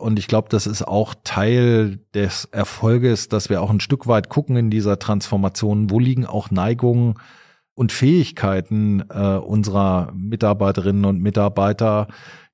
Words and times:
Und 0.00 0.18
ich 0.18 0.28
glaube, 0.28 0.48
das 0.48 0.66
ist 0.66 0.82
auch 0.82 1.14
Teil 1.24 1.98
des 2.14 2.46
Erfolges, 2.46 3.28
dass 3.28 3.50
wir 3.50 3.60
auch 3.60 3.70
ein 3.70 3.80
Stück 3.80 4.06
weit 4.06 4.30
gucken 4.30 4.56
in 4.56 4.70
dieser 4.70 4.98
Transformation, 4.98 5.90
wo 5.90 5.98
liegen 5.98 6.24
auch 6.24 6.50
Neigungen 6.50 7.14
und 7.74 7.92
Fähigkeiten 7.92 9.04
äh, 9.10 9.36
unserer 9.36 10.12
Mitarbeiterinnen 10.14 11.04
und 11.04 11.20
Mitarbeiter, 11.20 12.08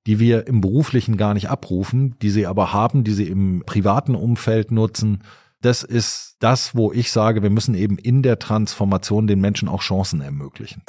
die 0.06 0.18
wir 0.18 0.48
im 0.48 0.60
beruflichen 0.60 1.16
gar 1.16 1.34
nicht 1.34 1.48
abrufen, 1.48 2.16
die 2.20 2.30
sie 2.30 2.46
aber 2.46 2.72
haben, 2.72 3.04
die 3.04 3.12
sie 3.12 3.28
im 3.28 3.62
privaten 3.64 4.16
Umfeld 4.16 4.72
nutzen. 4.72 5.22
Das 5.62 5.84
ist 5.84 6.36
das, 6.40 6.74
wo 6.74 6.92
ich 6.92 7.12
sage, 7.12 7.42
wir 7.42 7.50
müssen 7.50 7.74
eben 7.76 7.96
in 7.96 8.22
der 8.22 8.40
Transformation 8.40 9.28
den 9.28 9.40
Menschen 9.40 9.68
auch 9.68 9.82
Chancen 9.82 10.20
ermöglichen. 10.20 10.82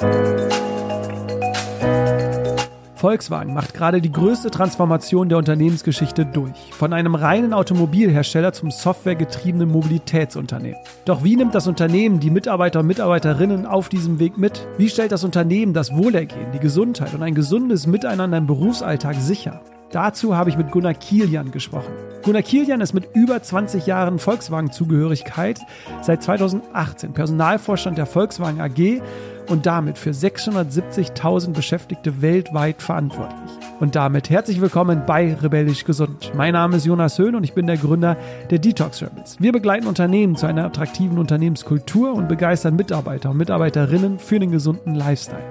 Volkswagen 2.98 3.54
macht 3.54 3.74
gerade 3.74 4.00
die 4.00 4.10
größte 4.10 4.50
Transformation 4.50 5.28
der 5.28 5.38
Unternehmensgeschichte 5.38 6.26
durch. 6.26 6.56
Von 6.72 6.92
einem 6.92 7.14
reinen 7.14 7.52
Automobilhersteller 7.52 8.52
zum 8.52 8.72
softwaregetriebenen 8.72 9.70
Mobilitätsunternehmen. 9.70 10.78
Doch 11.04 11.22
wie 11.22 11.36
nimmt 11.36 11.54
das 11.54 11.68
Unternehmen 11.68 12.18
die 12.18 12.30
Mitarbeiter 12.30 12.80
und 12.80 12.88
Mitarbeiterinnen 12.88 13.66
auf 13.66 13.88
diesem 13.88 14.18
Weg 14.18 14.36
mit? 14.36 14.66
Wie 14.78 14.88
stellt 14.88 15.12
das 15.12 15.22
Unternehmen 15.22 15.74
das 15.74 15.94
Wohlergehen, 15.94 16.50
die 16.52 16.58
Gesundheit 16.58 17.14
und 17.14 17.22
ein 17.22 17.36
gesundes 17.36 17.86
Miteinander 17.86 18.38
im 18.38 18.48
Berufsalltag 18.48 19.14
sicher? 19.14 19.60
Dazu 19.92 20.36
habe 20.36 20.50
ich 20.50 20.58
mit 20.58 20.70
Gunnar 20.70 20.92
Kilian 20.92 21.50
gesprochen. 21.50 21.92
Gunnar 22.22 22.42
Kilian 22.42 22.82
ist 22.82 22.92
mit 22.92 23.08
über 23.14 23.40
20 23.40 23.86
Jahren 23.86 24.18
Volkswagen-Zugehörigkeit 24.18 25.60
seit 26.02 26.22
2018 26.22 27.14
Personalvorstand 27.14 27.96
der 27.96 28.04
Volkswagen 28.04 28.60
AG 28.60 29.00
und 29.48 29.66
damit 29.66 29.98
für 29.98 30.10
670.000 30.10 31.52
Beschäftigte 31.52 32.22
weltweit 32.22 32.82
verantwortlich. 32.82 33.50
Und 33.80 33.94
damit 33.94 34.28
herzlich 34.28 34.60
willkommen 34.60 35.02
bei 35.06 35.34
Rebellisch 35.34 35.84
Gesund. 35.84 36.32
Mein 36.34 36.52
Name 36.52 36.76
ist 36.76 36.86
Jonas 36.86 37.18
Höhn 37.18 37.34
und 37.34 37.44
ich 37.44 37.54
bin 37.54 37.66
der 37.66 37.76
Gründer 37.76 38.16
der 38.50 38.58
Detox 38.58 39.02
Rebels. 39.02 39.36
Wir 39.38 39.52
begleiten 39.52 39.86
Unternehmen 39.86 40.36
zu 40.36 40.46
einer 40.46 40.64
attraktiven 40.64 41.18
Unternehmenskultur 41.18 42.12
und 42.12 42.28
begeistern 42.28 42.76
Mitarbeiter 42.76 43.30
und 43.30 43.36
Mitarbeiterinnen 43.36 44.18
für 44.18 44.40
den 44.40 44.50
gesunden 44.50 44.94
Lifestyle. 44.94 45.44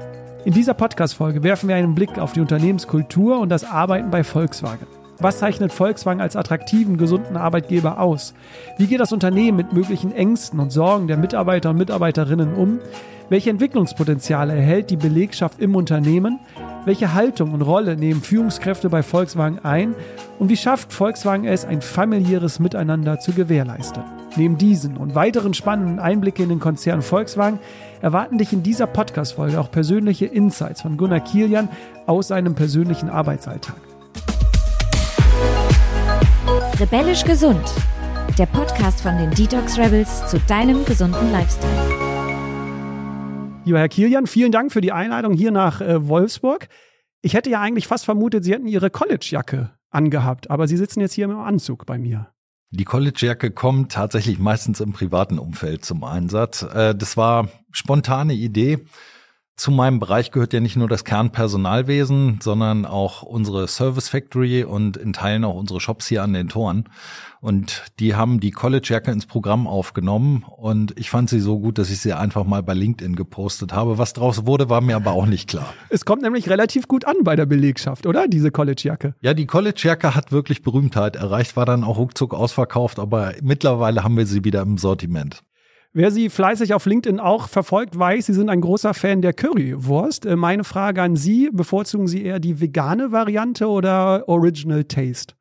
In 0.44 0.54
dieser 0.54 0.74
Podcast-Folge 0.74 1.44
werfen 1.44 1.70
wir 1.70 1.76
einen 1.76 1.96
Blick 1.96 2.20
auf 2.20 2.34
die 2.34 2.42
Unternehmenskultur 2.42 3.40
und 3.40 3.50
das 3.50 3.64
Arbeiten 3.64 4.12
bei 4.12 4.24
Volkswagen. 4.24 4.97
Was 5.20 5.40
zeichnet 5.40 5.74
Volkswagen 5.74 6.22
als 6.22 6.36
attraktiven, 6.36 6.98
gesunden 6.98 7.38
Arbeitgeber 7.38 8.00
aus? 8.00 8.36
Wie 8.78 8.86
geht 8.86 9.00
das 9.00 9.12
Unternehmen 9.12 9.58
mit 9.58 9.74
möglichen 9.74 10.12
Ängsten 10.12 10.60
und 10.60 10.72
Sorgen 10.72 11.08
der 11.08 11.18
Mitarbeiter 11.18 11.72
und 11.72 11.78
Mitarbeiterinnen 11.78 12.54
um? 12.54 12.80
Welche 13.30 13.50
Entwicklungspotenziale 13.50 14.54
erhält 14.54 14.92
die 14.92 14.96
Belegschaft 14.96 15.60
im 15.60 15.76
Unternehmen? 15.76 16.40
Welche 16.86 17.16
Haltung 17.16 17.54
und 17.54 17.64
Rolle 17.64 17.98
nehmen 17.98 18.22
Führungskräfte 18.22 18.90
bei 18.90 19.02
Volkswagen 19.02 19.60
ein? 19.64 19.96
Und 20.38 20.50
wie 20.50 20.56
schafft 20.56 20.94
Volkswagen 20.94 21.46
es, 21.46 21.66
ein 21.66 21.82
familiäres 21.82 22.60
Miteinander 22.60 23.20
zu 23.20 23.34
gewährleisten? 23.34 24.04
Neben 24.36 24.60
diesen 24.60 24.98
und 24.98 25.16
weiteren 25.16 25.56
spannenden 25.56 26.00
Einblicke 26.00 26.44
in 26.44 26.50
den 26.50 26.60
Konzern 26.60 27.02
Volkswagen 27.02 27.60
erwarten 28.02 28.38
dich 28.38 28.54
in 28.54 28.62
dieser 28.62 28.86
Podcast-Folge 28.86 29.60
auch 29.60 29.72
persönliche 29.72 30.28
Insights 30.28 30.84
von 30.84 30.96
Gunnar 30.96 31.22
Kilian 31.22 31.70
aus 32.06 32.28
seinem 32.28 32.54
persönlichen 32.54 33.10
Arbeitsalltag. 33.10 33.87
Rebellisch 36.80 37.24
gesund. 37.24 37.74
Der 38.38 38.46
Podcast 38.46 39.02
von 39.02 39.18
den 39.18 39.32
Detox 39.32 39.80
Rebels 39.80 40.28
zu 40.28 40.40
deinem 40.42 40.86
gesunden 40.86 41.32
Lifestyle. 41.32 41.74
Lieber 43.66 43.80
Herr 43.80 43.90
Kilian, 43.90 44.28
vielen 44.28 44.52
Dank 44.52 44.72
für 44.72 44.80
die 44.80 44.92
Einladung 44.92 45.34
hier 45.34 45.50
nach 45.50 45.82
äh, 45.82 46.08
Wolfsburg. 46.08 46.68
Ich 47.24 47.34
hätte 47.34 47.50
ja 47.50 47.62
eigentlich 47.62 47.88
fast 47.88 48.06
vermutet, 48.06 48.44
Sie 48.44 48.54
hätten 48.54 48.68
Ihre 48.68 48.92
College-Jacke 48.92 49.72
angehabt, 49.90 50.52
aber 50.52 50.68
Sie 50.68 50.78
sitzen 50.78 51.02
jetzt 51.02 51.14
hier 51.14 51.26
im 51.26 51.36
Anzug 51.40 51.88
bei 51.88 51.98
mir. 51.98 52.28
Die 52.70 52.86
College-Jacke 52.86 53.50
kommt 53.50 53.94
tatsächlich 53.94 54.38
meistens 54.38 54.80
im 54.80 54.94
privaten 54.94 55.40
Umfeld 55.40 55.84
zum 55.84 56.04
Einsatz. 56.04 56.62
Äh, 56.62 56.94
das 56.94 57.18
war 57.18 57.50
spontane 57.72 58.34
Idee. 58.34 58.86
Zu 59.58 59.72
meinem 59.72 59.98
Bereich 59.98 60.30
gehört 60.30 60.54
ja 60.54 60.60
nicht 60.60 60.76
nur 60.76 60.88
das 60.88 61.04
Kernpersonalwesen, 61.04 62.38
sondern 62.44 62.86
auch 62.86 63.24
unsere 63.24 63.68
Service 63.68 64.08
Factory 64.08 64.64
und 64.64 64.98
in 64.98 65.14
Teilen 65.14 65.44
auch 65.44 65.56
unsere 65.56 65.82
Shops 65.82 66.06
hier 66.06 66.22
an 66.22 66.34
den 66.34 66.48
Toren. 66.48 66.88
Und 67.42 67.86
die 68.00 68.14
haben 68.14 68.40
die 68.40 68.52
College-Jacke 68.52 69.10
ins 69.10 69.26
Programm 69.26 69.66
aufgenommen 69.66 70.46
und 70.48 70.94
ich 71.00 71.10
fand 71.10 71.32
sie 71.32 71.40
so 71.40 71.58
gut, 71.58 71.80
dass 71.80 71.90
ich 71.90 72.02
sie 72.02 72.14
einfach 72.14 72.44
mal 72.44 72.62
bei 72.62 72.76
LinkedIn 72.76 73.16
gepostet 73.16 73.74
habe. 73.74 73.98
Was 73.98 74.14
draus 74.14 74.46
wurde, 74.46 74.70
war 74.70 74.82
mir 74.82 74.96
aber 74.96 75.14
auch 75.14 75.26
nicht 75.26 75.50
klar. 75.50 75.74
Es 75.90 76.06
kommt 76.06 76.22
nämlich 76.22 76.50
relativ 76.52 76.88
gut 76.88 77.06
an 77.06 77.16
bei 77.24 77.36
der 77.36 77.48
Belegschaft, 77.48 78.06
oder? 78.06 78.28
Diese 78.28 78.52
College-Jacke. 78.52 79.16
Ja, 79.22 79.34
die 79.34 79.48
College-Jacke 79.48 80.14
hat 80.14 80.32
wirklich 80.32 80.62
Berühmtheit 80.62 81.16
erreicht, 81.16 81.56
war 81.58 81.66
dann 81.66 81.84
auch 81.84 81.98
ruckzuck 81.98 82.36
ausverkauft, 82.36 83.00
aber 83.00 83.34
mittlerweile 83.42 84.04
haben 84.04 84.18
wir 84.18 84.28
sie 84.28 84.44
wieder 84.44 84.62
im 84.62 84.78
Sortiment. 84.78 85.42
Wer 85.94 86.12
Sie 86.12 86.30
fleißig 86.30 86.74
auf 86.74 86.86
LinkedIn 86.86 87.20
auch 87.20 87.48
verfolgt, 87.48 87.98
weiß, 87.98 88.28
Sie 88.28 88.34
sind 88.34 88.50
ein 88.50 88.62
großer 88.62 88.94
Fan 88.94 89.22
der 89.22 89.34
Currywurst. 89.34 90.26
Äh, 90.26 90.36
meine 90.36 90.64
Frage 90.64 91.02
an 91.02 91.16
Sie, 91.16 91.50
bevorzugen 91.52 92.08
Sie 92.08 92.24
eher 92.24 92.40
die 92.40 92.60
vegane 92.60 93.12
Variante 93.12 93.68
oder 93.68 94.28
Original 94.28 94.84
Taste? 94.84 95.34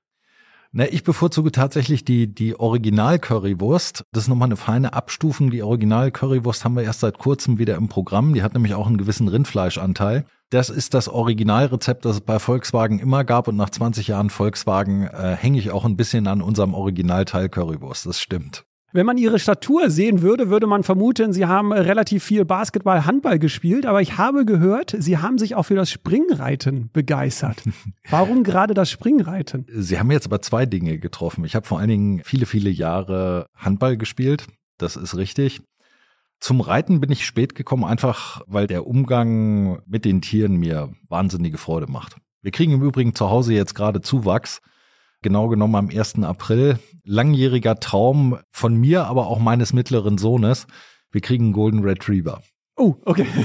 Ne, 0.76 0.88
ich 0.88 1.04
bevorzuge 1.04 1.52
tatsächlich 1.52 2.04
die, 2.04 2.26
die 2.26 2.60
Original-Currywurst. 2.60 4.04
Das 4.12 4.24
ist 4.24 4.28
nochmal 4.28 4.48
eine 4.48 4.56
feine 4.56 4.92
Abstufung. 4.92 5.50
Die 5.50 5.62
Original-Currywurst 5.62 6.66
haben 6.66 6.76
wir 6.76 6.82
erst 6.82 7.00
seit 7.00 7.16
kurzem 7.16 7.56
wieder 7.56 7.76
im 7.76 7.88
Programm. 7.88 8.34
Die 8.34 8.42
hat 8.42 8.52
nämlich 8.52 8.74
auch 8.74 8.86
einen 8.86 8.98
gewissen 8.98 9.28
Rindfleischanteil. 9.28 10.26
Das 10.50 10.68
ist 10.68 10.92
das 10.92 11.08
Originalrezept, 11.08 12.04
das 12.04 12.16
es 12.16 12.20
bei 12.20 12.38
Volkswagen 12.38 12.98
immer 12.98 13.24
gab. 13.24 13.48
Und 13.48 13.56
nach 13.56 13.70
20 13.70 14.08
Jahren 14.08 14.28
Volkswagen 14.28 15.04
äh, 15.06 15.34
hänge 15.34 15.58
ich 15.58 15.70
auch 15.70 15.86
ein 15.86 15.96
bisschen 15.96 16.26
an 16.26 16.42
unserem 16.42 16.74
Originalteil 16.74 17.48
Currywurst. 17.48 18.04
Das 18.04 18.20
stimmt. 18.20 18.65
Wenn 18.96 19.04
man 19.04 19.18
ihre 19.18 19.38
Statur 19.38 19.90
sehen 19.90 20.22
würde, 20.22 20.48
würde 20.48 20.66
man 20.66 20.82
vermuten, 20.82 21.34
sie 21.34 21.44
haben 21.44 21.70
relativ 21.70 22.24
viel 22.24 22.46
Basketball, 22.46 23.04
Handball 23.04 23.38
gespielt, 23.38 23.84
aber 23.84 24.00
ich 24.00 24.16
habe 24.16 24.46
gehört, 24.46 24.96
sie 24.98 25.18
haben 25.18 25.36
sich 25.36 25.54
auch 25.54 25.64
für 25.64 25.74
das 25.74 25.90
Springreiten 25.90 26.88
begeistert. 26.94 27.62
Warum 28.08 28.42
gerade 28.42 28.72
das 28.72 28.90
Springreiten? 28.90 29.66
Sie 29.68 29.98
haben 29.98 30.10
jetzt 30.10 30.24
aber 30.24 30.40
zwei 30.40 30.64
Dinge 30.64 30.98
getroffen. 30.98 31.44
Ich 31.44 31.54
habe 31.54 31.66
vor 31.66 31.78
allen 31.78 31.90
Dingen 31.90 32.22
viele, 32.24 32.46
viele 32.46 32.70
Jahre 32.70 33.48
Handball 33.54 33.98
gespielt. 33.98 34.46
Das 34.78 34.96
ist 34.96 35.14
richtig. 35.14 35.60
Zum 36.40 36.62
Reiten 36.62 36.98
bin 36.98 37.12
ich 37.12 37.26
spät 37.26 37.54
gekommen, 37.54 37.84
einfach 37.84 38.40
weil 38.46 38.66
der 38.66 38.86
Umgang 38.86 39.82
mit 39.84 40.06
den 40.06 40.22
Tieren 40.22 40.56
mir 40.56 40.90
wahnsinnige 41.10 41.58
Freude 41.58 41.86
macht. 41.86 42.16
Wir 42.40 42.50
kriegen 42.50 42.72
im 42.72 42.82
Übrigen 42.82 43.14
zu 43.14 43.28
Hause 43.28 43.52
jetzt 43.52 43.74
gerade 43.74 44.00
Zuwachs 44.00 44.62
genau 45.22 45.48
genommen 45.48 45.74
am 45.74 45.88
1. 45.88 46.22
April. 46.22 46.78
Langjähriger 47.04 47.76
Traum 47.76 48.38
von 48.50 48.74
mir, 48.74 49.06
aber 49.06 49.26
auch 49.28 49.38
meines 49.38 49.72
mittleren 49.72 50.18
Sohnes. 50.18 50.66
Wir 51.10 51.20
kriegen 51.20 51.46
einen 51.46 51.52
Golden 51.52 51.80
Retriever. 51.80 52.42
Oh, 52.76 52.96
okay. 53.04 53.26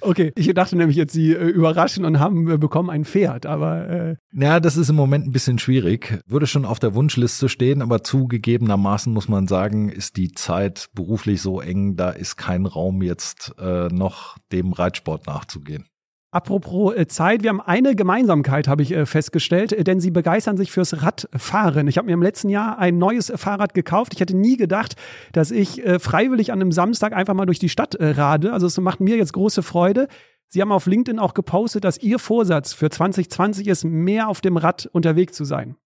Okay, 0.00 0.32
ich 0.36 0.52
dachte 0.54 0.76
nämlich 0.76 0.96
jetzt, 0.96 1.12
Sie 1.12 1.32
äh, 1.32 1.46
überraschen 1.46 2.04
und 2.04 2.18
haben 2.18 2.50
äh, 2.50 2.58
bekommen 2.58 2.90
ein 2.90 3.04
Pferd, 3.04 3.46
aber. 3.46 3.88
Äh 3.88 4.16
ja, 4.32 4.60
das 4.60 4.76
ist 4.76 4.90
im 4.90 4.96
Moment 4.96 5.26
ein 5.26 5.32
bisschen 5.32 5.58
schwierig. 5.58 6.20
Würde 6.26 6.46
schon 6.46 6.64
auf 6.64 6.78
der 6.78 6.94
Wunschliste 6.94 7.48
stehen, 7.48 7.82
aber 7.82 8.02
zugegebenermaßen 8.02 9.12
muss 9.12 9.28
man 9.28 9.48
sagen, 9.48 9.88
ist 9.88 10.16
die 10.16 10.32
Zeit 10.32 10.88
beruflich 10.94 11.42
so 11.42 11.60
eng, 11.60 11.96
da 11.96 12.10
ist 12.10 12.36
kein 12.36 12.66
Raum 12.66 13.02
jetzt 13.02 13.54
äh, 13.58 13.88
noch 13.88 14.36
dem 14.52 14.72
Reitsport 14.72 15.26
nachzugehen. 15.26 15.86
Apropos 16.30 16.94
äh, 16.94 17.06
Zeit, 17.06 17.42
wir 17.42 17.48
haben 17.48 17.62
eine 17.62 17.96
Gemeinsamkeit, 17.96 18.68
habe 18.68 18.82
ich 18.82 18.92
äh, 18.92 19.06
festgestellt, 19.06 19.72
äh, 19.72 19.82
denn 19.82 19.98
Sie 19.98 20.10
begeistern 20.10 20.58
sich 20.58 20.70
fürs 20.70 21.02
Radfahren. 21.02 21.88
Ich 21.88 21.96
habe 21.96 22.06
mir 22.06 22.12
im 22.12 22.22
letzten 22.22 22.50
Jahr 22.50 22.78
ein 22.78 22.98
neues 22.98 23.32
Fahrrad 23.34 23.72
gekauft. 23.72 24.12
Ich 24.12 24.20
hätte 24.20 24.36
nie 24.36 24.58
gedacht, 24.58 24.96
dass 25.32 25.50
ich 25.50 25.82
freiwillig 25.98 26.52
an 26.52 26.60
einem 26.60 26.72
Samstag 26.72 27.14
einfach 27.14 27.34
mal 27.34 27.46
durch 27.46 27.58
die 27.58 27.68
Stadt 27.68 27.96
rade. 27.98 28.52
Also 28.52 28.66
es 28.66 28.78
macht 28.78 29.00
mir 29.00 29.16
jetzt 29.16 29.32
große 29.32 29.62
Freude. 29.62 30.08
Sie 30.48 30.60
haben 30.60 30.72
auf 30.72 30.86
LinkedIn 30.86 31.18
auch 31.18 31.34
gepostet, 31.34 31.84
dass 31.84 31.98
Ihr 31.98 32.18
Vorsatz 32.18 32.72
für 32.72 32.90
2020 32.90 33.66
ist, 33.66 33.84
mehr 33.84 34.28
auf 34.28 34.40
dem 34.40 34.56
Rad 34.56 34.86
unterwegs 34.92 35.34
zu 35.34 35.44
sein. 35.44 35.76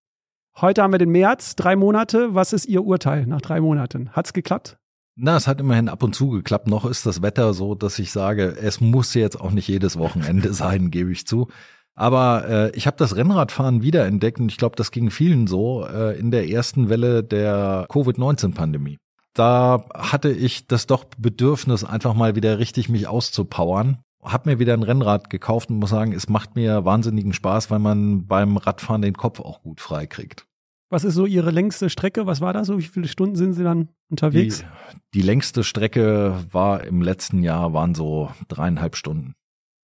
Heute 0.61 0.83
haben 0.83 0.93
wir 0.93 0.99
den 0.99 1.11
März, 1.11 1.57
drei 1.57 1.77
Monate. 1.77 2.35
Was 2.35 2.53
ist 2.53 2.67
Ihr 2.67 2.85
Urteil 2.85 3.27
nach 3.27 3.41
drei 3.41 3.61
Monaten? 3.61 4.11
Hat's 4.13 4.33
geklappt? 4.33 4.79
Na, 5.15 5.37
es 5.37 5.47
hat 5.47 5.61
immerhin 5.61 5.89
ab 5.89 6.03
und 6.03 6.15
zu 6.15 6.31
geklappt. 6.31 6.69
Noch 6.69 6.87
ist 6.87 7.05
das 7.05 7.21
Wetter 7.21 7.53
so, 7.53 7.75
dass 7.75 7.99
ich 7.99 8.11
sage, 8.13 8.57
es 8.61 8.81
muss 8.81 9.13
jetzt 9.15 9.41
auch 9.41 9.51
nicht 9.51 9.69
jedes 9.69 9.99
Wochenende 9.99 10.53
sein, 10.55 10.91
gebe 10.91 11.13
ich 11.13 11.27
zu. 11.27 11.49
Aber 11.95 12.49
äh, 12.49 12.71
ich 12.77 12.87
habe 12.87 12.97
das 12.97 13.17
Rennradfahren 13.17 13.83
wiederentdeckt 13.83 14.41
und 14.41 14.51
ich 14.51 14.57
glaube, 14.57 14.77
das 14.77 14.91
ging 14.91 15.11
vielen 15.11 15.47
so 15.47 15.87
äh, 15.87 16.19
in 16.19 16.31
der 16.31 16.49
ersten 16.49 16.89
Welle 16.89 17.23
der 17.23 17.87
Covid-19-Pandemie. 17.91 18.99
Da 19.35 19.85
hatte 19.95 20.31
ich 20.31 20.67
das 20.67 20.87
doch 20.87 21.05
Bedürfnis, 21.19 21.85
einfach 21.85 22.15
mal 22.15 22.35
wieder 22.35 22.59
richtig 22.59 22.89
mich 22.89 23.07
auszupowern. 23.07 23.99
Hab 24.23 24.47
mir 24.47 24.59
wieder 24.59 24.73
ein 24.73 24.83
Rennrad 24.83 25.29
gekauft 25.31 25.69
und 25.69 25.79
muss 25.79 25.91
sagen, 25.91 26.13
es 26.13 26.29
macht 26.29 26.55
mir 26.55 26.85
wahnsinnigen 26.85 27.33
Spaß, 27.33 27.71
weil 27.71 27.81
man 27.81 28.27
beim 28.27 28.57
Radfahren 28.57 29.03
den 29.03 29.17
Kopf 29.17 29.41
auch 29.41 29.63
gut 29.63 29.81
frei 29.81 30.07
kriegt. 30.07 30.47
Was 30.93 31.05
ist 31.05 31.15
so 31.15 31.25
Ihre 31.25 31.51
längste 31.51 31.89
Strecke? 31.89 32.27
Was 32.27 32.43
war 32.43 32.53
da 32.53 32.67
so? 32.67 32.77
Wie 32.77 32.83
viele 32.83 33.09
Stunden 33.09 33.35
sind 33.35 33.55
Sie 33.55 33.65
dann 33.65 33.89
unterwegs? 34.11 34.63
Die, 35.15 35.21
die 35.21 35.27
längste 35.27 35.65
Strecke 35.65 36.37
war 36.51 36.85
im 36.85 37.01
letzten 37.01 37.43
Jahr, 37.43 37.73
waren 37.73 37.95
so 37.95 38.31
dreieinhalb 38.49 38.95
Stunden. 38.95 39.33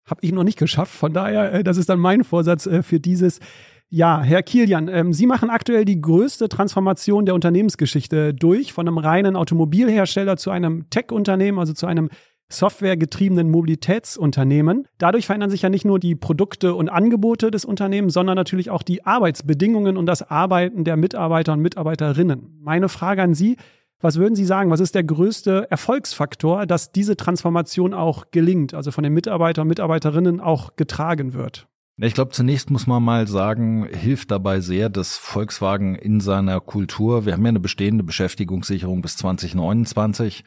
Habe 0.07 0.21
ich 0.21 0.33
noch 0.33 0.45
nicht 0.45 0.59
geschafft. 0.59 0.93
Von 0.93 1.15
daher, 1.15 1.55
äh, 1.55 1.65
das 1.65 1.79
ist 1.79 1.89
dann 1.89 1.99
mein 1.99 2.25
Vorsatz 2.25 2.67
äh, 2.67 2.83
für 2.83 3.01
dieses 3.01 3.41
Ja, 3.89 4.21
Herr 4.21 4.43
Kilian, 4.43 4.89
ähm, 4.89 5.15
Sie 5.15 5.27
machen 5.27 5.49
aktuell 5.49 5.87
die 5.87 5.99
größte 5.99 6.51
Transformation 6.51 7.25
der 7.25 7.35
Unternehmensgeschichte 7.35 8.35
durch, 8.35 8.75
von 8.75 8.87
einem 8.87 8.99
reinen 8.99 9.35
Automobilhersteller 9.35 10.37
zu 10.37 10.51
einem 10.51 10.91
Tech-Unternehmen, 10.91 11.59
also 11.59 11.73
zu 11.73 11.87
einem 11.87 12.11
softwaregetriebenen 12.51 13.51
Mobilitätsunternehmen. 13.51 14.87
Dadurch 14.99 15.27
verändern 15.27 15.51
sich 15.51 15.63
ja 15.63 15.69
nicht 15.69 15.85
nur 15.85 15.99
die 15.99 16.15
Produkte 16.15 16.75
und 16.75 16.89
Angebote 16.89 17.51
des 17.51 17.65
Unternehmens, 17.65 18.15
sondern 18.15 18.37
natürlich 18.37 18.71
auch 18.71 18.83
die 18.83 19.05
Arbeitsbedingungen 19.05 19.97
und 19.97 20.07
das 20.07 20.23
Arbeiten 20.23 20.85
der 20.85 20.97
Mitarbeiter 20.97 21.53
und 21.53 21.61
Mitarbeiterinnen. 21.61 22.59
Meine 22.63 22.89
Frage 22.89 23.23
an 23.23 23.35
Sie, 23.35 23.57
was 24.01 24.17
würden 24.17 24.37
Sie 24.37 24.45
sagen, 24.45 24.71
was 24.71 24.81
ist 24.81 24.95
der 24.95 25.03
größte 25.03 25.71
Erfolgsfaktor, 25.71 26.67
dass 26.67 26.93
diese 26.93 27.17
Transformation 27.17 27.95
auch 27.95 28.31
gelingt, 28.31 28.73
also 28.73 28.93
von 28.93 29.03
den 29.03 29.13
Mitarbeitern 29.13 29.63
und 29.63 29.69
Mitarbeiterinnen 29.69 30.41
auch 30.41 30.77
getragen 30.77 31.35
wird? 31.35 31.67
Ich 32.01 32.15
glaube, 32.15 32.31
zunächst 32.31 32.71
muss 32.71 32.87
man 32.87 33.03
mal 33.03 33.27
sagen, 33.27 33.85
hilft 33.93 34.31
dabei 34.31 34.61
sehr, 34.61 34.89
dass 34.89 35.17
Volkswagen 35.17 35.97
in 35.97 36.21
seiner 36.21 36.61
Kultur, 36.61 37.27
wir 37.27 37.33
haben 37.33 37.43
ja 37.43 37.49
eine 37.49 37.59
bestehende 37.59 38.05
Beschäftigungssicherung 38.05 39.03
bis 39.03 39.17
2029, 39.17 40.45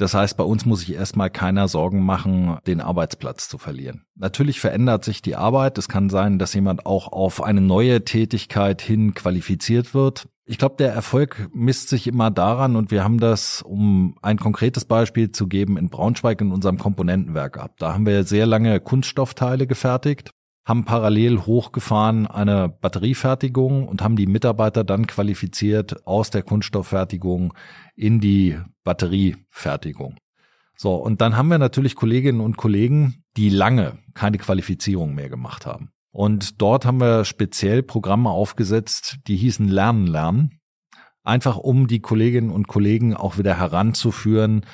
das 0.00 0.14
heißt, 0.14 0.36
bei 0.36 0.44
uns 0.44 0.64
muss 0.64 0.80
sich 0.80 0.94
erstmal 0.94 1.28
keiner 1.28 1.68
Sorgen 1.68 2.02
machen, 2.04 2.56
den 2.66 2.80
Arbeitsplatz 2.80 3.48
zu 3.48 3.58
verlieren. 3.58 4.04
Natürlich 4.14 4.58
verändert 4.58 5.04
sich 5.04 5.20
die 5.20 5.36
Arbeit. 5.36 5.76
Es 5.76 5.88
kann 5.88 6.08
sein, 6.08 6.38
dass 6.38 6.54
jemand 6.54 6.86
auch 6.86 7.12
auf 7.12 7.42
eine 7.42 7.60
neue 7.60 8.04
Tätigkeit 8.04 8.80
hin 8.80 9.12
qualifiziert 9.12 9.92
wird. 9.92 10.26
Ich 10.46 10.58
glaube, 10.58 10.76
der 10.78 10.92
Erfolg 10.92 11.48
misst 11.52 11.90
sich 11.90 12.06
immer 12.06 12.30
daran 12.30 12.76
und 12.76 12.90
wir 12.90 13.04
haben 13.04 13.20
das, 13.20 13.62
um 13.62 14.16
ein 14.22 14.38
konkretes 14.38 14.86
Beispiel 14.86 15.32
zu 15.32 15.46
geben, 15.46 15.76
in 15.76 15.90
Braunschweig 15.90 16.40
in 16.40 16.50
unserem 16.50 16.78
Komponentenwerk 16.78 17.58
ab. 17.58 17.74
Da 17.78 17.92
haben 17.92 18.06
wir 18.06 18.24
sehr 18.24 18.46
lange 18.46 18.80
Kunststoffteile 18.80 19.66
gefertigt 19.66 20.32
haben 20.70 20.84
parallel 20.84 21.40
hochgefahren 21.40 22.28
eine 22.28 22.68
Batteriefertigung 22.68 23.88
und 23.88 24.02
haben 24.02 24.14
die 24.14 24.28
Mitarbeiter 24.28 24.84
dann 24.84 25.08
qualifiziert 25.08 26.06
aus 26.06 26.30
der 26.30 26.42
Kunststofffertigung 26.42 27.52
in 27.96 28.20
die 28.20 28.56
Batteriefertigung. 28.84 30.16
So, 30.76 30.94
und 30.94 31.20
dann 31.20 31.36
haben 31.36 31.48
wir 31.48 31.58
natürlich 31.58 31.96
Kolleginnen 31.96 32.40
und 32.40 32.56
Kollegen, 32.56 33.24
die 33.36 33.48
lange 33.48 33.98
keine 34.14 34.38
Qualifizierung 34.38 35.12
mehr 35.12 35.28
gemacht 35.28 35.66
haben. 35.66 35.90
Und 36.12 36.62
dort 36.62 36.86
haben 36.86 37.00
wir 37.00 37.24
speziell 37.24 37.82
Programme 37.82 38.30
aufgesetzt, 38.30 39.18
die 39.26 39.36
hießen 39.36 39.66
Lernen, 39.66 40.06
Lernen. 40.06 40.60
Einfach 41.24 41.56
um 41.56 41.88
die 41.88 42.00
Kolleginnen 42.00 42.50
und 42.50 42.68
Kollegen 42.68 43.14
auch 43.16 43.38
wieder 43.38 43.58
heranzuführen, 43.58 44.64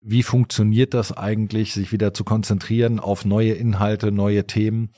wie 0.00 0.24
funktioniert 0.24 0.94
das 0.94 1.16
eigentlich, 1.16 1.72
sich 1.72 1.92
wieder 1.92 2.12
zu 2.12 2.24
konzentrieren 2.24 2.98
auf 2.98 3.24
neue 3.24 3.52
Inhalte, 3.52 4.10
neue 4.10 4.48
Themen 4.48 4.90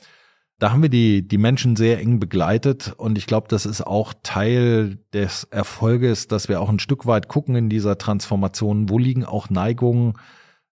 da 0.59 0.71
haben 0.71 0.81
wir 0.81 0.89
die, 0.89 1.27
die 1.27 1.37
Menschen 1.37 1.75
sehr 1.75 1.99
eng 1.99 2.19
begleitet 2.19 2.93
und 2.97 3.17
ich 3.17 3.27
glaube, 3.27 3.47
das 3.47 3.65
ist 3.65 3.85
auch 3.85 4.13
Teil 4.23 4.97
des 5.13 5.43
Erfolges, 5.45 6.27
dass 6.27 6.49
wir 6.49 6.61
auch 6.61 6.69
ein 6.69 6.79
Stück 6.79 7.05
weit 7.05 7.27
gucken 7.27 7.55
in 7.55 7.69
dieser 7.69 7.97
Transformation, 7.97 8.89
wo 8.89 8.97
liegen 8.97 9.23
auch 9.23 9.49
Neigungen 9.51 10.13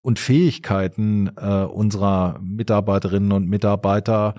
und 0.01 0.17
Fähigkeiten 0.17 1.31
äh, 1.37 1.63
unserer 1.63 2.39
Mitarbeiterinnen 2.41 3.31
und 3.31 3.47
Mitarbeiter, 3.47 4.35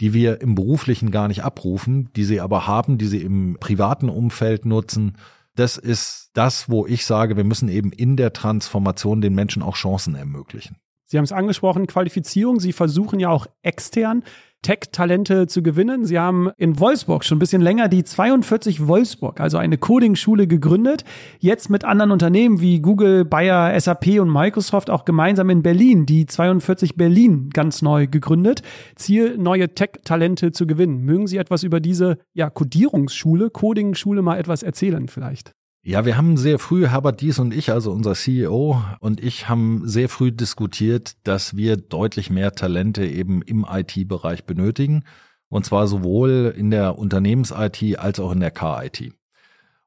die 0.00 0.14
wir 0.14 0.40
im 0.40 0.54
beruflichen 0.54 1.10
gar 1.10 1.28
nicht 1.28 1.44
abrufen, 1.44 2.10
die 2.14 2.24
sie 2.24 2.40
aber 2.40 2.66
haben, 2.66 2.98
die 2.98 3.06
sie 3.06 3.22
im 3.22 3.56
privaten 3.60 4.08
Umfeld 4.08 4.64
nutzen. 4.64 5.16
Das 5.54 5.76
ist 5.76 6.30
das, 6.34 6.68
wo 6.68 6.86
ich 6.86 7.04
sage, 7.04 7.36
wir 7.36 7.44
müssen 7.44 7.68
eben 7.68 7.92
in 7.92 8.16
der 8.16 8.32
Transformation 8.32 9.20
den 9.20 9.34
Menschen 9.34 9.62
auch 9.62 9.74
Chancen 9.74 10.14
ermöglichen. 10.14 10.76
Sie 11.08 11.16
haben 11.16 11.24
es 11.24 11.32
angesprochen, 11.32 11.86
Qualifizierung. 11.86 12.60
Sie 12.60 12.74
versuchen 12.74 13.18
ja 13.18 13.30
auch 13.30 13.46
extern 13.62 14.22
Tech-Talente 14.62 15.46
zu 15.46 15.62
gewinnen. 15.62 16.04
Sie 16.04 16.18
haben 16.18 16.50
in 16.58 16.78
Wolfsburg 16.80 17.24
schon 17.24 17.36
ein 17.36 17.38
bisschen 17.38 17.62
länger 17.62 17.88
die 17.88 18.04
42 18.04 18.86
Wolfsburg, 18.86 19.40
also 19.40 19.56
eine 19.56 19.78
Coding-Schule 19.78 20.46
gegründet. 20.46 21.04
Jetzt 21.38 21.70
mit 21.70 21.84
anderen 21.84 22.10
Unternehmen 22.10 22.60
wie 22.60 22.80
Google, 22.80 23.24
Bayer, 23.24 23.78
SAP 23.80 24.20
und 24.20 24.30
Microsoft 24.30 24.90
auch 24.90 25.04
gemeinsam 25.04 25.48
in 25.48 25.62
Berlin 25.62 26.06
die 26.06 26.26
42 26.26 26.96
Berlin 26.96 27.50
ganz 27.50 27.82
neu 27.82 28.06
gegründet. 28.06 28.62
Ziel, 28.96 29.38
neue 29.38 29.74
Tech-Talente 29.74 30.52
zu 30.52 30.66
gewinnen. 30.66 31.00
Mögen 31.04 31.26
Sie 31.26 31.38
etwas 31.38 31.62
über 31.62 31.80
diese 31.80 32.18
ja, 32.34 32.50
Codierungsschule, 32.50 33.50
Coding-Schule 33.50 34.22
mal 34.22 34.38
etwas 34.38 34.62
erzählen 34.62 35.08
vielleicht? 35.08 35.54
Ja, 35.88 36.04
wir 36.04 36.18
haben 36.18 36.36
sehr 36.36 36.58
früh, 36.58 36.86
Herbert 36.86 37.22
Dies 37.22 37.38
und 37.38 37.54
ich, 37.54 37.72
also 37.72 37.92
unser 37.92 38.12
CEO 38.12 38.84
und 39.00 39.24
ich 39.24 39.48
haben 39.48 39.88
sehr 39.88 40.10
früh 40.10 40.30
diskutiert, 40.30 41.16
dass 41.24 41.56
wir 41.56 41.78
deutlich 41.78 42.28
mehr 42.28 42.52
Talente 42.52 43.06
eben 43.06 43.40
im 43.40 43.64
IT-Bereich 43.66 44.44
benötigen. 44.44 45.04
Und 45.48 45.64
zwar 45.64 45.88
sowohl 45.88 46.52
in 46.54 46.70
der 46.70 46.98
Unternehmens-IT 46.98 47.98
als 47.98 48.20
auch 48.20 48.32
in 48.32 48.40
der 48.40 48.50
K-IT. 48.50 49.14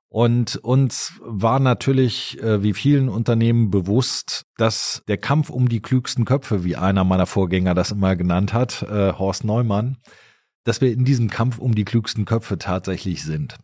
Und 0.10 0.56
uns 0.56 1.22
war 1.22 1.60
natürlich, 1.60 2.42
äh, 2.42 2.64
wie 2.64 2.74
vielen 2.74 3.08
Unternehmen, 3.08 3.70
bewusst, 3.70 4.48
dass 4.58 5.04
der 5.08 5.20
Kampf 5.20 5.52
um 5.52 5.70
die 5.70 5.84
klügsten 5.84 6.26
Köpfe, 6.26 6.64
wie 6.64 6.78
einer 6.78 7.04
meiner 7.04 7.28
Vorgänger 7.28 7.76
das 7.76 7.92
immer 7.92 8.16
genannt 8.16 8.54
hat, 8.54 8.82
äh, 8.82 9.14
Horst 9.14 9.44
Neumann, 9.44 9.98
dass 10.64 10.82
wir 10.82 10.92
in 10.92 11.06
diesem 11.06 11.30
Kampf 11.30 11.60
um 11.60 11.76
die 11.76 11.86
klügsten 11.86 12.26
Köpfe 12.26 12.58
tatsächlich 12.58 13.24
sind. 13.24 13.60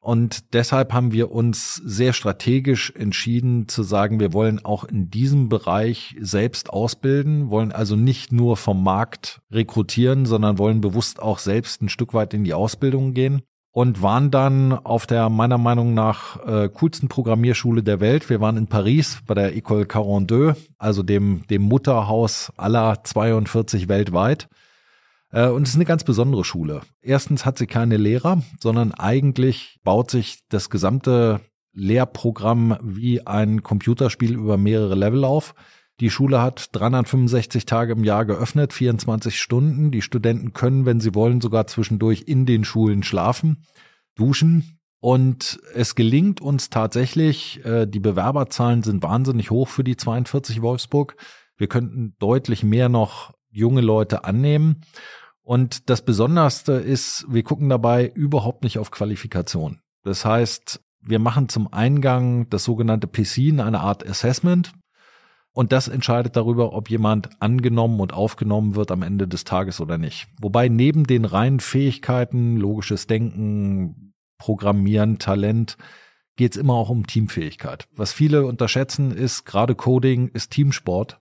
Und 0.00 0.54
deshalb 0.54 0.94
haben 0.94 1.12
wir 1.12 1.30
uns 1.30 1.74
sehr 1.74 2.14
strategisch 2.14 2.90
entschieden 2.96 3.68
zu 3.68 3.82
sagen, 3.82 4.18
wir 4.18 4.32
wollen 4.32 4.64
auch 4.64 4.84
in 4.84 5.10
diesem 5.10 5.50
Bereich 5.50 6.16
selbst 6.18 6.70
ausbilden, 6.70 7.50
wollen 7.50 7.70
also 7.70 7.96
nicht 7.96 8.32
nur 8.32 8.56
vom 8.56 8.82
Markt 8.82 9.42
rekrutieren, 9.50 10.24
sondern 10.24 10.56
wollen 10.56 10.80
bewusst 10.80 11.20
auch 11.20 11.38
selbst 11.38 11.82
ein 11.82 11.90
Stück 11.90 12.14
weit 12.14 12.32
in 12.32 12.44
die 12.44 12.54
Ausbildung 12.54 13.12
gehen 13.12 13.42
und 13.72 14.02
waren 14.02 14.30
dann 14.30 14.72
auf 14.72 15.06
der 15.06 15.28
meiner 15.28 15.58
Meinung 15.58 15.92
nach 15.92 16.44
äh, 16.46 16.70
coolsten 16.70 17.08
Programmierschule 17.08 17.82
der 17.82 18.00
Welt. 18.00 18.30
Wir 18.30 18.40
waren 18.40 18.56
in 18.56 18.68
Paris 18.68 19.20
bei 19.26 19.34
der 19.34 19.54
École 19.54 19.86
42, 19.86 20.70
also 20.78 21.02
dem, 21.02 21.42
dem 21.50 21.62
Mutterhaus 21.62 22.52
aller 22.56 23.04
42 23.04 23.88
weltweit 23.88 24.48
und 25.32 25.62
es 25.62 25.70
ist 25.70 25.76
eine 25.76 25.84
ganz 25.84 26.04
besondere 26.04 26.44
Schule. 26.44 26.82
Erstens 27.02 27.44
hat 27.44 27.58
sie 27.58 27.66
keine 27.66 27.96
Lehrer, 27.96 28.42
sondern 28.60 28.92
eigentlich 28.92 29.78
baut 29.84 30.10
sich 30.10 30.40
das 30.48 30.70
gesamte 30.70 31.40
Lehrprogramm 31.72 32.76
wie 32.82 33.26
ein 33.26 33.62
Computerspiel 33.62 34.34
über 34.34 34.56
mehrere 34.56 34.94
Level 34.94 35.24
auf. 35.24 35.54
Die 36.00 36.10
Schule 36.10 36.40
hat 36.40 36.70
365 36.72 37.66
Tage 37.66 37.92
im 37.92 38.04
Jahr 38.04 38.24
geöffnet, 38.24 38.72
24 38.72 39.38
Stunden. 39.38 39.90
Die 39.90 40.02
Studenten 40.02 40.54
können, 40.54 40.86
wenn 40.86 40.98
sie 40.98 41.14
wollen, 41.14 41.40
sogar 41.42 41.66
zwischendurch 41.66 42.24
in 42.26 42.46
den 42.46 42.64
Schulen 42.64 43.02
schlafen, 43.02 43.64
duschen. 44.14 44.78
Und 44.98 45.60
es 45.74 45.94
gelingt 45.94 46.40
uns 46.40 46.70
tatsächlich, 46.70 47.64
äh, 47.64 47.86
die 47.86 48.00
Bewerberzahlen 48.00 48.82
sind 48.82 49.02
wahnsinnig 49.02 49.50
hoch 49.50 49.68
für 49.68 49.84
die 49.84 49.96
42 49.96 50.60
Wolfsburg. 50.62 51.16
Wir 51.56 51.68
könnten 51.68 52.14
deutlich 52.18 52.62
mehr 52.62 52.88
noch 52.88 53.32
junge 53.50 53.80
Leute 53.80 54.24
annehmen. 54.24 54.82
Und 55.50 55.90
das 55.90 56.02
Besonderste 56.02 56.74
ist, 56.74 57.26
wir 57.28 57.42
gucken 57.42 57.68
dabei 57.68 58.06
überhaupt 58.06 58.62
nicht 58.62 58.78
auf 58.78 58.92
Qualifikation. 58.92 59.80
Das 60.04 60.24
heißt, 60.24 60.80
wir 61.00 61.18
machen 61.18 61.48
zum 61.48 61.72
Eingang 61.72 62.48
das 62.50 62.62
sogenannte 62.62 63.08
PC, 63.08 63.58
eine 63.58 63.80
Art 63.80 64.08
Assessment. 64.08 64.72
Und 65.52 65.72
das 65.72 65.88
entscheidet 65.88 66.36
darüber, 66.36 66.72
ob 66.72 66.88
jemand 66.88 67.30
angenommen 67.42 67.98
und 67.98 68.12
aufgenommen 68.12 68.76
wird 68.76 68.92
am 68.92 69.02
Ende 69.02 69.26
des 69.26 69.42
Tages 69.42 69.80
oder 69.80 69.98
nicht. 69.98 70.28
Wobei 70.40 70.68
neben 70.68 71.02
den 71.02 71.24
reinen 71.24 71.58
Fähigkeiten, 71.58 72.56
logisches 72.56 73.08
Denken, 73.08 74.12
Programmieren, 74.38 75.18
Talent, 75.18 75.76
geht 76.36 76.52
es 76.52 76.58
immer 76.58 76.74
auch 76.74 76.90
um 76.90 77.08
Teamfähigkeit. 77.08 77.88
Was 77.96 78.12
viele 78.12 78.46
unterschätzen 78.46 79.10
ist, 79.10 79.46
gerade 79.46 79.74
Coding 79.74 80.28
ist 80.28 80.52
Teamsport. 80.52 81.20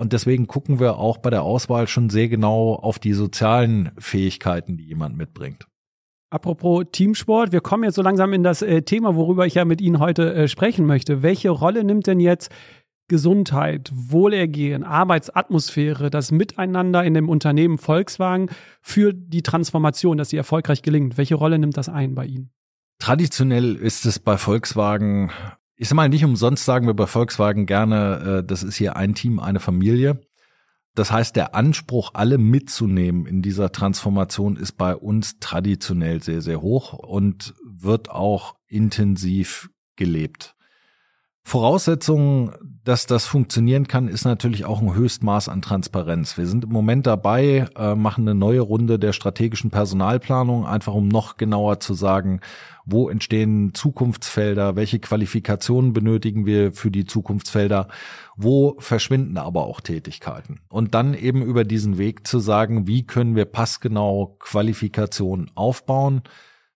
Und 0.00 0.14
deswegen 0.14 0.46
gucken 0.46 0.80
wir 0.80 0.96
auch 0.96 1.18
bei 1.18 1.28
der 1.28 1.42
Auswahl 1.42 1.86
schon 1.86 2.08
sehr 2.08 2.30
genau 2.30 2.72
auf 2.74 2.98
die 2.98 3.12
sozialen 3.12 3.90
Fähigkeiten, 3.98 4.78
die 4.78 4.84
jemand 4.84 5.14
mitbringt. 5.14 5.66
Apropos 6.30 6.86
Teamsport, 6.90 7.52
wir 7.52 7.60
kommen 7.60 7.84
jetzt 7.84 7.96
so 7.96 8.02
langsam 8.02 8.32
in 8.32 8.42
das 8.42 8.62
äh, 8.62 8.80
Thema, 8.80 9.14
worüber 9.14 9.44
ich 9.44 9.56
ja 9.56 9.66
mit 9.66 9.82
Ihnen 9.82 9.98
heute 9.98 10.32
äh, 10.32 10.48
sprechen 10.48 10.86
möchte. 10.86 11.22
Welche 11.22 11.50
Rolle 11.50 11.84
nimmt 11.84 12.06
denn 12.06 12.18
jetzt 12.18 12.50
Gesundheit, 13.08 13.92
Wohlergehen, 13.92 14.84
Arbeitsatmosphäre, 14.84 16.08
das 16.08 16.30
Miteinander 16.30 17.04
in 17.04 17.12
dem 17.12 17.28
Unternehmen 17.28 17.76
Volkswagen 17.76 18.48
für 18.80 19.12
die 19.12 19.42
Transformation, 19.42 20.16
dass 20.16 20.30
sie 20.30 20.38
erfolgreich 20.38 20.80
gelingt? 20.80 21.18
Welche 21.18 21.34
Rolle 21.34 21.58
nimmt 21.58 21.76
das 21.76 21.90
ein 21.90 22.14
bei 22.14 22.24
Ihnen? 22.24 22.50
Traditionell 23.00 23.76
ist 23.76 24.06
es 24.06 24.18
bei 24.18 24.38
Volkswagen 24.38 25.30
ich 25.80 25.88
sag 25.88 25.96
mal, 25.96 26.10
nicht 26.10 26.26
umsonst 26.26 26.66
sagen 26.66 26.86
wir 26.86 26.92
bei 26.92 27.06
Volkswagen 27.06 27.64
gerne, 27.64 28.40
äh, 28.40 28.46
das 28.46 28.62
ist 28.62 28.76
hier 28.76 28.96
ein 28.96 29.14
Team, 29.14 29.40
eine 29.40 29.60
Familie. 29.60 30.20
Das 30.94 31.10
heißt, 31.10 31.34
der 31.36 31.54
Anspruch, 31.54 32.10
alle 32.12 32.36
mitzunehmen 32.36 33.24
in 33.24 33.40
dieser 33.40 33.72
Transformation 33.72 34.56
ist 34.56 34.72
bei 34.72 34.94
uns 34.94 35.38
traditionell 35.38 36.22
sehr, 36.22 36.42
sehr 36.42 36.60
hoch 36.60 36.92
und 36.92 37.54
wird 37.64 38.10
auch 38.10 38.56
intensiv 38.66 39.70
gelebt. 39.96 40.54
Voraussetzung, 41.42 42.52
dass 42.84 43.06
das 43.06 43.26
funktionieren 43.26 43.88
kann, 43.88 44.08
ist 44.08 44.24
natürlich 44.24 44.64
auch 44.64 44.80
ein 44.80 44.94
Höchstmaß 44.94 45.48
an 45.48 45.62
Transparenz. 45.62 46.36
Wir 46.38 46.46
sind 46.46 46.64
im 46.64 46.70
Moment 46.70 47.06
dabei, 47.06 47.66
äh, 47.76 47.94
machen 47.94 48.28
eine 48.28 48.38
neue 48.38 48.60
Runde 48.60 48.98
der 48.98 49.12
strategischen 49.12 49.70
Personalplanung, 49.70 50.66
einfach 50.66 50.94
um 50.94 51.08
noch 51.08 51.36
genauer 51.36 51.80
zu 51.80 51.94
sagen, 51.94 52.40
wo 52.84 53.08
entstehen 53.08 53.74
Zukunftsfelder, 53.74 54.76
welche 54.76 54.98
Qualifikationen 54.98 55.92
benötigen 55.92 56.46
wir 56.46 56.72
für 56.72 56.90
die 56.90 57.04
Zukunftsfelder, 57.04 57.88
wo 58.36 58.76
verschwinden 58.78 59.38
aber 59.38 59.64
auch 59.66 59.80
Tätigkeiten. 59.80 60.60
Und 60.68 60.94
dann 60.94 61.14
eben 61.14 61.42
über 61.42 61.64
diesen 61.64 61.98
Weg 61.98 62.26
zu 62.26 62.38
sagen, 62.38 62.86
wie 62.86 63.06
können 63.06 63.36
wir 63.36 63.44
passgenau 63.44 64.36
Qualifikationen 64.38 65.50
aufbauen. 65.54 66.22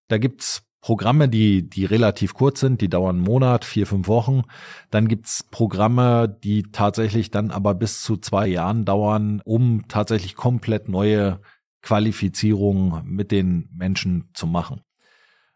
Da 0.09 0.19
gibt's 0.19 0.64
Programme, 0.85 1.31
die, 1.31 1.67
die 1.67 1.87
relativ 1.87 2.35
kurz 2.35 2.61
sind, 2.61 2.83
die 2.83 2.91
dauern 2.91 3.17
einen 3.17 3.25
Monat, 3.25 3.65
vier, 3.65 3.87
fünf 3.87 4.07
Wochen. 4.07 4.43
Dann 4.91 5.09
gibt's 5.09 5.43
Programme, 5.43 6.29
die 6.29 6.65
tatsächlich 6.65 7.31
dann 7.31 7.51
aber 7.51 7.75
bis 7.75 8.03
zu 8.03 8.19
zwei 8.19 8.47
Jahren 8.49 8.85
dauern, 8.85 9.41
um 9.47 9.89
tatsächlich 9.89 10.35
komplett 10.35 10.91
neue 10.91 11.41
Qualifizierungen 11.81 13.03
mit 13.07 13.31
den 13.31 13.71
Menschen 13.75 14.29
zu 14.35 14.47
machen. 14.47 14.83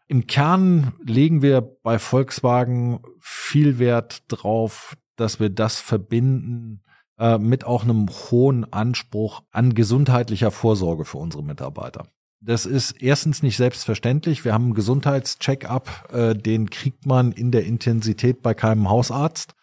Im 0.07 0.25
Kern 0.25 0.93
legen 1.05 1.43
wir 1.43 1.61
bei 1.61 1.99
Volkswagen 1.99 2.99
viel 3.19 3.77
Wert 3.77 4.23
drauf, 4.29 4.97
dass 5.15 5.39
wir 5.39 5.51
das 5.51 5.79
verbinden 5.79 6.81
äh, 7.19 7.37
mit 7.37 7.65
auch 7.65 7.83
einem 7.83 8.09
hohen 8.09 8.73
Anspruch 8.73 9.43
an 9.51 9.75
gesundheitlicher 9.75 10.49
Vorsorge 10.49 11.05
für 11.05 11.19
unsere 11.19 11.43
Mitarbeiter. 11.43 12.07
Das 12.41 12.65
ist 12.65 13.01
erstens 13.01 13.43
nicht 13.43 13.57
selbstverständlich. 13.57 14.45
Wir 14.45 14.53
haben 14.53 14.65
einen 14.65 14.73
Gesundheitscheck-up, 14.73 16.09
äh, 16.13 16.35
den 16.35 16.69
kriegt 16.69 17.05
man 17.05 17.33
in 17.33 17.51
der 17.51 17.65
Intensität 17.65 18.41
bei 18.41 18.53
keinem 18.53 18.89
Hausarzt, 18.89 19.55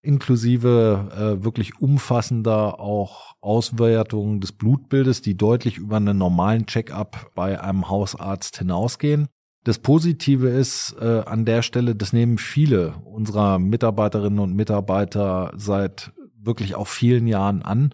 inklusive 0.00 1.10
äh, 1.40 1.44
wirklich 1.44 1.80
umfassender 1.80 2.78
auch 2.78 3.34
Auswertungen 3.40 4.40
des 4.40 4.52
Blutbildes, 4.52 5.22
die 5.22 5.36
deutlich 5.36 5.78
über 5.78 5.96
einen 5.96 6.16
normalen 6.16 6.66
Check-up 6.66 7.32
bei 7.34 7.60
einem 7.60 7.88
Hausarzt 7.88 8.58
hinausgehen. 8.58 9.26
Das 9.64 9.80
Positive 9.80 10.48
ist 10.48 10.94
äh, 11.00 11.22
an 11.26 11.44
der 11.44 11.62
Stelle, 11.62 11.96
das 11.96 12.12
nehmen 12.12 12.38
viele 12.38 12.94
unserer 13.04 13.58
Mitarbeiterinnen 13.58 14.38
und 14.38 14.54
Mitarbeiter 14.54 15.52
seit 15.56 16.12
wirklich 16.36 16.76
auch 16.76 16.86
vielen 16.86 17.26
Jahren 17.26 17.62
an 17.62 17.92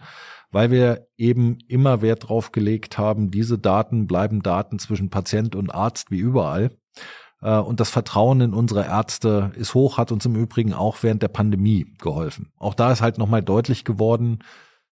weil 0.50 0.71
wir 0.71 1.07
eben 1.16 1.59
immer 1.69 2.02
Wert 2.02 2.28
drauf 2.28 2.52
gelegt 2.52 2.99
haben, 2.99 3.30
diese 3.30 3.59
Daten 3.59 4.07
bleiben 4.07 4.42
Daten 4.42 4.78
zwischen 4.78 5.11
Patient 5.11 5.54
und 5.54 5.75
Arzt 5.75 6.11
wie 6.11 6.19
überall. 6.19 6.71
Äh, 7.40 7.59
und 7.59 7.80
das 7.80 7.90
Vertrauen 7.90 8.40
in 8.40 8.54
unsere 8.54 8.85
Ärzte 8.85 9.52
ist 9.57 9.75
hoch, 9.75 9.99
hat 9.99 10.12
uns 10.12 10.25
im 10.26 10.37
Übrigen 10.37 10.75
auch 10.75 11.02
während 11.02 11.23
der 11.23 11.28
Pandemie 11.28 11.87
geholfen. 11.99 12.52
Auch 12.59 12.75
da 12.75 12.92
ist 12.92 13.02
halt 13.02 13.19
nochmal 13.19 13.42
deutlich 13.42 13.85
geworden, 13.85 14.40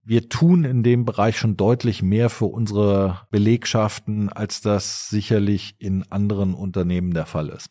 wir 0.08 0.30
tun 0.30 0.64
in 0.64 0.82
dem 0.82 1.04
Bereich 1.04 1.36
schon 1.36 1.58
deutlich 1.58 2.02
mehr 2.02 2.30
für 2.30 2.46
unsere 2.46 3.26
Belegschaften, 3.30 4.30
als 4.32 4.62
das 4.62 5.10
sicherlich 5.10 5.74
in 5.80 6.02
anderen 6.10 6.54
Unternehmen 6.54 7.12
der 7.12 7.26
Fall 7.26 7.50
ist. 7.50 7.68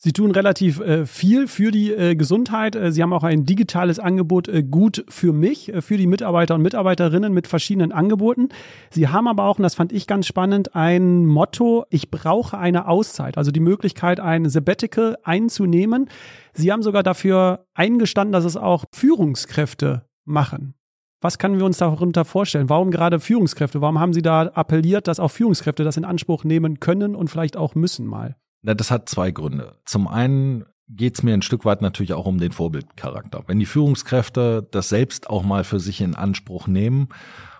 Sie 0.00 0.12
tun 0.12 0.30
relativ 0.30 0.78
äh, 0.78 1.06
viel 1.06 1.48
für 1.48 1.72
die 1.72 1.92
äh, 1.92 2.14
Gesundheit. 2.14 2.76
Äh, 2.76 2.92
Sie 2.92 3.02
haben 3.02 3.12
auch 3.12 3.24
ein 3.24 3.44
digitales 3.44 3.98
Angebot 3.98 4.46
äh, 4.46 4.62
gut 4.62 5.04
für 5.08 5.32
mich, 5.32 5.74
äh, 5.74 5.82
für 5.82 5.96
die 5.96 6.06
Mitarbeiter 6.06 6.54
und 6.54 6.62
Mitarbeiterinnen 6.62 7.34
mit 7.34 7.48
verschiedenen 7.48 7.90
Angeboten. 7.90 8.50
Sie 8.90 9.08
haben 9.08 9.26
aber 9.26 9.42
auch, 9.42 9.58
und 9.58 9.64
das 9.64 9.74
fand 9.74 9.92
ich 9.92 10.06
ganz 10.06 10.28
spannend, 10.28 10.76
ein 10.76 11.26
Motto, 11.26 11.84
ich 11.90 12.12
brauche 12.12 12.56
eine 12.56 12.86
Auszeit, 12.86 13.36
also 13.36 13.50
die 13.50 13.58
Möglichkeit, 13.58 14.20
ein 14.20 14.48
Sabbatical 14.48 15.18
einzunehmen. 15.24 16.08
Sie 16.52 16.70
haben 16.70 16.82
sogar 16.82 17.02
dafür 17.02 17.66
eingestanden, 17.74 18.32
dass 18.32 18.44
es 18.44 18.56
auch 18.56 18.84
Führungskräfte 18.92 20.06
machen. 20.24 20.74
Was 21.20 21.38
können 21.38 21.58
wir 21.58 21.66
uns 21.66 21.78
darunter 21.78 22.24
vorstellen? 22.24 22.68
Warum 22.68 22.92
gerade 22.92 23.18
Führungskräfte? 23.18 23.80
Warum 23.80 23.98
haben 23.98 24.12
Sie 24.12 24.22
da 24.22 24.42
appelliert, 24.42 25.08
dass 25.08 25.18
auch 25.18 25.32
Führungskräfte 25.32 25.82
das 25.82 25.96
in 25.96 26.04
Anspruch 26.04 26.44
nehmen 26.44 26.78
können 26.78 27.16
und 27.16 27.30
vielleicht 27.30 27.56
auch 27.56 27.74
müssen 27.74 28.06
mal? 28.06 28.36
Na, 28.68 28.74
das 28.74 28.90
hat 28.90 29.08
zwei 29.08 29.30
Gründe. 29.30 29.76
Zum 29.86 30.06
einen 30.06 30.66
geht 30.90 31.14
es 31.14 31.22
mir 31.22 31.32
ein 31.32 31.40
Stück 31.40 31.64
weit 31.64 31.80
natürlich 31.80 32.12
auch 32.12 32.26
um 32.26 32.36
den 32.36 32.52
Vorbildcharakter. 32.52 33.44
Wenn 33.46 33.58
die 33.58 33.64
Führungskräfte 33.64 34.68
das 34.70 34.90
selbst 34.90 35.30
auch 35.30 35.42
mal 35.42 35.64
für 35.64 35.80
sich 35.80 36.02
in 36.02 36.14
Anspruch 36.14 36.66
nehmen 36.66 37.08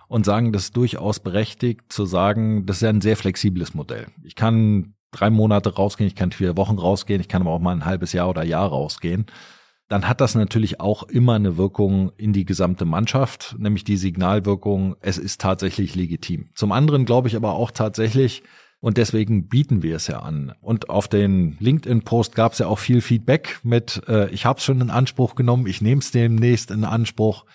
und 0.07 0.23
sagen, 0.23 0.53
das 0.53 0.65
ist 0.65 0.77
durchaus 0.77 1.19
berechtigt 1.19 1.91
zu 1.91 2.05
sagen, 2.05 2.67
das 2.67 2.75
ist 2.75 2.81
ja 2.83 2.89
ein 2.89 3.01
sehr 3.01 3.17
flexibles 3.17 3.73
Modell. 3.73 4.05
Ich 4.23 4.35
kann 4.35 4.93
drei 5.09 5.31
Monate 5.31 5.73
rausgehen, 5.73 6.07
ich 6.07 6.15
kann 6.15 6.31
vier 6.31 6.55
Wochen 6.57 6.77
rausgehen, 6.77 7.21
ich 7.21 7.27
kann 7.27 7.41
aber 7.41 7.53
auch 7.53 7.59
mal 7.59 7.75
ein 7.75 7.85
halbes 7.85 8.13
Jahr 8.13 8.29
oder 8.29 8.43
Jahr 8.43 8.67
rausgehen. 8.67 9.25
Dann 9.87 10.07
hat 10.07 10.21
das 10.21 10.35
natürlich 10.35 10.79
auch 10.79 11.01
immer 11.01 11.33
eine 11.33 11.57
Wirkung 11.57 12.11
in 12.17 12.33
die 12.33 12.45
gesamte 12.45 12.85
Mannschaft, 12.85 13.55
nämlich 13.57 13.83
die 13.83 13.97
Signalwirkung, 13.97 14.95
es 15.01 15.17
ist 15.17 15.41
tatsächlich 15.41 15.95
legitim. 15.95 16.51
Zum 16.53 16.71
anderen 16.71 17.05
glaube 17.05 17.29
ich 17.29 17.35
aber 17.35 17.53
auch 17.53 17.71
tatsächlich, 17.71 18.43
und 18.81 18.97
deswegen 18.97 19.47
bieten 19.47 19.83
wir 19.83 19.97
es 19.97 20.07
ja 20.07 20.21
an. 20.21 20.53
Und 20.61 20.89
auf 20.89 21.07
den 21.07 21.57
LinkedIn-Post 21.59 22.35
gab 22.35 22.53
es 22.53 22.59
ja 22.59 22.67
auch 22.67 22.79
viel 22.79 23.01
Feedback 23.01 23.59
mit, 23.63 24.01
äh, 24.07 24.29
ich 24.29 24.45
habe 24.45 24.59
es 24.59 24.65
schon 24.65 24.79
in 24.79 24.89
Anspruch 24.89 25.35
genommen, 25.35 25.67
ich 25.67 25.81
nehme 25.81 25.99
es 25.99 26.11
demnächst 26.11 26.71
in 26.71 26.85
Anspruch. 26.85 27.45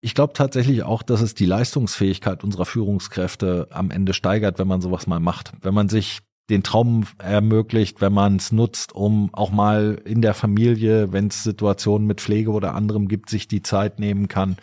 Ich 0.00 0.14
glaube 0.14 0.34
tatsächlich 0.34 0.82
auch, 0.82 1.02
dass 1.02 1.22
es 1.22 1.34
die 1.34 1.46
Leistungsfähigkeit 1.46 2.44
unserer 2.44 2.66
Führungskräfte 2.66 3.68
am 3.70 3.90
Ende 3.90 4.12
steigert, 4.12 4.58
wenn 4.58 4.68
man 4.68 4.80
sowas 4.80 5.06
mal 5.06 5.20
macht. 5.20 5.52
Wenn 5.62 5.74
man 5.74 5.88
sich 5.88 6.20
den 6.50 6.62
Traum 6.62 7.04
ermöglicht, 7.18 8.00
wenn 8.00 8.12
man 8.12 8.36
es 8.36 8.52
nutzt, 8.52 8.94
um 8.94 9.30
auch 9.32 9.50
mal 9.50 10.00
in 10.04 10.22
der 10.22 10.34
Familie, 10.34 11.12
wenn 11.12 11.28
es 11.28 11.42
Situationen 11.42 12.06
mit 12.06 12.20
Pflege 12.20 12.50
oder 12.50 12.74
anderem 12.74 13.08
gibt, 13.08 13.28
sich 13.28 13.48
die 13.48 13.62
Zeit 13.62 13.98
nehmen 13.98 14.28
kann 14.28 14.56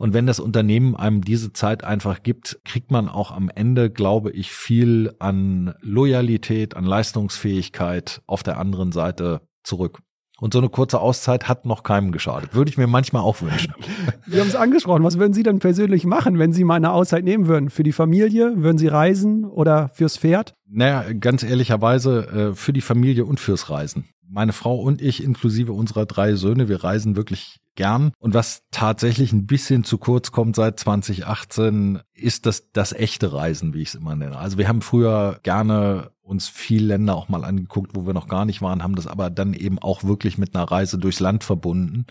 und 0.00 0.14
wenn 0.14 0.26
das 0.26 0.40
Unternehmen 0.40 0.96
einem 0.96 1.20
diese 1.20 1.52
Zeit 1.52 1.84
einfach 1.84 2.22
gibt, 2.22 2.58
kriegt 2.64 2.90
man 2.90 3.06
auch 3.06 3.32
am 3.32 3.50
Ende, 3.54 3.90
glaube 3.90 4.30
ich, 4.30 4.50
viel 4.50 5.14
an 5.18 5.74
Loyalität, 5.82 6.74
an 6.74 6.86
Leistungsfähigkeit 6.86 8.22
auf 8.26 8.42
der 8.42 8.58
anderen 8.58 8.92
Seite 8.92 9.42
zurück. 9.62 9.98
Und 10.40 10.54
so 10.54 10.58
eine 10.58 10.70
kurze 10.70 11.00
Auszeit 11.00 11.48
hat 11.48 11.66
noch 11.66 11.82
keinem 11.82 12.12
geschadet. 12.12 12.54
Würde 12.54 12.70
ich 12.70 12.78
mir 12.78 12.86
manchmal 12.86 13.20
auch 13.20 13.42
wünschen. 13.42 13.74
Sie 14.26 14.40
haben 14.40 14.48
es 14.48 14.56
angesprochen. 14.56 15.04
Was 15.04 15.18
würden 15.18 15.34
Sie 15.34 15.42
denn 15.42 15.58
persönlich 15.58 16.06
machen, 16.06 16.38
wenn 16.38 16.54
Sie 16.54 16.64
mal 16.64 16.76
eine 16.76 16.92
Auszeit 16.92 17.22
nehmen 17.22 17.46
würden? 17.46 17.68
Für 17.68 17.82
die 17.82 17.92
Familie? 17.92 18.54
Würden 18.56 18.78
Sie 18.78 18.88
reisen 18.88 19.44
oder 19.44 19.90
fürs 19.90 20.16
Pferd? 20.16 20.54
Naja, 20.66 21.12
ganz 21.12 21.42
ehrlicherweise 21.42 22.52
äh, 22.52 22.54
für 22.54 22.72
die 22.72 22.80
Familie 22.80 23.26
und 23.26 23.38
fürs 23.38 23.68
Reisen. 23.68 24.06
Meine 24.32 24.52
Frau 24.52 24.76
und 24.76 25.02
ich, 25.02 25.24
inklusive 25.24 25.72
unserer 25.72 26.06
drei 26.06 26.36
Söhne, 26.36 26.68
wir 26.68 26.84
reisen 26.84 27.16
wirklich 27.16 27.60
gern. 27.74 28.12
Und 28.20 28.32
was 28.32 28.62
tatsächlich 28.70 29.32
ein 29.32 29.46
bisschen 29.46 29.82
zu 29.82 29.98
kurz 29.98 30.30
kommt 30.30 30.54
seit 30.54 30.78
2018, 30.78 32.00
ist 32.14 32.46
das, 32.46 32.70
das 32.72 32.92
echte 32.92 33.32
Reisen, 33.32 33.74
wie 33.74 33.82
ich 33.82 33.88
es 33.88 33.94
immer 33.96 34.14
nenne. 34.14 34.38
Also 34.38 34.56
wir 34.56 34.68
haben 34.68 34.82
früher 34.82 35.40
gerne 35.42 36.12
uns 36.22 36.48
viel 36.48 36.84
Länder 36.84 37.16
auch 37.16 37.28
mal 37.28 37.44
angeguckt, 37.44 37.96
wo 37.96 38.06
wir 38.06 38.14
noch 38.14 38.28
gar 38.28 38.44
nicht 38.44 38.62
waren, 38.62 38.84
haben 38.84 38.94
das 38.94 39.08
aber 39.08 39.30
dann 39.30 39.52
eben 39.52 39.80
auch 39.80 40.04
wirklich 40.04 40.38
mit 40.38 40.54
einer 40.54 40.70
Reise 40.70 40.96
durchs 40.96 41.18
Land 41.18 41.42
verbunden. 41.42 42.06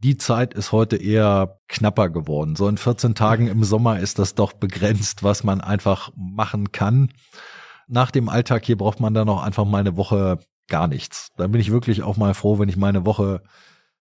Die 0.00 0.18
Zeit 0.18 0.52
ist 0.52 0.70
heute 0.70 0.96
eher 0.96 1.60
knapper 1.66 2.10
geworden. 2.10 2.56
So 2.56 2.68
in 2.68 2.76
14 2.76 3.14
Tagen 3.14 3.48
im 3.48 3.64
Sommer 3.64 4.00
ist 4.00 4.18
das 4.18 4.34
doch 4.34 4.52
begrenzt, 4.52 5.22
was 5.22 5.44
man 5.44 5.62
einfach 5.62 6.12
machen 6.14 6.72
kann. 6.72 7.10
Nach 7.88 8.10
dem 8.10 8.28
Alltag 8.28 8.66
hier 8.66 8.76
braucht 8.76 9.00
man 9.00 9.14
dann 9.14 9.30
auch 9.30 9.42
einfach 9.42 9.64
mal 9.64 9.78
eine 9.78 9.96
Woche 9.96 10.40
gar 10.68 10.88
nichts. 10.88 11.30
Da 11.36 11.46
bin 11.46 11.60
ich 11.60 11.72
wirklich 11.72 12.02
auch 12.02 12.16
mal 12.16 12.34
froh, 12.34 12.58
wenn 12.58 12.68
ich 12.68 12.76
mal 12.76 12.88
eine 12.88 13.04
Woche 13.06 13.42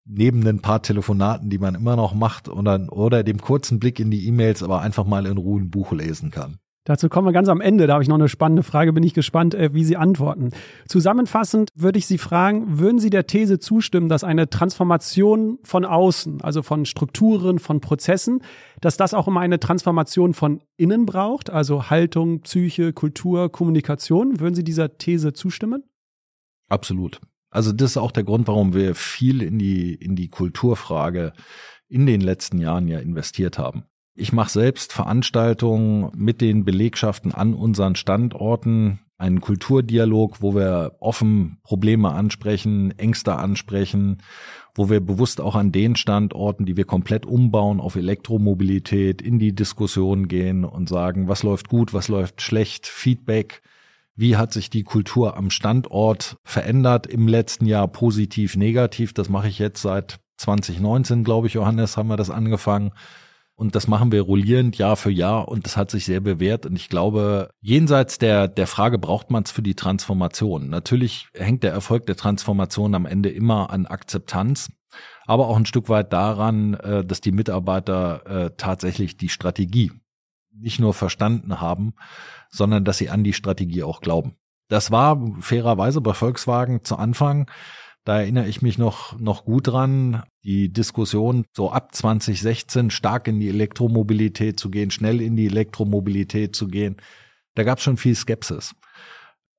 neben 0.05 0.45
ein 0.47 0.61
paar 0.61 0.81
Telefonaten, 0.81 1.49
die 1.49 1.57
man 1.57 1.75
immer 1.75 1.95
noch 1.95 2.13
macht, 2.13 2.47
oder, 2.47 2.87
oder 2.91 3.23
dem 3.23 3.41
kurzen 3.41 3.79
Blick 3.79 3.99
in 3.99 4.11
die 4.11 4.27
E-Mails, 4.27 4.63
aber 4.63 4.81
einfach 4.81 5.05
mal 5.05 5.25
in 5.25 5.37
Ruhe 5.37 5.61
ein 5.61 5.69
Buch 5.69 5.91
lesen 5.91 6.31
kann. 6.31 6.59
Dazu 6.87 7.09
kommen 7.09 7.27
wir 7.27 7.33
ganz 7.33 7.49
am 7.49 7.59
Ende. 7.59 7.85
Da 7.85 7.93
habe 7.93 8.03
ich 8.03 8.07
noch 8.07 8.15
eine 8.15 8.29
spannende 8.29 8.63
Frage. 8.63 8.93
Bin 8.93 9.03
ich 9.03 9.13
gespannt, 9.13 9.53
äh, 9.53 9.73
wie 9.73 9.83
Sie 9.83 9.97
antworten. 9.97 10.51
Zusammenfassend 10.87 11.69
würde 11.75 11.99
ich 11.99 12.07
Sie 12.07 12.17
fragen, 12.17 12.79
würden 12.79 12.99
Sie 12.99 13.09
der 13.09 13.27
These 13.27 13.59
zustimmen, 13.59 14.07
dass 14.07 14.23
eine 14.23 14.49
Transformation 14.49 15.59
von 15.63 15.83
außen, 15.83 16.39
also 16.41 16.63
von 16.63 16.85
Strukturen, 16.85 17.59
von 17.59 17.81
Prozessen, 17.81 18.39
dass 18.79 18.95
das 18.95 19.13
auch 19.13 19.27
immer 19.27 19.41
eine 19.41 19.59
Transformation 19.59 20.33
von 20.33 20.61
innen 20.77 21.05
braucht, 21.05 21.49
also 21.49 21.89
Haltung, 21.89 22.39
Psyche, 22.39 22.93
Kultur, 22.93 23.51
Kommunikation? 23.51 24.39
Würden 24.39 24.55
Sie 24.55 24.63
dieser 24.63 24.97
These 24.97 25.33
zustimmen? 25.33 25.83
Absolut. 26.67 27.19
Also 27.49 27.71
das 27.71 27.91
ist 27.91 27.97
auch 27.97 28.11
der 28.11 28.23
Grund, 28.23 28.47
warum 28.47 28.73
wir 28.73 28.93
viel 28.95 29.41
in 29.41 29.57
die, 29.57 29.95
in 29.95 30.15
die 30.15 30.27
Kulturfrage 30.27 31.33
in 31.87 32.05
den 32.05 32.21
letzten 32.21 32.59
Jahren 32.59 32.87
ja 32.87 32.99
investiert 32.99 33.57
haben. 33.57 33.83
Ich 34.13 34.33
mache 34.33 34.49
selbst 34.49 34.93
Veranstaltungen 34.93 36.11
mit 36.15 36.41
den 36.41 36.65
Belegschaften 36.65 37.33
an 37.33 37.53
unseren 37.53 37.95
Standorten, 37.95 38.99
einen 39.17 39.41
Kulturdialog, 39.41 40.41
wo 40.41 40.53
wir 40.55 40.95
offen 40.99 41.57
Probleme 41.63 42.11
ansprechen, 42.11 42.97
Ängste 42.97 43.35
ansprechen, 43.35 44.21
wo 44.75 44.89
wir 44.89 44.99
bewusst 44.99 45.41
auch 45.41 45.55
an 45.55 45.71
den 45.71 45.95
Standorten, 45.95 46.65
die 46.65 46.77
wir 46.77 46.85
komplett 46.85 47.25
umbauen 47.25 47.79
auf 47.79 47.95
Elektromobilität, 47.95 49.21
in 49.21 49.39
die 49.39 49.55
Diskussion 49.55 50.27
gehen 50.27 50.65
und 50.65 50.89
sagen, 50.89 51.27
was 51.27 51.43
läuft 51.43 51.67
gut, 51.69 51.93
was 51.93 52.07
läuft 52.07 52.41
schlecht, 52.41 52.85
Feedback 52.85 53.61
Wie 54.19 54.35
hat 54.35 54.51
sich 54.51 54.71
die 54.71 54.83
Kultur 54.83 55.37
am 55.37 55.51
Standort 55.51 56.37
verändert 56.43 57.05
im 57.05 57.27
letzten 57.27 57.67
Jahr 57.67 57.87
positiv, 57.87 58.55
negativ? 58.55 59.13
Das 59.13 59.29
mache 59.29 59.47
ich 59.47 59.59
jetzt 59.59 59.83
seit 59.83 60.19
2019, 60.37 61.23
glaube 61.23 61.45
ich, 61.45 61.53
Johannes, 61.53 61.97
haben 61.97 62.09
wir 62.09 62.17
das 62.17 62.31
angefangen. 62.31 62.93
Und 63.53 63.75
das 63.75 63.87
machen 63.87 64.11
wir 64.11 64.23
rollierend 64.23 64.75
Jahr 64.79 64.95
für 64.95 65.11
Jahr 65.11 65.47
und 65.47 65.65
das 65.65 65.77
hat 65.77 65.91
sich 65.91 66.05
sehr 66.05 66.19
bewährt. 66.19 66.65
Und 66.65 66.75
ich 66.75 66.89
glaube, 66.89 67.51
jenseits 67.61 68.17
der, 68.17 68.47
der 68.47 68.65
Frage, 68.65 68.97
braucht 68.97 69.29
man 69.29 69.43
es 69.43 69.51
für 69.51 69.61
die 69.61 69.75
Transformation? 69.75 70.67
Natürlich 70.69 71.27
hängt 71.35 71.61
der 71.61 71.71
Erfolg 71.71 72.07
der 72.07 72.15
Transformation 72.15 72.95
am 72.95 73.05
Ende 73.05 73.29
immer 73.29 73.69
an 73.69 73.85
Akzeptanz, 73.85 74.71
aber 75.27 75.47
auch 75.47 75.57
ein 75.57 75.67
Stück 75.67 75.89
weit 75.89 76.11
daran, 76.11 76.73
äh, 76.73 77.05
dass 77.05 77.21
die 77.21 77.31
Mitarbeiter 77.31 78.25
äh, 78.25 78.51
tatsächlich 78.57 79.17
die 79.17 79.29
Strategie 79.29 79.91
nicht 80.59 80.79
nur 80.79 80.93
verstanden 80.93 81.61
haben, 81.61 81.93
sondern 82.49 82.83
dass 82.83 82.97
sie 82.97 83.09
an 83.09 83.23
die 83.23 83.33
Strategie 83.33 83.83
auch 83.83 84.01
glauben. 84.01 84.35
Das 84.69 84.91
war 84.91 85.19
fairerweise 85.39 86.01
bei 86.01 86.13
Volkswagen 86.13 86.83
zu 86.83 86.97
Anfang. 86.97 87.49
Da 88.03 88.21
erinnere 88.21 88.47
ich 88.47 88.61
mich 88.61 88.77
noch, 88.77 89.19
noch 89.19 89.45
gut 89.45 89.67
dran, 89.67 90.23
die 90.43 90.71
Diskussion 90.71 91.45
so 91.53 91.71
ab 91.71 91.93
2016 91.93 92.89
stark 92.89 93.27
in 93.27 93.39
die 93.39 93.49
Elektromobilität 93.49 94.59
zu 94.59 94.69
gehen, 94.69 94.91
schnell 94.91 95.21
in 95.21 95.35
die 95.35 95.47
Elektromobilität 95.47 96.55
zu 96.55 96.67
gehen. 96.67 96.97
Da 97.55 97.63
gab 97.63 97.79
es 97.79 97.83
schon 97.83 97.97
viel 97.97 98.15
Skepsis. 98.15 98.75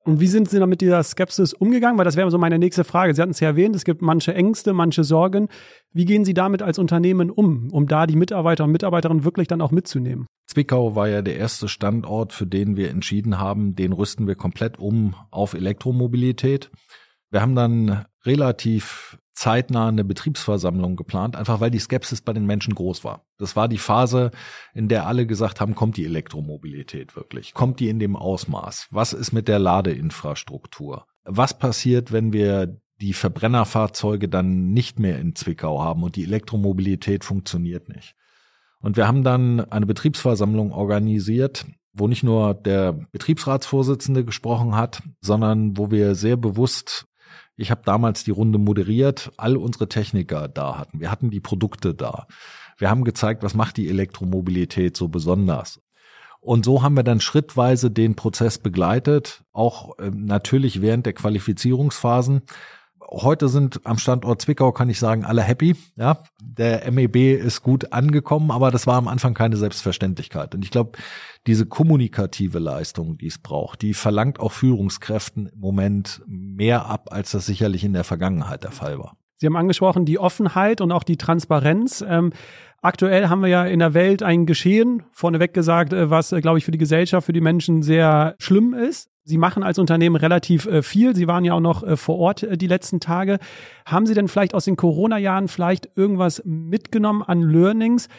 Und 0.05 0.19
wie 0.19 0.27
sind 0.27 0.49
Sie 0.49 0.59
dann 0.59 0.69
mit 0.69 0.81
dieser 0.81 1.03
Skepsis 1.03 1.53
umgegangen? 1.53 1.97
Weil 1.97 2.05
das 2.05 2.15
wäre 2.15 2.31
so 2.31 2.37
meine 2.37 2.57
nächste 2.57 2.83
Frage. 2.83 3.13
Sie 3.13 3.21
hatten 3.21 3.31
es 3.31 3.39
ja 3.39 3.49
erwähnt, 3.49 3.75
es 3.75 3.83
gibt 3.83 4.01
manche 4.01 4.33
Ängste, 4.33 4.73
manche 4.73 5.03
Sorgen. 5.03 5.49
Wie 5.91 6.05
gehen 6.05 6.25
Sie 6.25 6.33
damit 6.33 6.61
als 6.61 6.79
Unternehmen 6.79 7.29
um, 7.29 7.69
um 7.71 7.87
da 7.87 8.07
die 8.07 8.15
Mitarbeiter 8.15 8.63
und 8.63 8.71
Mitarbeiterinnen 8.71 9.23
wirklich 9.23 9.47
dann 9.47 9.61
auch 9.61 9.71
mitzunehmen? 9.71 10.25
Zwickau 10.47 10.95
war 10.95 11.09
ja 11.09 11.21
der 11.21 11.35
erste 11.35 11.67
Standort, 11.67 12.33
für 12.33 12.47
den 12.47 12.75
wir 12.75 12.89
entschieden 12.89 13.39
haben, 13.39 13.75
den 13.75 13.91
rüsten 13.91 14.25
wir 14.25 14.35
komplett 14.35 14.79
um 14.79 15.15
auf 15.31 15.53
Elektromobilität. 15.53 16.71
Wir 17.31 17.41
haben 17.41 17.55
dann 17.55 18.05
relativ 18.25 19.17
zeitnah 19.33 19.87
eine 19.87 20.03
Betriebsversammlung 20.03 20.97
geplant, 20.97 21.35
einfach 21.35 21.61
weil 21.61 21.71
die 21.71 21.79
Skepsis 21.79 22.21
bei 22.21 22.33
den 22.33 22.45
Menschen 22.45 22.75
groß 22.75 23.05
war. 23.05 23.25
Das 23.37 23.55
war 23.55 23.69
die 23.69 23.77
Phase, 23.77 24.31
in 24.73 24.89
der 24.89 25.07
alle 25.07 25.25
gesagt 25.25 25.61
haben, 25.61 25.75
kommt 25.75 25.95
die 25.95 26.05
Elektromobilität 26.05 27.15
wirklich? 27.15 27.53
Kommt 27.53 27.79
die 27.79 27.87
in 27.87 27.99
dem 27.99 28.17
Ausmaß? 28.17 28.87
Was 28.91 29.13
ist 29.13 29.31
mit 29.31 29.47
der 29.47 29.59
Ladeinfrastruktur? 29.59 31.05
Was 31.23 31.57
passiert, 31.57 32.11
wenn 32.11 32.33
wir 32.33 32.81
die 32.99 33.13
Verbrennerfahrzeuge 33.13 34.27
dann 34.27 34.71
nicht 34.71 34.99
mehr 34.99 35.19
in 35.19 35.35
Zwickau 35.35 35.81
haben 35.81 36.03
und 36.03 36.17
die 36.17 36.23
Elektromobilität 36.23 37.23
funktioniert 37.23 37.87
nicht? 37.87 38.15
Und 38.81 38.97
wir 38.97 39.07
haben 39.07 39.23
dann 39.23 39.61
eine 39.71 39.85
Betriebsversammlung 39.85 40.73
organisiert, 40.73 41.65
wo 41.93 42.07
nicht 42.07 42.23
nur 42.23 42.53
der 42.53 42.93
Betriebsratsvorsitzende 42.93 44.25
gesprochen 44.25 44.75
hat, 44.75 45.01
sondern 45.21 45.77
wo 45.77 45.91
wir 45.91 46.15
sehr 46.15 46.35
bewusst 46.35 47.05
ich 47.59 47.71
habe 47.71 47.81
damals 47.83 48.23
die 48.23 48.31
Runde 48.31 48.57
moderiert, 48.57 49.31
all 49.37 49.57
unsere 49.57 49.89
Techniker 49.89 50.47
da 50.47 50.77
hatten. 50.77 50.99
Wir 50.99 51.11
hatten 51.11 51.29
die 51.29 51.41
Produkte 51.41 51.93
da. 51.93 52.25
Wir 52.77 52.89
haben 52.89 53.03
gezeigt, 53.03 53.43
was 53.43 53.53
macht 53.53 53.75
die 53.77 53.89
Elektromobilität 53.89 54.95
so 54.95 55.09
besonders. 55.09 55.81
Und 56.39 56.63
so 56.63 56.81
haben 56.81 56.95
wir 56.95 57.03
dann 57.03 57.19
schrittweise 57.19 57.91
den 57.91 58.15
Prozess 58.15 58.59
begleitet, 58.59 59.43
auch 59.51 59.99
äh, 59.99 60.09
natürlich 60.09 60.81
während 60.81 61.05
der 61.05 61.13
Qualifizierungsphasen 61.13 62.43
heute 63.11 63.49
sind 63.49 63.81
am 63.85 63.97
Standort 63.97 64.41
Zwickau, 64.41 64.71
kann 64.71 64.89
ich 64.89 64.99
sagen, 64.99 65.25
alle 65.25 65.41
happy. 65.41 65.75
Ja, 65.95 66.23
der 66.41 66.89
MEB 66.91 67.15
ist 67.39 67.61
gut 67.61 67.91
angekommen, 67.93 68.51
aber 68.51 68.71
das 68.71 68.87
war 68.87 68.95
am 68.95 69.07
Anfang 69.07 69.33
keine 69.33 69.57
Selbstverständlichkeit. 69.57 70.55
Und 70.55 70.63
ich 70.63 70.71
glaube, 70.71 70.97
diese 71.47 71.65
kommunikative 71.65 72.59
Leistung, 72.59 73.17
die 73.17 73.27
es 73.27 73.37
braucht, 73.37 73.81
die 73.81 73.93
verlangt 73.93 74.39
auch 74.39 74.51
Führungskräften 74.51 75.47
im 75.47 75.59
Moment 75.59 76.21
mehr 76.27 76.85
ab, 76.85 77.09
als 77.11 77.31
das 77.31 77.45
sicherlich 77.45 77.83
in 77.83 77.93
der 77.93 78.03
Vergangenheit 78.03 78.63
der 78.63 78.71
Fall 78.71 78.99
war. 78.99 79.15
Sie 79.37 79.47
haben 79.47 79.55
angesprochen, 79.55 80.05
die 80.05 80.19
Offenheit 80.19 80.81
und 80.81 80.91
auch 80.91 81.03
die 81.03 81.15
Transparenz. 81.15 82.03
Ähm, 82.05 82.33
aktuell 82.81 83.29
haben 83.29 83.41
wir 83.41 83.47
ja 83.47 83.65
in 83.65 83.79
der 83.79 83.93
Welt 83.93 84.21
ein 84.21 84.45
Geschehen, 84.45 85.03
vorneweg 85.13 85.53
gesagt, 85.53 85.93
äh, 85.93 86.09
was, 86.09 86.33
äh, 86.33 86.41
glaube 86.41 86.57
ich, 86.57 86.65
für 86.65 86.71
die 86.71 86.77
Gesellschaft, 86.77 87.25
für 87.25 87.33
die 87.33 87.41
Menschen 87.41 87.81
sehr 87.81 88.35
schlimm 88.39 88.73
ist. 88.73 89.09
Sie 89.29 89.37
machen 89.37 89.61
als 89.61 89.77
Unternehmen 89.77 90.15
relativ 90.15 90.65
äh, 90.65 90.81
viel. 90.81 91.15
Sie 91.15 91.27
waren 91.27 91.45
ja 91.45 91.53
auch 91.53 91.59
noch 91.59 91.83
äh, 91.83 91.95
vor 91.95 92.17
Ort 92.17 92.41
äh, 92.41 92.57
die 92.57 92.65
letzten 92.65 92.99
Tage. 92.99 93.37
Haben 93.85 94.07
Sie 94.07 94.15
denn 94.15 94.27
vielleicht 94.27 94.55
aus 94.55 94.65
den 94.65 94.75
Corona-Jahren 94.75 95.47
vielleicht 95.47 95.87
irgendwas 95.95 96.41
mitgenommen 96.45 97.21
an 97.21 97.41
Learnings, 97.41 98.09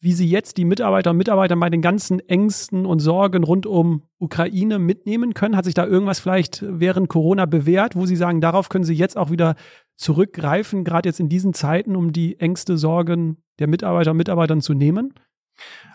wie 0.00 0.12
Sie 0.12 0.28
jetzt 0.28 0.58
die 0.58 0.66
Mitarbeiter 0.66 1.10
und 1.10 1.16
Mitarbeiter 1.16 1.56
bei 1.56 1.70
den 1.70 1.80
ganzen 1.80 2.20
Ängsten 2.20 2.84
und 2.84 3.00
Sorgen 3.00 3.42
rund 3.42 3.64
um 3.64 4.02
Ukraine 4.18 4.78
mitnehmen 4.78 5.32
können? 5.32 5.56
Hat 5.56 5.64
sich 5.64 5.74
da 5.74 5.86
irgendwas 5.86 6.20
vielleicht 6.20 6.62
während 6.68 7.08
Corona 7.08 7.46
bewährt, 7.46 7.96
wo 7.96 8.04
Sie 8.04 8.16
sagen, 8.16 8.42
darauf 8.42 8.68
können 8.68 8.84
Sie 8.84 8.94
jetzt 8.94 9.16
auch 9.16 9.30
wieder 9.30 9.56
zurückgreifen, 9.96 10.84
gerade 10.84 11.08
jetzt 11.08 11.20
in 11.20 11.30
diesen 11.30 11.54
Zeiten, 11.54 11.96
um 11.96 12.12
die 12.12 12.38
Ängste, 12.38 12.76
Sorgen 12.76 13.38
der 13.58 13.66
Mitarbeiter 13.66 14.10
und 14.10 14.18
Mitarbeitern 14.18 14.60
zu 14.60 14.74
nehmen? 14.74 15.14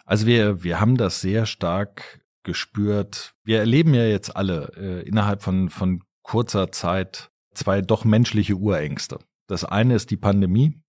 Also 0.05 0.25
wir, 0.25 0.63
wir 0.63 0.79
haben 0.79 0.97
das 0.97 1.21
sehr 1.21 1.45
stark 1.45 2.24
gespürt. 2.45 3.33
Wir 3.43 3.59
erleben 3.59 3.93
ja 3.93 4.05
jetzt 4.05 4.35
alle 4.35 4.71
äh, 4.77 5.07
innerhalb 5.07 5.43
von, 5.43 5.69
von 5.69 6.01
kurzer 6.23 6.71
Zeit 6.71 7.29
zwei 7.53 7.81
doch 7.81 8.05
menschliche 8.05 8.55
Urängste. 8.55 9.19
Das 9.47 9.65
eine 9.65 9.95
ist 9.95 10.11
die 10.11 10.17
Pandemie, 10.17 10.79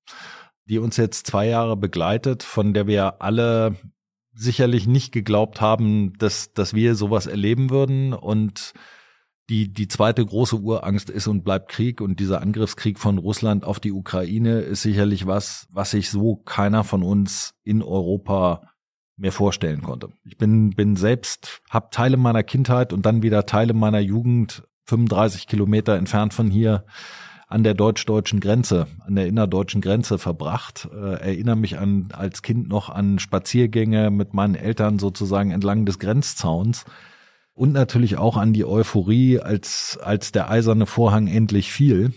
die 0.66 0.78
uns 0.78 0.96
jetzt 0.96 1.26
zwei 1.26 1.48
Jahre 1.48 1.76
begleitet, 1.76 2.42
von 2.42 2.72
der 2.72 2.86
wir 2.86 3.20
alle 3.20 3.76
sicherlich 4.32 4.86
nicht 4.86 5.12
geglaubt 5.12 5.60
haben, 5.60 6.12
dass, 6.18 6.52
dass 6.52 6.74
wir 6.74 6.94
sowas 6.94 7.26
erleben 7.26 7.70
würden. 7.70 8.12
Und 8.12 8.74
die, 9.48 9.72
die 9.72 9.88
zweite 9.88 10.24
große 10.24 10.56
Urangst 10.56 11.08
ist 11.08 11.26
und 11.26 11.42
bleibt 11.42 11.70
Krieg. 11.70 12.00
Und 12.00 12.20
dieser 12.20 12.42
Angriffskrieg 12.42 12.98
von 12.98 13.18
Russland 13.18 13.64
auf 13.64 13.80
die 13.80 13.92
Ukraine 13.92 14.60
ist 14.60 14.82
sicherlich 14.82 15.26
was, 15.26 15.66
was 15.70 15.92
sich 15.92 16.10
so 16.10 16.36
keiner 16.36 16.84
von 16.84 17.02
uns 17.02 17.54
in 17.64 17.82
Europa 17.82 18.68
mir 19.16 19.32
vorstellen 19.32 19.82
konnte. 19.82 20.10
Ich 20.24 20.36
bin, 20.36 20.70
bin 20.70 20.96
selbst, 20.96 21.60
habe 21.70 21.88
Teile 21.90 22.16
meiner 22.16 22.42
Kindheit 22.42 22.92
und 22.92 23.06
dann 23.06 23.22
wieder 23.22 23.46
Teile 23.46 23.72
meiner 23.72 24.00
Jugend 24.00 24.62
35 24.84 25.46
Kilometer 25.46 25.96
entfernt 25.96 26.34
von 26.34 26.50
hier 26.50 26.84
an 27.48 27.62
der 27.62 27.74
deutsch-deutschen 27.74 28.40
Grenze, 28.40 28.88
an 29.06 29.14
der 29.14 29.26
innerdeutschen 29.26 29.80
Grenze 29.80 30.18
verbracht. 30.18 30.88
Äh, 30.92 31.20
erinnere 31.20 31.56
mich 31.56 31.78
an 31.78 32.08
als 32.12 32.42
Kind 32.42 32.68
noch 32.68 32.90
an 32.90 33.18
Spaziergänge 33.18 34.10
mit 34.10 34.34
meinen 34.34 34.56
Eltern 34.56 34.98
sozusagen 34.98 35.52
entlang 35.52 35.86
des 35.86 35.98
Grenzzauns 35.98 36.84
und 37.54 37.72
natürlich 37.72 38.18
auch 38.18 38.36
an 38.36 38.52
die 38.52 38.64
Euphorie, 38.64 39.38
als 39.40 39.98
als 40.02 40.32
der 40.32 40.50
eiserne 40.50 40.86
Vorhang 40.86 41.28
endlich 41.28 41.72
fiel. 41.72 42.12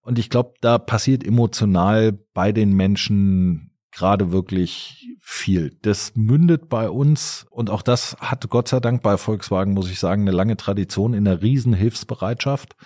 Und 0.00 0.18
ich 0.18 0.30
glaube, 0.30 0.54
da 0.62 0.78
passiert 0.78 1.22
emotional 1.24 2.18
bei 2.32 2.52
den 2.52 2.72
Menschen 2.72 3.69
gerade 3.92 4.32
wirklich 4.32 5.08
viel. 5.20 5.76
Das 5.82 6.12
mündet 6.16 6.68
bei 6.68 6.90
uns 6.90 7.46
und 7.50 7.70
auch 7.70 7.82
das 7.82 8.16
hat 8.20 8.48
Gott 8.48 8.68
sei 8.68 8.80
Dank 8.80 9.02
bei 9.02 9.16
Volkswagen, 9.16 9.74
muss 9.74 9.90
ich 9.90 10.00
sagen, 10.00 10.22
eine 10.22 10.32
lange 10.32 10.56
Tradition 10.56 11.14
in 11.14 11.24
der 11.24 11.42
Riesenhilfsbereitschaft. 11.42 12.76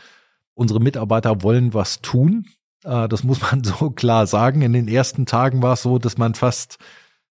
Unsere 0.55 0.81
Mitarbeiter 0.81 1.43
wollen 1.43 1.75
was 1.75 2.01
tun. 2.01 2.47
Äh, 2.85 3.09
das 3.09 3.25
muss 3.25 3.40
man 3.40 3.64
so 3.64 3.90
klar 3.90 4.27
sagen. 4.27 4.62
In 4.62 4.73
den 4.73 4.88
ersten 4.88 5.27
Tagen 5.27 5.62
war 5.62 5.75
es 5.75 5.83
so, 5.83 5.99
dass 5.99 6.19
man 6.19 6.35
fast 6.35 6.79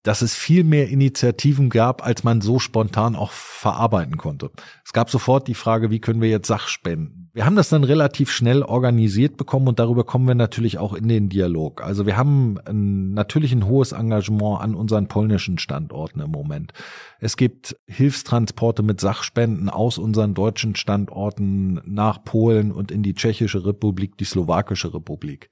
dass 0.04 0.22
es 0.22 0.36
viel 0.36 0.66
mehr 0.66 0.90
Initiativen 0.90 1.70
gab, 1.70 2.06
als 2.06 2.24
man 2.24 2.42
so 2.42 2.60
spontan 2.60 3.16
auch 3.16 3.32
verarbeiten 3.32 4.18
konnte. 4.18 4.52
Es 4.86 4.92
gab 4.92 5.10
sofort 5.10 5.48
die 5.48 5.54
Frage, 5.54 5.92
wie 5.92 6.00
können 6.00 6.22
wir 6.22 6.30
jetzt 6.30 6.48
Sachspenden? 6.48 7.24
Wir 7.34 7.46
haben 7.46 7.56
das 7.56 7.70
dann 7.70 7.84
relativ 7.84 8.30
schnell 8.30 8.62
organisiert 8.62 9.38
bekommen 9.38 9.68
und 9.68 9.80
darüber 9.80 10.04
kommen 10.04 10.28
wir 10.28 10.36
natürlich 10.36 10.78
auch 10.78 10.94
in 10.94 11.08
den 11.08 11.30
Dialog. 11.30 11.82
Also 11.82 12.06
wir 12.06 12.16
haben 12.16 12.60
ein, 12.66 13.14
natürlich 13.14 13.54
ein 13.54 13.66
hohes 13.66 13.94
Engagement 13.94 14.62
an 14.62 14.76
unseren 14.76 15.08
polnischen 15.08 15.58
Standorten 15.58 16.20
im 16.20 16.30
Moment. 16.30 16.74
Es 17.20 17.36
gibt 17.38 17.76
Hilfstransporte 17.88 18.84
mit 18.84 19.00
Sachspenden 19.00 19.70
aus 19.70 19.98
unseren 19.98 20.34
deutschen 20.36 20.76
Standorten 20.76 21.82
nach 21.86 22.24
Polen 22.24 22.72
und 22.72 22.92
in 22.92 23.02
die 23.02 23.16
Tschechische 23.16 23.66
Republik, 23.66 24.18
die 24.18 24.26
Slowakische 24.26 24.94
Republik. 24.94 25.50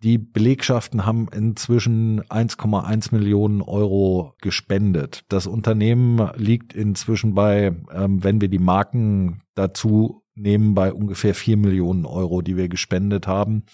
Die 0.00 0.18
Belegschaften 0.18 1.04
haben 1.04 1.26
inzwischen 1.34 2.22
1,1 2.22 3.12
Millionen 3.12 3.62
Euro 3.62 4.34
gespendet. 4.40 5.24
Das 5.28 5.48
Unternehmen 5.48 6.30
liegt 6.36 6.72
inzwischen 6.72 7.34
bei, 7.34 7.74
ähm, 7.92 8.22
wenn 8.22 8.40
wir 8.40 8.48
die 8.48 8.60
Marken 8.60 9.42
dazu 9.56 10.22
nehmen, 10.36 10.74
bei 10.74 10.92
ungefähr 10.92 11.34
4 11.34 11.56
Millionen 11.56 12.06
Euro, 12.06 12.42
die 12.42 12.56
wir 12.56 12.68
gespendet 12.68 13.26
haben. 13.26 13.64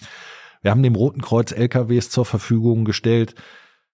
Wir 0.63 0.71
haben 0.71 0.81
dem 0.81 0.95
Roten 0.95 1.21
Kreuz 1.21 1.51
LKWs 1.51 2.09
zur 2.09 2.25
Verfügung 2.25 2.85
gestellt. 2.85 3.35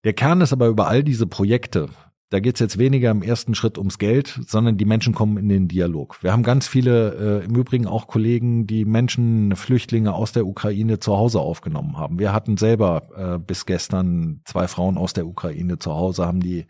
Der 0.06 0.14
Kern 0.14 0.40
ist 0.40 0.54
aber 0.54 0.68
über 0.68 0.88
all 0.88 1.04
diese 1.04 1.28
Projekte, 1.28 1.90
da 2.32 2.40
geht 2.40 2.56
es 2.56 2.62
jetzt 2.62 2.78
weniger 2.78 3.12
im 3.12 3.24
ersten 3.24 3.56
Schritt 3.56 3.78
ums 3.78 3.98
Geld, 3.98 4.40
sondern 4.48 4.78
die 4.78 4.86
Menschen 4.86 5.14
kommen 5.14 5.36
in 5.38 5.50
den 5.50 5.68
Dialog. 5.68 6.24
Wir 6.24 6.32
haben 6.32 6.44
ganz 6.44 6.66
viele, 6.66 7.42
äh, 7.42 7.46
im 7.46 7.56
Übrigen 7.56 7.88
auch 7.88 8.08
Kollegen, 8.08 8.66
die 8.68 8.86
Menschen, 8.86 9.54
Flüchtlinge 9.58 10.14
aus 10.14 10.32
der 10.32 10.48
Ukraine 10.48 11.00
zu 11.00 11.18
Hause 11.18 11.42
aufgenommen 11.42 11.98
haben. 11.98 12.20
Wir 12.20 12.32
hatten 12.32 12.56
selber 12.56 13.10
äh, 13.18 13.38
bis 13.38 13.66
gestern 13.66 14.40
zwei 14.46 14.70
Frauen 14.70 14.98
aus 14.98 15.12
der 15.12 15.28
Ukraine 15.28 15.78
zu 15.78 15.92
Hause, 15.92 16.26
haben 16.26 16.40
die 16.40 16.68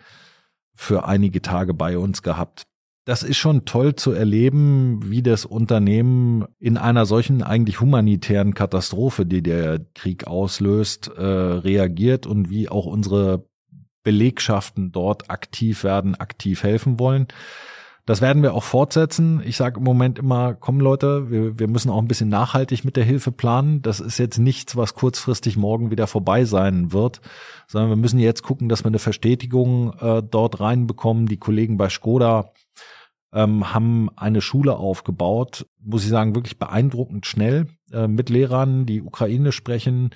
für 0.74 1.06
einige 1.06 1.44
Tage 1.44 1.76
bei 1.76 1.98
uns 1.98 2.24
gehabt. 2.24 2.64
das 3.06 3.24
ist 3.24 3.38
schon 3.38 3.66
toll 3.66 3.96
zu 3.96 4.14
erleben, 4.14 5.00
wie 5.12 5.22
das 5.22 5.46
Unternehmen 5.46 6.46
in 6.60 6.78
einer 6.78 7.06
solchen 7.06 7.44
eigentlich 7.44 7.82
humanitären 7.82 8.54
Katastrophe, 8.56 9.28
die 9.28 9.44
der 9.44 9.80
Krieg 9.94 10.26
auslöst, 10.26 11.08
äh, 11.08 11.22
reagiert 11.22 12.26
und 12.26 12.50
wie 12.50 12.70
auch 12.70 12.86
unsere 12.86 13.51
Belegschaften 14.04 14.92
dort 14.92 15.30
aktiv 15.30 15.84
werden, 15.84 16.16
aktiv 16.16 16.64
helfen 16.64 17.00
wollen. 17.00 17.28
Das 18.06 18.20
werden 18.20 18.42
wir 18.42 18.56
auch 18.56 18.64
fortsetzen. 18.64 19.42
Ich 19.46 19.58
sage 19.58 19.78
im 19.78 19.84
Moment 19.84 20.18
immer, 20.18 20.56
komm 20.56 20.80
Leute, 20.80 21.30
wir, 21.30 21.60
wir 21.60 21.68
müssen 21.68 21.92
auch 21.92 22.00
ein 22.00 22.08
bisschen 22.08 22.30
nachhaltig 22.30 22.84
mit 22.84 22.98
der 22.98 23.04
Hilfe 23.04 23.32
planen. 23.32 23.84
Das 23.84 24.00
ist 24.00 24.18
jetzt 24.18 24.40
nichts, 24.40 24.76
was 24.76 24.96
kurzfristig 24.96 25.56
morgen 25.56 25.92
wieder 25.92 26.08
vorbei 26.08 26.46
sein 26.46 26.92
wird, 26.94 27.22
sondern 27.68 27.92
wir 27.92 27.96
müssen 27.96 28.20
jetzt 28.20 28.42
gucken, 28.42 28.70
dass 28.70 28.84
wir 28.84 28.88
eine 28.88 29.00
Verstetigung 29.00 29.94
äh, 30.00 30.24
dort 30.24 30.60
reinbekommen. 30.60 31.28
Die 31.28 31.38
Kollegen 31.38 31.78
bei 31.78 31.90
Skoda 31.90 32.52
ähm, 33.34 33.72
haben 33.74 34.10
eine 34.16 34.42
Schule 34.42 34.78
aufgebaut, 34.78 35.68
muss 35.80 36.04
ich 36.04 36.10
sagen, 36.10 36.36
wirklich 36.36 36.58
beeindruckend 36.58 37.28
schnell 37.28 37.68
äh, 37.94 38.08
mit 38.08 38.30
Lehrern, 38.30 38.88
die 38.88 39.04
Ukraine 39.04 39.52
sprechen, 39.52 40.10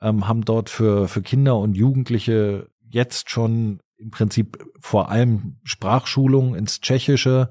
ähm, 0.00 0.26
haben 0.26 0.44
dort 0.44 0.70
für, 0.70 1.06
für 1.06 1.22
Kinder 1.22 1.56
und 1.58 1.76
Jugendliche 1.76 2.68
jetzt 2.92 3.30
schon 3.30 3.80
im 3.98 4.10
Prinzip 4.10 4.58
vor 4.80 5.10
allem 5.10 5.56
Sprachschulung 5.64 6.54
ins 6.54 6.80
Tschechische. 6.80 7.48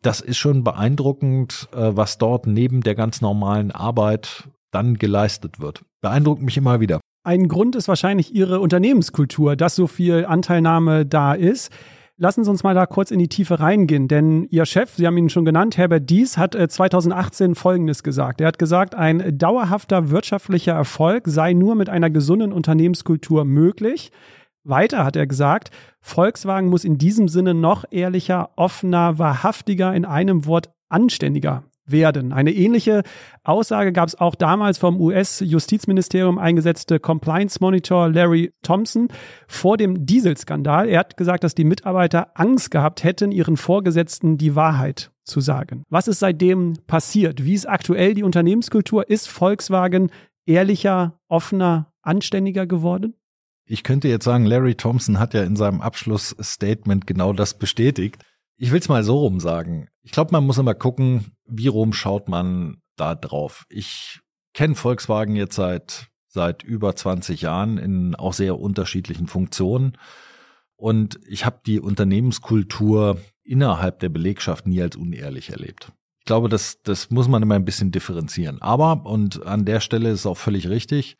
Das 0.00 0.20
ist 0.20 0.38
schon 0.38 0.64
beeindruckend, 0.64 1.68
äh, 1.72 1.90
was 1.94 2.18
dort 2.18 2.46
neben 2.46 2.82
der 2.82 2.94
ganz 2.94 3.20
normalen 3.20 3.70
Arbeit 3.70 4.48
dann 4.70 4.94
geleistet 4.98 5.60
wird. 5.60 5.82
Beeindruckt 6.00 6.42
mich 6.42 6.56
immer 6.56 6.80
wieder. 6.80 7.00
Ein 7.24 7.46
Grund 7.46 7.76
ist 7.76 7.86
wahrscheinlich 7.86 8.34
Ihre 8.34 8.58
Unternehmenskultur, 8.60 9.54
dass 9.54 9.76
so 9.76 9.86
viel 9.86 10.24
Anteilnahme 10.24 11.06
da 11.06 11.34
ist. 11.34 11.70
Lassen 12.16 12.44
Sie 12.44 12.50
uns 12.50 12.62
mal 12.62 12.74
da 12.74 12.86
kurz 12.86 13.10
in 13.10 13.18
die 13.18 13.28
Tiefe 13.28 13.60
reingehen, 13.60 14.08
denn 14.08 14.44
Ihr 14.50 14.66
Chef, 14.66 14.94
Sie 14.94 15.06
haben 15.06 15.16
ihn 15.16 15.28
schon 15.28 15.44
genannt, 15.44 15.76
Herbert 15.76 16.10
Dies, 16.10 16.36
hat 16.36 16.54
2018 16.54 17.52
äh, 17.52 17.54
Folgendes 17.54 18.02
gesagt. 18.02 18.40
Er 18.40 18.48
hat 18.48 18.58
gesagt, 18.58 18.94
ein 18.94 19.38
dauerhafter 19.38 20.10
wirtschaftlicher 20.10 20.72
Erfolg 20.72 21.24
sei 21.26 21.52
nur 21.52 21.74
mit 21.74 21.88
einer 21.88 22.10
gesunden 22.10 22.52
Unternehmenskultur 22.52 23.44
möglich. 23.44 24.10
Weiter 24.64 25.04
hat 25.04 25.16
er 25.16 25.26
gesagt, 25.26 25.70
Volkswagen 26.00 26.68
muss 26.68 26.84
in 26.84 26.98
diesem 26.98 27.28
Sinne 27.28 27.54
noch 27.54 27.84
ehrlicher, 27.90 28.50
offener, 28.56 29.18
wahrhaftiger, 29.18 29.94
in 29.94 30.04
einem 30.04 30.46
Wort 30.46 30.70
anständiger 30.88 31.64
werden. 31.84 32.32
Eine 32.32 32.52
ähnliche 32.52 33.02
Aussage 33.42 33.92
gab 33.92 34.08
es 34.08 34.20
auch 34.20 34.34
damals 34.34 34.78
vom 34.78 35.00
US-Justizministerium 35.00 36.38
eingesetzte 36.38 37.00
Compliance 37.00 37.58
Monitor 37.60 38.08
Larry 38.08 38.52
Thompson 38.62 39.08
vor 39.48 39.76
dem 39.76 40.06
Dieselskandal. 40.06 40.88
Er 40.88 41.00
hat 41.00 41.16
gesagt, 41.16 41.42
dass 41.44 41.54
die 41.54 41.64
Mitarbeiter 41.64 42.30
Angst 42.34 42.70
gehabt 42.70 43.02
hätten, 43.02 43.32
ihren 43.32 43.56
Vorgesetzten 43.56 44.38
die 44.38 44.54
Wahrheit 44.54 45.10
zu 45.24 45.40
sagen. 45.40 45.84
Was 45.88 46.08
ist 46.08 46.20
seitdem 46.20 46.74
passiert? 46.86 47.44
Wie 47.44 47.54
ist 47.54 47.68
aktuell 47.68 48.14
die 48.14 48.22
Unternehmenskultur? 48.22 49.08
Ist 49.08 49.28
Volkswagen 49.28 50.10
ehrlicher, 50.46 51.18
offener, 51.28 51.92
anständiger 52.02 52.66
geworden? 52.66 53.14
Ich 53.72 53.84
könnte 53.84 54.06
jetzt 54.06 54.26
sagen, 54.26 54.44
Larry 54.44 54.74
Thompson 54.74 55.18
hat 55.18 55.32
ja 55.32 55.44
in 55.44 55.56
seinem 55.56 55.80
Abschlussstatement 55.80 57.06
genau 57.06 57.32
das 57.32 57.56
bestätigt. 57.56 58.22
Ich 58.58 58.70
will 58.70 58.80
es 58.80 58.90
mal 58.90 59.02
so 59.02 59.20
rum 59.20 59.40
sagen. 59.40 59.88
Ich 60.02 60.12
glaube, 60.12 60.32
man 60.32 60.44
muss 60.44 60.58
immer 60.58 60.74
gucken, 60.74 61.32
wie 61.46 61.68
rum 61.68 61.94
schaut 61.94 62.28
man 62.28 62.82
da 62.96 63.14
drauf. 63.14 63.64
Ich 63.70 64.20
kenne 64.52 64.74
Volkswagen 64.74 65.36
jetzt 65.36 65.54
seit 65.54 66.08
seit 66.28 66.62
über 66.62 66.94
20 66.94 67.40
Jahren 67.40 67.78
in 67.78 68.14
auch 68.14 68.34
sehr 68.34 68.58
unterschiedlichen 68.58 69.26
Funktionen 69.26 69.96
und 70.76 71.18
ich 71.26 71.46
habe 71.46 71.60
die 71.64 71.80
Unternehmenskultur 71.80 73.22
innerhalb 73.42 74.00
der 74.00 74.10
Belegschaft 74.10 74.66
nie 74.66 74.82
als 74.82 74.96
unehrlich 74.96 75.48
erlebt. 75.48 75.92
Ich 76.18 76.26
glaube, 76.26 76.50
das 76.50 76.82
das 76.82 77.10
muss 77.10 77.26
man 77.26 77.42
immer 77.42 77.54
ein 77.54 77.64
bisschen 77.64 77.90
differenzieren. 77.90 78.60
Aber 78.60 79.06
und 79.06 79.46
an 79.46 79.64
der 79.64 79.80
Stelle 79.80 80.10
ist 80.10 80.26
auch 80.26 80.36
völlig 80.36 80.68
richtig. 80.68 81.16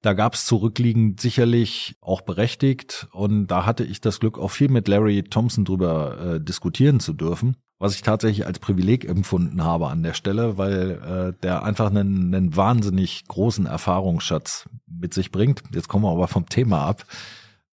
Da 0.00 0.12
gab 0.12 0.34
es 0.34 0.46
zurückliegend 0.46 1.20
sicherlich 1.20 1.96
auch 2.00 2.20
berechtigt 2.20 3.08
und 3.12 3.48
da 3.48 3.66
hatte 3.66 3.82
ich 3.82 4.00
das 4.00 4.20
Glück, 4.20 4.38
auch 4.38 4.50
viel 4.50 4.68
mit 4.68 4.86
Larry 4.86 5.24
Thompson 5.24 5.64
drüber 5.64 6.34
äh, 6.36 6.40
diskutieren 6.40 7.00
zu 7.00 7.12
dürfen, 7.12 7.56
was 7.80 7.96
ich 7.96 8.02
tatsächlich 8.02 8.46
als 8.46 8.60
Privileg 8.60 9.04
empfunden 9.04 9.64
habe 9.64 9.88
an 9.88 10.04
der 10.04 10.14
Stelle, 10.14 10.56
weil 10.56 11.34
äh, 11.36 11.40
der 11.42 11.64
einfach 11.64 11.90
einen, 11.90 12.32
einen 12.32 12.54
wahnsinnig 12.54 13.26
großen 13.26 13.66
Erfahrungsschatz 13.66 14.68
mit 14.86 15.14
sich 15.14 15.32
bringt. 15.32 15.64
Jetzt 15.74 15.88
kommen 15.88 16.04
wir 16.04 16.12
aber 16.12 16.28
vom 16.28 16.48
Thema 16.48 16.82
ab. 16.82 17.04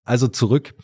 Also 0.05 0.27
zurück. 0.27 0.75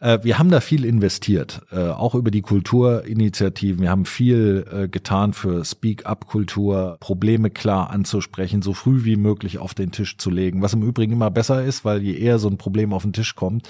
Äh, 0.00 0.18
wir 0.22 0.38
haben 0.38 0.50
da 0.50 0.60
viel 0.60 0.84
investiert, 0.84 1.62
äh, 1.72 1.88
auch 1.88 2.14
über 2.14 2.30
die 2.30 2.42
Kulturinitiativen. 2.42 3.80
Wir 3.80 3.90
haben 3.90 4.04
viel 4.04 4.66
äh, 4.70 4.88
getan 4.88 5.32
für 5.32 5.64
Speak-up-Kultur, 5.64 6.98
Probleme 7.00 7.50
klar 7.50 7.88
anzusprechen, 7.90 8.60
so 8.60 8.74
früh 8.74 9.04
wie 9.04 9.16
möglich 9.16 9.58
auf 9.58 9.72
den 9.72 9.92
Tisch 9.92 10.18
zu 10.18 10.30
legen. 10.30 10.60
Was 10.60 10.74
im 10.74 10.82
Übrigen 10.82 11.14
immer 11.14 11.30
besser 11.30 11.64
ist, 11.64 11.86
weil 11.86 12.02
je 12.02 12.18
eher 12.18 12.38
so 12.38 12.48
ein 12.48 12.58
Problem 12.58 12.92
auf 12.92 13.02
den 13.02 13.14
Tisch 13.14 13.34
kommt, 13.34 13.68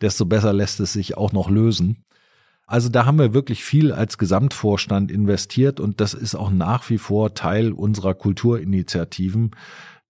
desto 0.00 0.24
besser 0.24 0.54
lässt 0.54 0.80
es 0.80 0.94
sich 0.94 1.18
auch 1.18 1.32
noch 1.32 1.50
lösen. 1.50 2.04
Also 2.66 2.88
da 2.88 3.04
haben 3.04 3.18
wir 3.18 3.32
wirklich 3.32 3.62
viel 3.62 3.92
als 3.92 4.18
Gesamtvorstand 4.18 5.12
investiert 5.12 5.78
und 5.78 6.00
das 6.00 6.14
ist 6.14 6.34
auch 6.34 6.50
nach 6.50 6.90
wie 6.90 6.98
vor 6.98 7.34
Teil 7.34 7.70
unserer 7.70 8.14
Kulturinitiativen 8.14 9.52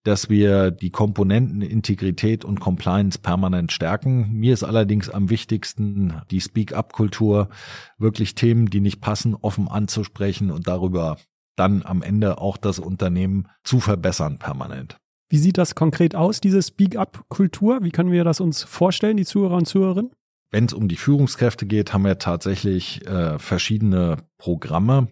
dass 0.07 0.31
wir 0.31 0.71
die 0.71 0.91
Komponenten 0.91 1.63
Integrität 1.63 2.45
und 2.45 2.61
Compliance 2.61 3.19
permanent 3.19 3.73
stärken. 3.73 4.33
Mir 4.33 4.55
ist 4.55 4.63
allerdings 4.63 5.11
am 5.11 5.31
wichtigsten 5.31 6.21
die 6.31 6.41
Speak-up-Kultur, 6.41 7.49
wirklich 7.99 8.37
Themen, 8.37 8.71
die 8.71 8.81
nicht 8.81 9.01
passen, 9.01 9.35
offen 9.35 9.67
anzusprechen 9.67 10.53
und 10.53 10.69
darüber 10.69 11.17
dann 11.57 11.83
am 11.85 12.03
Ende 12.03 12.39
auch 12.39 12.57
das 12.57 12.79
Unternehmen 12.79 13.49
zu 13.65 13.81
verbessern 13.81 14.39
permanent. 14.39 14.97
Wie 15.29 15.39
sieht 15.39 15.59
das 15.59 15.75
konkret 15.75 16.15
aus, 16.15 16.41
diese 16.41 16.63
Speak-up-Kultur? 16.63 17.83
Wie 17.83 17.91
können 17.91 18.13
wir 18.13 18.23
das 18.23 18.39
uns 18.39 18.63
vorstellen, 18.63 19.17
die 19.17 19.25
Zuhörer 19.25 19.57
und 19.57 19.67
Zuhörerinnen? 19.67 20.13
Wenn 20.51 20.67
es 20.67 20.73
um 20.73 20.87
die 20.87 20.97
Führungskräfte 20.97 21.67
geht, 21.67 21.93
haben 21.93 22.05
wir 22.05 22.19
tatsächlich 22.19 23.05
äh, 23.07 23.41
verschiedene 23.41 24.19
Programme. 24.39 25.09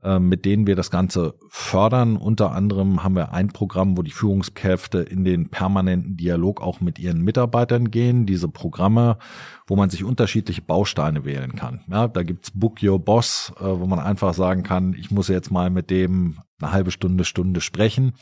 Äh, 0.00 0.20
mit 0.20 0.44
denen 0.44 0.68
wir 0.68 0.76
das 0.76 0.92
Ganze 0.92 1.34
fördern. 1.48 2.16
Unter 2.16 2.52
anderem 2.52 3.02
haben 3.02 3.16
wir 3.16 3.32
ein 3.32 3.48
Programm, 3.48 3.98
wo 3.98 4.02
die 4.02 4.12
Führungskräfte 4.12 4.98
in 5.00 5.24
den 5.24 5.50
permanenten 5.50 6.16
Dialog 6.16 6.60
auch 6.60 6.80
mit 6.80 7.00
ihren 7.00 7.20
Mitarbeitern 7.22 7.90
gehen. 7.90 8.24
Diese 8.24 8.48
Programme, 8.48 9.18
wo 9.66 9.74
man 9.74 9.90
sich 9.90 10.04
unterschiedliche 10.04 10.62
Bausteine 10.62 11.24
wählen 11.24 11.56
kann. 11.56 11.80
Ja, 11.90 12.06
da 12.06 12.22
gibt's 12.22 12.52
Book 12.54 12.80
Your 12.80 13.00
Boss, 13.00 13.52
äh, 13.58 13.64
wo 13.64 13.86
man 13.86 13.98
einfach 13.98 14.34
sagen 14.34 14.62
kann, 14.62 14.94
ich 14.94 15.10
muss 15.10 15.26
jetzt 15.26 15.50
mal 15.50 15.68
mit 15.68 15.90
dem 15.90 16.38
eine 16.60 16.70
halbe 16.70 16.92
Stunde, 16.92 17.24
Stunde 17.24 17.60
sprechen. 17.60 18.12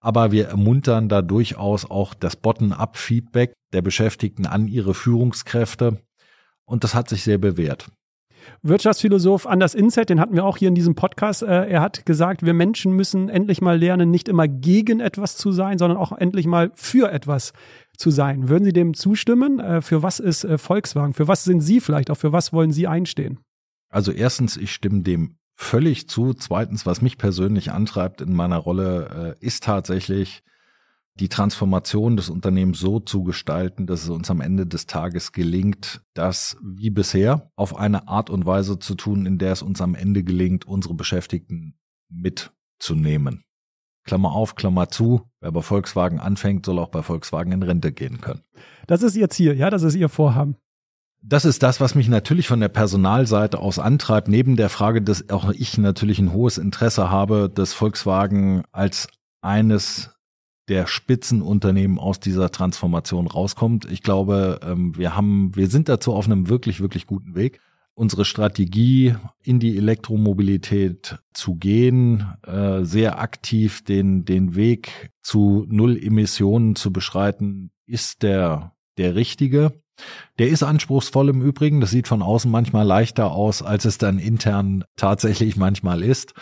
Aber 0.00 0.32
wir 0.32 0.48
ermuntern 0.48 1.08
da 1.08 1.22
durchaus 1.22 1.90
auch 1.90 2.12
das 2.12 2.36
Bottom-up-Feedback 2.36 3.54
der 3.72 3.80
Beschäftigten 3.80 4.44
an 4.44 4.68
ihre 4.68 4.92
Führungskräfte. 4.92 6.02
Und 6.66 6.84
das 6.84 6.94
hat 6.94 7.08
sich 7.08 7.22
sehr 7.24 7.38
bewährt. 7.38 7.90
Wirtschaftsphilosoph 8.62 9.46
Anders 9.46 9.74
Inset, 9.74 10.10
den 10.10 10.20
hatten 10.20 10.34
wir 10.34 10.44
auch 10.44 10.56
hier 10.56 10.68
in 10.68 10.74
diesem 10.74 10.94
Podcast. 10.94 11.42
Äh, 11.42 11.68
er 11.68 11.80
hat 11.80 12.06
gesagt, 12.06 12.44
wir 12.44 12.54
Menschen 12.54 12.92
müssen 12.92 13.28
endlich 13.28 13.60
mal 13.60 13.78
lernen, 13.78 14.10
nicht 14.10 14.28
immer 14.28 14.48
gegen 14.48 15.00
etwas 15.00 15.36
zu 15.36 15.52
sein, 15.52 15.78
sondern 15.78 15.98
auch 15.98 16.12
endlich 16.12 16.46
mal 16.46 16.70
für 16.74 17.10
etwas 17.10 17.52
zu 17.96 18.10
sein. 18.10 18.48
Würden 18.48 18.64
Sie 18.64 18.72
dem 18.72 18.94
zustimmen? 18.94 19.60
Äh, 19.60 19.82
für 19.82 20.02
was 20.02 20.20
ist 20.20 20.44
äh, 20.44 20.58
Volkswagen? 20.58 21.14
Für 21.14 21.28
was 21.28 21.44
sind 21.44 21.60
Sie 21.60 21.80
vielleicht? 21.80 22.10
Auch 22.10 22.16
für 22.16 22.32
was 22.32 22.52
wollen 22.52 22.72
Sie 22.72 22.86
einstehen? 22.86 23.40
Also 23.88 24.12
erstens, 24.12 24.56
ich 24.56 24.72
stimme 24.72 25.02
dem 25.02 25.36
völlig 25.54 26.08
zu. 26.08 26.32
Zweitens, 26.34 26.86
was 26.86 27.02
mich 27.02 27.18
persönlich 27.18 27.72
antreibt 27.72 28.20
in 28.20 28.34
meiner 28.34 28.56
Rolle, 28.56 29.36
ist 29.40 29.64
tatsächlich 29.64 30.42
die 31.14 31.28
Transformation 31.28 32.16
des 32.16 32.30
Unternehmens 32.30 32.80
so 32.80 33.00
zu 33.00 33.24
gestalten, 33.24 33.86
dass 33.86 34.04
es 34.04 34.08
uns 34.08 34.30
am 34.30 34.40
Ende 34.40 34.66
des 34.66 34.86
Tages 34.86 35.32
gelingt, 35.32 36.02
das 36.14 36.56
wie 36.62 36.90
bisher 36.90 37.50
auf 37.56 37.76
eine 37.76 38.08
Art 38.08 38.30
und 38.30 38.46
Weise 38.46 38.78
zu 38.78 38.94
tun, 38.94 39.26
in 39.26 39.38
der 39.38 39.52
es 39.52 39.62
uns 39.62 39.80
am 39.80 39.94
Ende 39.94 40.22
gelingt, 40.22 40.64
unsere 40.66 40.94
Beschäftigten 40.94 41.74
mitzunehmen. 42.08 43.44
Klammer 44.04 44.32
auf, 44.32 44.54
Klammer 44.54 44.88
zu. 44.88 45.22
Wer 45.40 45.52
bei 45.52 45.62
Volkswagen 45.62 46.20
anfängt, 46.20 46.64
soll 46.64 46.78
auch 46.78 46.88
bei 46.88 47.02
Volkswagen 47.02 47.52
in 47.52 47.62
Rente 47.62 47.92
gehen 47.92 48.20
können. 48.20 48.42
Das 48.86 49.02
ist 49.02 49.16
Ihr 49.16 49.28
Ziel, 49.28 49.54
ja, 49.54 49.70
das 49.70 49.82
ist 49.82 49.94
Ihr 49.94 50.08
Vorhaben. 50.08 50.56
Das 51.22 51.44
ist 51.44 51.62
das, 51.62 51.80
was 51.80 51.94
mich 51.94 52.08
natürlich 52.08 52.48
von 52.48 52.60
der 52.60 52.68
Personalseite 52.68 53.58
aus 53.58 53.78
antreibt, 53.78 54.28
neben 54.28 54.56
der 54.56 54.70
Frage, 54.70 55.02
dass 55.02 55.28
auch 55.28 55.50
ich 55.50 55.76
natürlich 55.76 56.18
ein 56.18 56.32
hohes 56.32 56.56
Interesse 56.56 57.10
habe, 57.10 57.50
dass 57.54 57.74
Volkswagen 57.74 58.62
als 58.72 59.08
eines 59.42 60.10
der 60.68 60.86
Spitzenunternehmen 60.86 61.98
aus 61.98 62.20
dieser 62.20 62.50
Transformation 62.50 63.26
rauskommt. 63.26 63.90
Ich 63.90 64.02
glaube, 64.02 64.60
ähm, 64.62 64.96
wir 64.96 65.16
haben, 65.16 65.54
wir 65.54 65.68
sind 65.68 65.88
dazu 65.88 66.12
auf 66.14 66.26
einem 66.26 66.48
wirklich, 66.48 66.80
wirklich 66.80 67.06
guten 67.06 67.34
Weg. 67.34 67.60
Unsere 67.94 68.24
Strategie 68.24 69.14
in 69.42 69.58
die 69.58 69.76
Elektromobilität 69.76 71.18
zu 71.34 71.56
gehen, 71.56 72.34
äh, 72.46 72.84
sehr 72.84 73.20
aktiv 73.20 73.84
den, 73.84 74.24
den 74.24 74.54
Weg 74.54 75.10
zu 75.22 75.66
Null 75.68 75.98
Emissionen 76.02 76.76
zu 76.76 76.92
beschreiten, 76.92 77.72
ist 77.86 78.22
der, 78.22 78.72
der 78.96 79.16
richtige. 79.16 79.82
Der 80.38 80.48
ist 80.48 80.62
anspruchsvoll 80.62 81.28
im 81.28 81.42
Übrigen. 81.42 81.80
Das 81.80 81.90
sieht 81.90 82.08
von 82.08 82.22
außen 82.22 82.50
manchmal 82.50 82.86
leichter 82.86 83.32
aus, 83.32 83.62
als 83.62 83.84
es 83.84 83.98
dann 83.98 84.18
intern 84.18 84.84
tatsächlich 84.96 85.56
manchmal 85.56 86.02
ist. 86.02 86.32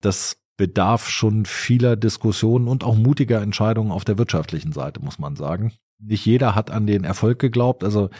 Das 0.00 0.41
bedarf 0.62 1.08
schon 1.08 1.44
vieler 1.44 1.96
Diskussionen 1.96 2.68
und 2.68 2.84
auch 2.84 2.94
mutiger 2.94 3.42
Entscheidungen 3.42 3.90
auf 3.90 4.04
der 4.04 4.16
wirtschaftlichen 4.16 4.70
Seite, 4.70 5.02
muss 5.02 5.18
man 5.18 5.34
sagen. 5.34 5.72
Nicht 5.98 6.24
jeder 6.24 6.54
hat 6.54 6.70
an 6.70 6.86
den 6.86 7.02
Erfolg 7.02 7.40
geglaubt. 7.40 7.82
Also 7.82 8.10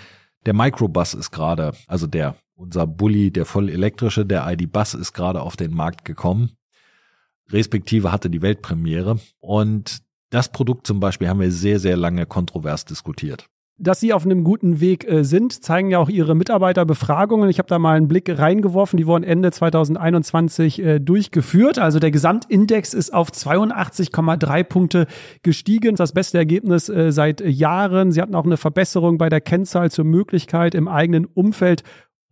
der 0.44 0.52
Microbus 0.52 1.14
ist 1.14 1.30
gerade, 1.30 1.72
also 1.86 2.08
der, 2.08 2.34
unser 2.56 2.88
Bully, 2.88 3.30
der 3.30 3.46
voll 3.46 3.68
elektrische, 3.68 4.26
der 4.26 4.44
ID 4.50 4.72
Bus 4.72 4.94
ist 4.94 5.12
gerade 5.12 5.40
auf 5.40 5.54
den 5.54 5.72
Markt 5.72 6.04
gekommen. 6.04 6.50
Respektive 7.48 8.10
hatte 8.10 8.28
die 8.28 8.42
Weltpremiere. 8.42 9.20
Und 9.38 10.02
das 10.30 10.50
Produkt 10.50 10.84
zum 10.88 10.98
Beispiel 10.98 11.28
haben 11.28 11.38
wir 11.38 11.52
sehr, 11.52 11.78
sehr 11.78 11.96
lange 11.96 12.26
kontrovers 12.26 12.84
diskutiert. 12.84 13.46
Dass 13.78 14.00
Sie 14.00 14.12
auf 14.12 14.24
einem 14.24 14.44
guten 14.44 14.80
Weg 14.80 15.10
äh, 15.10 15.24
sind, 15.24 15.64
zeigen 15.64 15.90
ja 15.90 15.98
auch 15.98 16.10
Ihre 16.10 16.34
Mitarbeiterbefragungen. 16.34 17.48
Ich 17.48 17.58
habe 17.58 17.68
da 17.68 17.78
mal 17.78 17.96
einen 17.96 18.06
Blick 18.06 18.28
reingeworfen. 18.28 18.96
Die 18.96 19.06
wurden 19.06 19.24
Ende 19.24 19.50
2021 19.50 20.82
äh, 20.82 20.98
durchgeführt. 21.00 21.78
Also 21.78 21.98
der 21.98 22.10
Gesamtindex 22.10 22.94
ist 22.94 23.12
auf 23.12 23.30
82,3 23.30 24.64
Punkte 24.64 25.06
gestiegen. 25.42 25.96
Das 25.96 26.12
beste 26.12 26.38
Ergebnis 26.38 26.88
äh, 26.90 27.12
seit 27.12 27.40
Jahren. 27.40 28.12
Sie 28.12 28.20
hatten 28.20 28.34
auch 28.34 28.44
eine 28.44 28.58
Verbesserung 28.58 29.18
bei 29.18 29.30
der 29.30 29.40
Kennzahl 29.40 29.90
zur 29.90 30.04
Möglichkeit, 30.04 30.74
im 30.74 30.86
eigenen 30.86 31.24
Umfeld 31.24 31.82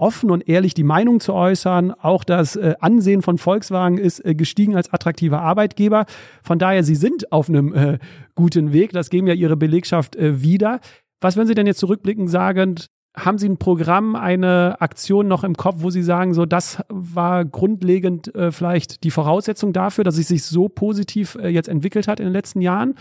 offen 0.01 0.31
und 0.31 0.49
ehrlich 0.49 0.75
die 0.75 0.85
Meinung 0.85 1.21
zu 1.21 1.35
äußern. 1.35 1.93
Auch 1.93 2.25
das 2.25 2.57
äh, 2.57 2.75
Ansehen 2.81 3.23
von 3.23 3.39
Volkswagen 3.39 3.99
ist 3.99 4.25
äh, 4.25 4.35
gestiegen 4.35 4.75
als 4.75 4.93
attraktiver 4.93 5.43
Arbeitgeber. 5.43 6.07
Von 6.43 6.59
daher, 6.59 6.83
Sie 6.83 6.95
sind 6.95 7.33
auf 7.33 7.49
einem 7.49 7.75
äh, 7.75 7.99
guten 8.35 8.73
Weg. 8.73 8.93
Das 8.93 9.11
geben 9.11 9.27
ja 9.27 9.35
Ihre 9.35 9.57
Belegschaft 9.57 10.17
äh, 10.17 10.43
wieder. 10.43 10.81
Was 11.21 11.37
würden 11.37 11.49
Sie 11.49 11.55
denn 11.55 11.67
jetzt 11.67 11.81
zurückblickend 11.81 12.31
sagen? 12.31 12.77
Haben 13.17 13.39
Sie 13.39 13.49
ein 13.49 13.59
Programm, 13.59 14.15
eine 14.15 14.81
Aktion 14.81 15.27
noch 15.27 15.43
im 15.43 15.57
Kopf, 15.57 15.77
wo 15.79 15.91
Sie 15.91 16.03
sagen, 16.03 16.33
so 16.33 16.47
das 16.47 16.83
war 16.89 17.45
grundlegend 17.45 18.35
äh, 18.35 18.53
vielleicht 18.53 19.03
die 19.03 19.11
Voraussetzung 19.11 19.73
dafür, 19.73 20.05
dass 20.05 20.17
es 20.17 20.29
sich 20.29 20.45
so 20.45 20.69
positiv 20.69 21.35
äh, 21.35 21.49
jetzt 21.49 21.69
entwickelt 21.69 22.07
hat 22.09 22.21
in 22.21 22.27
den 22.27 22.33
letzten 22.33 22.61
Jahren? 22.61 22.95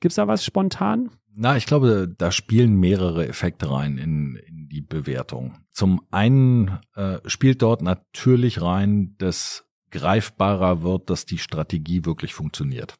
Gibt 0.00 0.12
es 0.12 0.16
da 0.16 0.28
was 0.28 0.44
spontan? 0.44 1.10
Na, 1.34 1.56
ich 1.56 1.66
glaube, 1.66 2.12
da 2.16 2.32
spielen 2.32 2.74
mehrere 2.74 3.28
Effekte 3.28 3.70
rein 3.70 3.98
in, 3.98 4.36
in 4.46 4.68
die 4.68 4.80
Bewertung. 4.80 5.54
Zum 5.72 6.02
einen 6.10 6.78
äh, 6.94 7.18
spielt 7.26 7.62
dort 7.62 7.82
natürlich 7.82 8.60
rein, 8.60 9.14
dass 9.18 9.64
greifbarer 9.90 10.82
wird, 10.82 11.10
dass 11.10 11.26
die 11.26 11.38
Strategie 11.38 12.04
wirklich 12.04 12.34
funktioniert. 12.34 12.94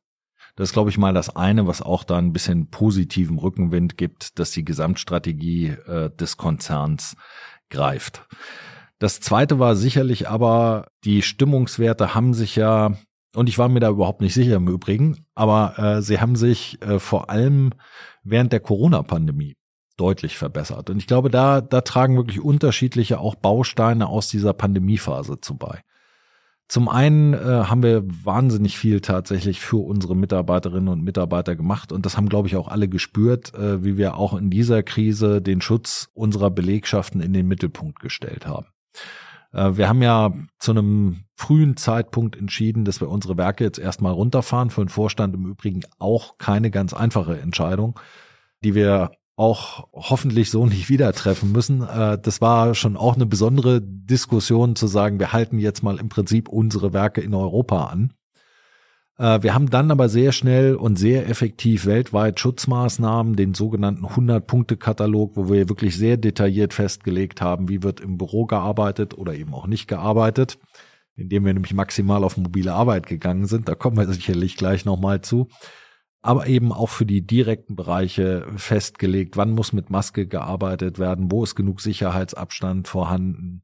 Das 0.59 0.71
ist, 0.71 0.73
glaube 0.73 0.91
ich, 0.91 0.99
mal 0.99 1.15
das 1.15 1.37
eine, 1.37 1.69
was 1.69 1.83
auch 1.83 2.03
da 2.03 2.19
ein 2.19 2.33
bisschen 2.33 2.69
positiven 2.69 3.39
Rückenwind 3.39 3.97
gibt, 3.97 4.41
dass 4.41 4.51
die 4.51 4.65
Gesamtstrategie 4.65 5.69
äh, 5.69 6.11
des 6.11 6.37
Konzerns 6.37 7.15
greift. 7.71 8.27
Das 8.99 9.21
zweite 9.21 9.61
war 9.61 9.77
sicherlich 9.77 10.29
aber, 10.29 10.89
die 11.05 11.23
Stimmungswerte 11.23 12.13
haben 12.17 12.35
sich 12.35 12.57
ja, 12.57 12.95
und 13.37 13.49
ich 13.49 13.57
war 13.57 13.69
mir 13.69 13.79
da 13.79 13.89
überhaupt 13.91 14.21
nicht 14.21 14.35
sicher 14.35 14.57
im 14.57 14.67
Übrigen, 14.67 15.25
aber 15.37 15.79
äh, 15.79 16.03
sie 16.03 16.21
haben 16.21 16.35
sich 16.35 16.83
äh, 16.83 16.99
vor 16.99 17.31
allem 17.31 17.71
während 18.25 18.53
der 18.53 18.59
Corona-Pandemie 18.59 19.55
deutlich 19.97 20.37
verbessert. 20.37 20.91
Und 20.91 20.99
ich 20.99 21.07
glaube, 21.07 21.31
da, 21.31 21.61
da 21.61 21.83
tragen 21.83 22.17
wirklich 22.17 22.41
unterschiedliche 22.41 23.21
auch 23.21 23.37
Bausteine 23.37 24.09
aus 24.09 24.27
dieser 24.27 24.55
Pandemiephase 24.55 25.41
zu 25.41 25.57
bei. 25.57 25.83
Zum 26.69 26.91
einen 26.91 27.33
äh, 27.33 27.39
haben 27.39 27.83
wir 27.83 28.05
wahnsinnig 28.07 28.77
viel 28.77 29.01
tatsächlich 29.01 29.61
für 29.61 29.79
unsere 29.79 30.15
Mitarbeiterinnen 30.15 30.89
und 30.89 31.03
Mitarbeiter 31.03 31.57
gemacht 31.57 31.93
und 31.93 32.05
das 32.05 32.19
haben, 32.19 32.29
glaube 32.29 32.49
ich, 32.49 32.57
auch 32.57 32.69
alle 32.69 32.89
gespürt, 32.89 33.55
äh, 33.55 33.83
wie 33.83 33.97
wir 33.97 34.17
auch 34.17 34.35
in 34.35 34.51
dieser 34.51 34.83
Krise 34.83 35.41
den 35.41 35.63
Schutz 35.63 36.11
unserer 36.13 36.51
Belegschaften 36.51 37.23
in 37.23 37.33
den 37.33 37.49
Mittelpunkt 37.49 38.01
gestellt 38.01 38.47
haben. 38.47 38.67
Äh, 39.53 39.77
wir 39.77 39.89
haben 39.89 40.03
ja 40.03 40.35
zu 40.59 40.73
einem 40.73 41.25
frühen 41.37 41.79
Zeitpunkt 41.79 42.37
entschieden, 42.37 42.85
dass 42.85 43.01
wir 43.01 43.09
unsere 43.09 43.39
Werke 43.39 43.65
jetzt 43.65 43.79
erstmal 43.79 44.13
runterfahren. 44.13 44.69
Für 44.69 44.83
den 44.83 44.91
Vorstand 44.91 45.35
im 45.35 45.47
Übrigen 45.47 45.83
auch 45.99 46.37
keine 46.37 46.71
ganz 46.71 46.93
einfache 46.93 47.41
Entscheidung, 47.41 47.99
die 48.63 48.75
wir 48.75 49.13
auch 49.39 49.87
hoffentlich 49.93 50.51
so 50.51 50.67
nicht 50.67 50.89
wieder 50.89 51.13
treffen 51.13 51.53
müssen. 51.53 51.83
Äh, 51.83 52.19
das 52.19 52.41
war 52.41 52.75
schon 52.75 52.97
auch 52.97 53.15
eine 53.15 53.27
besondere 53.27 53.81
Diskussion 53.81 54.77
zu 54.77 54.87
sagen, 54.87 55.19
wir 55.19 55.33
halten 55.33 55.59
jetzt 55.59 55.83
mal 55.83 55.99
im 55.99 56.09
Prinzip 56.09 56.49
unsere 56.49 56.93
Werke 56.93 57.21
in 57.21 57.35
Europa 57.35 57.87
an. 57.87 58.13
Äh, 59.17 59.43
wir 59.43 59.55
haben 59.55 59.71
dann 59.71 59.91
aber 59.91 60.09
sehr 60.09 60.33
schnell 60.33 60.75
und 60.75 60.99
sehr 60.99 61.29
effektiv 61.29 61.87
weltweit 61.87 62.41
Schutzmaßnahmen, 62.41 63.37
den 63.37 63.55
sogenannten 63.55 64.07
100-Punkte-Katalog, 64.07 65.37
wo 65.37 65.49
wir 65.49 65.69
wirklich 65.69 65.97
sehr 65.97 66.17
detailliert 66.17 66.75
festgelegt 66.75 67.41
haben, 67.41 67.69
wie 67.69 67.83
wird 67.85 68.01
im 68.01 68.19
Büro 68.19 68.45
gearbeitet 68.47 69.17
oder 69.17 69.35
eben 69.35 69.55
auch 69.55 69.69
nicht 69.69 69.87
gearbeitet, 69.87 70.59
indem 71.15 71.45
wir 71.45 71.55
nämlich 71.55 71.75
maximal 71.75 72.25
auf 72.25 72.37
mobile 72.37 72.73
Arbeit 72.73 73.07
gegangen 73.07 73.47
sind. 73.47 73.69
Da 73.69 73.77
kommen 73.77 73.97
wir 73.97 74.07
sicherlich 74.13 74.57
gleich 74.57 74.85
nochmal 74.85 75.21
zu 75.21 75.49
aber 76.23 76.47
eben 76.47 76.73
auch 76.73 76.89
für 76.89 77.07
die 77.07 77.27
direkten 77.27 77.77
Bereiche 77.77 78.47
festgelegt, 78.57 79.37
wann 79.37 79.53
muss 79.53 79.73
mit 79.73 79.91
Maske 79.91 80.27
gearbeitet 80.27 80.99
werden, 80.99 81.31
wo 81.31 81.45
ist 81.45 81.55
genug 81.55 81.81
Sicherheitsabstand 81.81 82.89
vorhanden. 82.89 83.63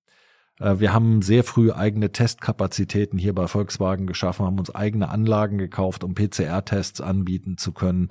Äh, 0.61 0.79
wir 0.79 0.93
haben 0.93 1.23
sehr 1.23 1.45
früh 1.45 1.73
eigene 1.73 2.13
Testkapazitäten 2.13 3.19
hier 3.19 3.35
bei 3.35 3.49
Volkswagen 3.49 4.07
geschaffen, 4.07 4.47
haben 4.47 4.59
uns 4.59 4.75
eigene 4.75 5.09
Anlagen 5.09 5.59
gekauft, 5.59 6.05
um 6.05 6.15
PCR-Tests 6.15 7.01
anbieten 7.01 7.59
zu 7.59 7.73
können. 7.73 8.09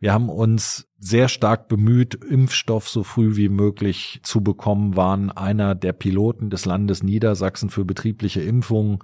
Wir 0.00 0.12
haben 0.12 0.28
uns 0.28 0.88
sehr 0.98 1.28
stark 1.28 1.68
bemüht, 1.68 2.14
Impfstoff 2.14 2.88
so 2.88 3.04
früh 3.04 3.36
wie 3.36 3.48
möglich 3.48 4.20
zu 4.22 4.42
bekommen, 4.42 4.96
waren 4.96 5.30
einer 5.30 5.74
der 5.74 5.92
Piloten 5.92 6.50
des 6.50 6.64
Landes 6.64 7.02
Niedersachsen 7.02 7.70
für 7.70 7.84
betriebliche 7.84 8.42
Impfungen. 8.42 8.98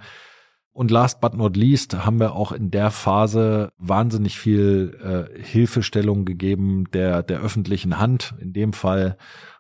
Und 0.81 0.91
last 0.91 1.21
but 1.21 1.35
not 1.35 1.59
least 1.59 2.07
haben 2.07 2.19
wir 2.21 2.35
auch 2.35 2.53
in 2.53 2.71
der 2.71 2.91
Phase 2.91 3.71
wahnsinnig 3.77 4.39
viel 4.39 5.29
äh, 5.37 5.39
Hilfestellung 5.39 6.25
gegeben 6.25 6.91
der, 6.95 7.23
der 7.23 7.43
öffentlichen 7.43 7.99
Hand, 7.99 8.35
in 8.41 8.55
dem 8.55 8.73
Fall 8.73 9.19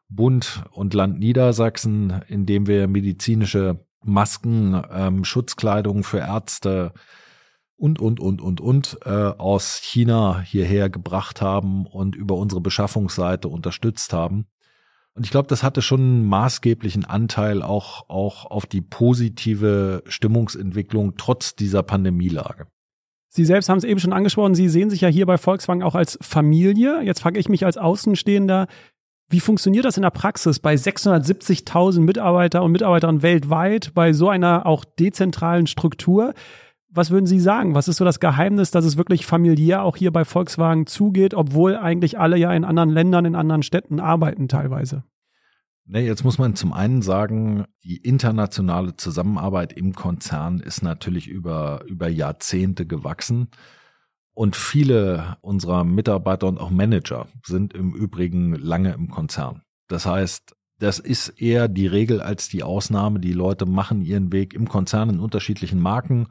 Bund 0.08 0.64
und 0.72 0.94
Land 0.94 1.18
Niedersachsen, 1.18 2.22
indem 2.28 2.66
wir 2.66 2.88
medizinische 2.88 3.84
Masken, 4.02 4.82
ähm, 4.90 5.26
Schutzkleidung 5.26 6.04
für 6.04 6.20
Ärzte 6.20 6.94
und, 7.76 7.98
und, 7.98 8.18
und, 8.18 8.40
und, 8.40 8.62
und 8.62 8.98
äh, 9.04 9.10
aus 9.10 9.76
China 9.76 10.40
hierher 10.40 10.88
gebracht 10.88 11.42
haben 11.42 11.84
und 11.84 12.16
über 12.16 12.36
unsere 12.36 12.62
Beschaffungsseite 12.62 13.46
unterstützt 13.46 14.14
haben. 14.14 14.46
Und 15.20 15.24
ich 15.24 15.32
glaube, 15.32 15.48
das 15.48 15.62
hatte 15.62 15.82
schon 15.82 16.00
einen 16.00 16.24
maßgeblichen 16.24 17.04
Anteil 17.04 17.60
auch, 17.60 18.08
auch 18.08 18.46
auf 18.46 18.64
die 18.64 18.80
positive 18.80 20.02
Stimmungsentwicklung 20.06 21.18
trotz 21.18 21.54
dieser 21.54 21.82
Pandemielage. 21.82 22.66
Sie 23.28 23.44
selbst 23.44 23.68
haben 23.68 23.76
es 23.76 23.84
eben 23.84 24.00
schon 24.00 24.14
angesprochen, 24.14 24.54
Sie 24.54 24.70
sehen 24.70 24.88
sich 24.88 25.02
ja 25.02 25.08
hier 25.08 25.26
bei 25.26 25.36
Volkswagen 25.36 25.82
auch 25.82 25.94
als 25.94 26.18
Familie. 26.22 27.02
Jetzt 27.02 27.20
frage 27.20 27.38
ich 27.38 27.50
mich 27.50 27.66
als 27.66 27.76
Außenstehender, 27.76 28.66
wie 29.28 29.40
funktioniert 29.40 29.84
das 29.84 29.98
in 29.98 30.04
der 30.04 30.10
Praxis 30.10 30.58
bei 30.58 30.72
670.000 30.72 32.00
Mitarbeiter 32.00 32.62
und 32.62 32.72
Mitarbeiterinnen 32.72 33.20
weltweit, 33.20 33.92
bei 33.92 34.14
so 34.14 34.30
einer 34.30 34.64
auch 34.64 34.86
dezentralen 34.86 35.66
Struktur? 35.66 36.32
Was 36.92 37.10
würden 37.10 37.26
Sie 37.26 37.38
sagen? 37.38 37.74
Was 37.74 37.86
ist 37.86 37.98
so 37.98 38.04
das 38.04 38.18
Geheimnis, 38.18 38.72
dass 38.72 38.84
es 38.84 38.96
wirklich 38.96 39.24
familiär 39.24 39.82
auch 39.82 39.96
hier 39.96 40.10
bei 40.10 40.24
Volkswagen 40.24 40.86
zugeht, 40.86 41.34
obwohl 41.34 41.76
eigentlich 41.76 42.18
alle 42.18 42.36
ja 42.36 42.52
in 42.52 42.64
anderen 42.64 42.90
Ländern, 42.90 43.24
in 43.24 43.36
anderen 43.36 43.62
Städten 43.62 44.00
arbeiten 44.00 44.48
teilweise? 44.48 45.04
Nee, 45.92 46.06
jetzt 46.06 46.24
muss 46.24 46.38
man 46.38 46.54
zum 46.54 46.72
einen 46.72 47.02
sagen, 47.02 47.64
die 47.82 47.96
internationale 47.96 48.96
Zusammenarbeit 48.96 49.72
im 49.72 49.94
Konzern 49.94 50.60
ist 50.60 50.82
natürlich 50.82 51.26
über, 51.26 51.82
über 51.86 52.08
Jahrzehnte 52.08 52.86
gewachsen. 52.86 53.48
Und 54.32 54.56
viele 54.56 55.36
unserer 55.40 55.84
Mitarbeiter 55.84 56.46
und 56.46 56.58
auch 56.58 56.70
Manager 56.70 57.26
sind 57.44 57.74
im 57.74 57.92
Übrigen 57.92 58.54
lange 58.54 58.92
im 58.92 59.10
Konzern. 59.10 59.62
Das 59.88 60.06
heißt, 60.06 60.54
das 60.78 60.98
ist 60.98 61.28
eher 61.40 61.68
die 61.68 61.86
Regel 61.86 62.20
als 62.20 62.48
die 62.48 62.62
Ausnahme. 62.62 63.20
Die 63.20 63.32
Leute 63.32 63.66
machen 63.66 64.00
ihren 64.00 64.32
Weg 64.32 64.54
im 64.54 64.68
Konzern 64.68 65.10
in 65.10 65.20
unterschiedlichen 65.20 65.80
Marken, 65.80 66.28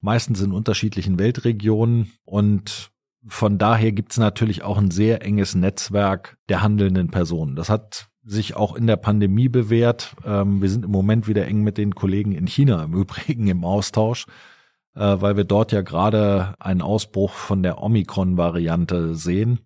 meistens 0.00 0.40
in 0.40 0.52
unterschiedlichen 0.52 1.18
Weltregionen 1.18 2.12
und 2.24 2.90
von 3.26 3.58
daher 3.58 3.92
gibt 3.92 4.12
es 4.12 4.18
natürlich 4.18 4.62
auch 4.62 4.78
ein 4.78 4.90
sehr 4.90 5.22
enges 5.22 5.54
Netzwerk 5.54 6.38
der 6.48 6.62
handelnden 6.62 7.10
Personen. 7.10 7.54
Das 7.54 7.68
hat 7.68 8.08
sich 8.22 8.56
auch 8.56 8.74
in 8.74 8.86
der 8.86 8.96
Pandemie 8.96 9.48
bewährt. 9.48 10.14
Ähm, 10.24 10.62
wir 10.62 10.70
sind 10.70 10.84
im 10.84 10.90
Moment 10.90 11.28
wieder 11.28 11.46
eng 11.46 11.62
mit 11.62 11.78
den 11.78 11.94
Kollegen 11.94 12.32
in 12.32 12.46
China 12.46 12.82
im 12.82 12.94
Übrigen 13.00 13.46
im 13.48 13.64
Austausch, 13.64 14.26
äh, 14.94 15.16
weil 15.20 15.36
wir 15.36 15.44
dort 15.44 15.72
ja 15.72 15.82
gerade 15.82 16.54
einen 16.58 16.82
Ausbruch 16.82 17.32
von 17.32 17.62
der 17.62 17.82
Omikron-Variante 17.82 19.14
sehen. 19.14 19.60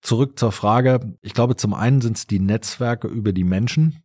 Zurück 0.00 0.38
zur 0.38 0.52
Frage. 0.52 1.16
Ich 1.20 1.34
glaube, 1.34 1.56
zum 1.56 1.74
einen 1.74 2.00
sind 2.00 2.16
es 2.16 2.26
die 2.26 2.40
Netzwerke 2.40 3.06
über 3.06 3.32
die 3.32 3.44
Menschen. 3.44 4.02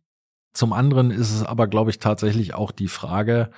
Zum 0.52 0.72
anderen 0.72 1.10
ist 1.10 1.32
es 1.32 1.42
aber, 1.42 1.66
glaube 1.66 1.90
ich, 1.90 1.98
tatsächlich 1.98 2.54
auch 2.54 2.70
die 2.70 2.88
Frage, 2.88 3.50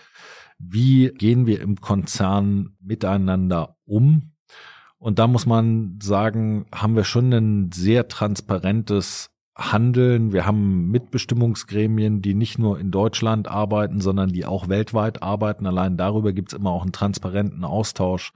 wie 0.60 1.08
gehen 1.08 1.46
wir 1.46 1.60
im 1.60 1.80
Konzern 1.80 2.76
miteinander 2.80 3.76
um? 3.86 4.32
Und 4.98 5.18
da 5.18 5.26
muss 5.26 5.46
man 5.46 5.98
sagen, 6.02 6.66
haben 6.72 6.94
wir 6.94 7.04
schon 7.04 7.32
ein 7.32 7.72
sehr 7.72 8.08
transparentes 8.08 9.30
Handeln. 9.56 10.32
Wir 10.32 10.46
haben 10.46 10.90
Mitbestimmungsgremien, 10.90 12.20
die 12.20 12.34
nicht 12.34 12.58
nur 12.58 12.78
in 12.78 12.90
Deutschland 12.90 13.48
arbeiten, 13.48 14.00
sondern 14.00 14.30
die 14.30 14.44
auch 14.44 14.68
weltweit 14.68 15.22
arbeiten. 15.22 15.66
Allein 15.66 15.96
darüber 15.96 16.32
gibt 16.32 16.52
es 16.52 16.58
immer 16.58 16.70
auch 16.70 16.82
einen 16.82 16.92
transparenten 16.92 17.64
Austausch. 17.64 18.32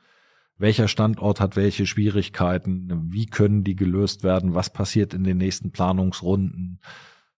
Welcher 0.56 0.88
Standort 0.88 1.40
hat 1.40 1.56
welche 1.56 1.84
Schwierigkeiten? 1.84 3.10
Wie 3.12 3.26
können 3.26 3.64
die 3.64 3.76
gelöst 3.76 4.22
werden? 4.22 4.54
Was 4.54 4.72
passiert 4.72 5.12
in 5.12 5.24
den 5.24 5.36
nächsten 5.36 5.70
Planungsrunden? 5.70 6.80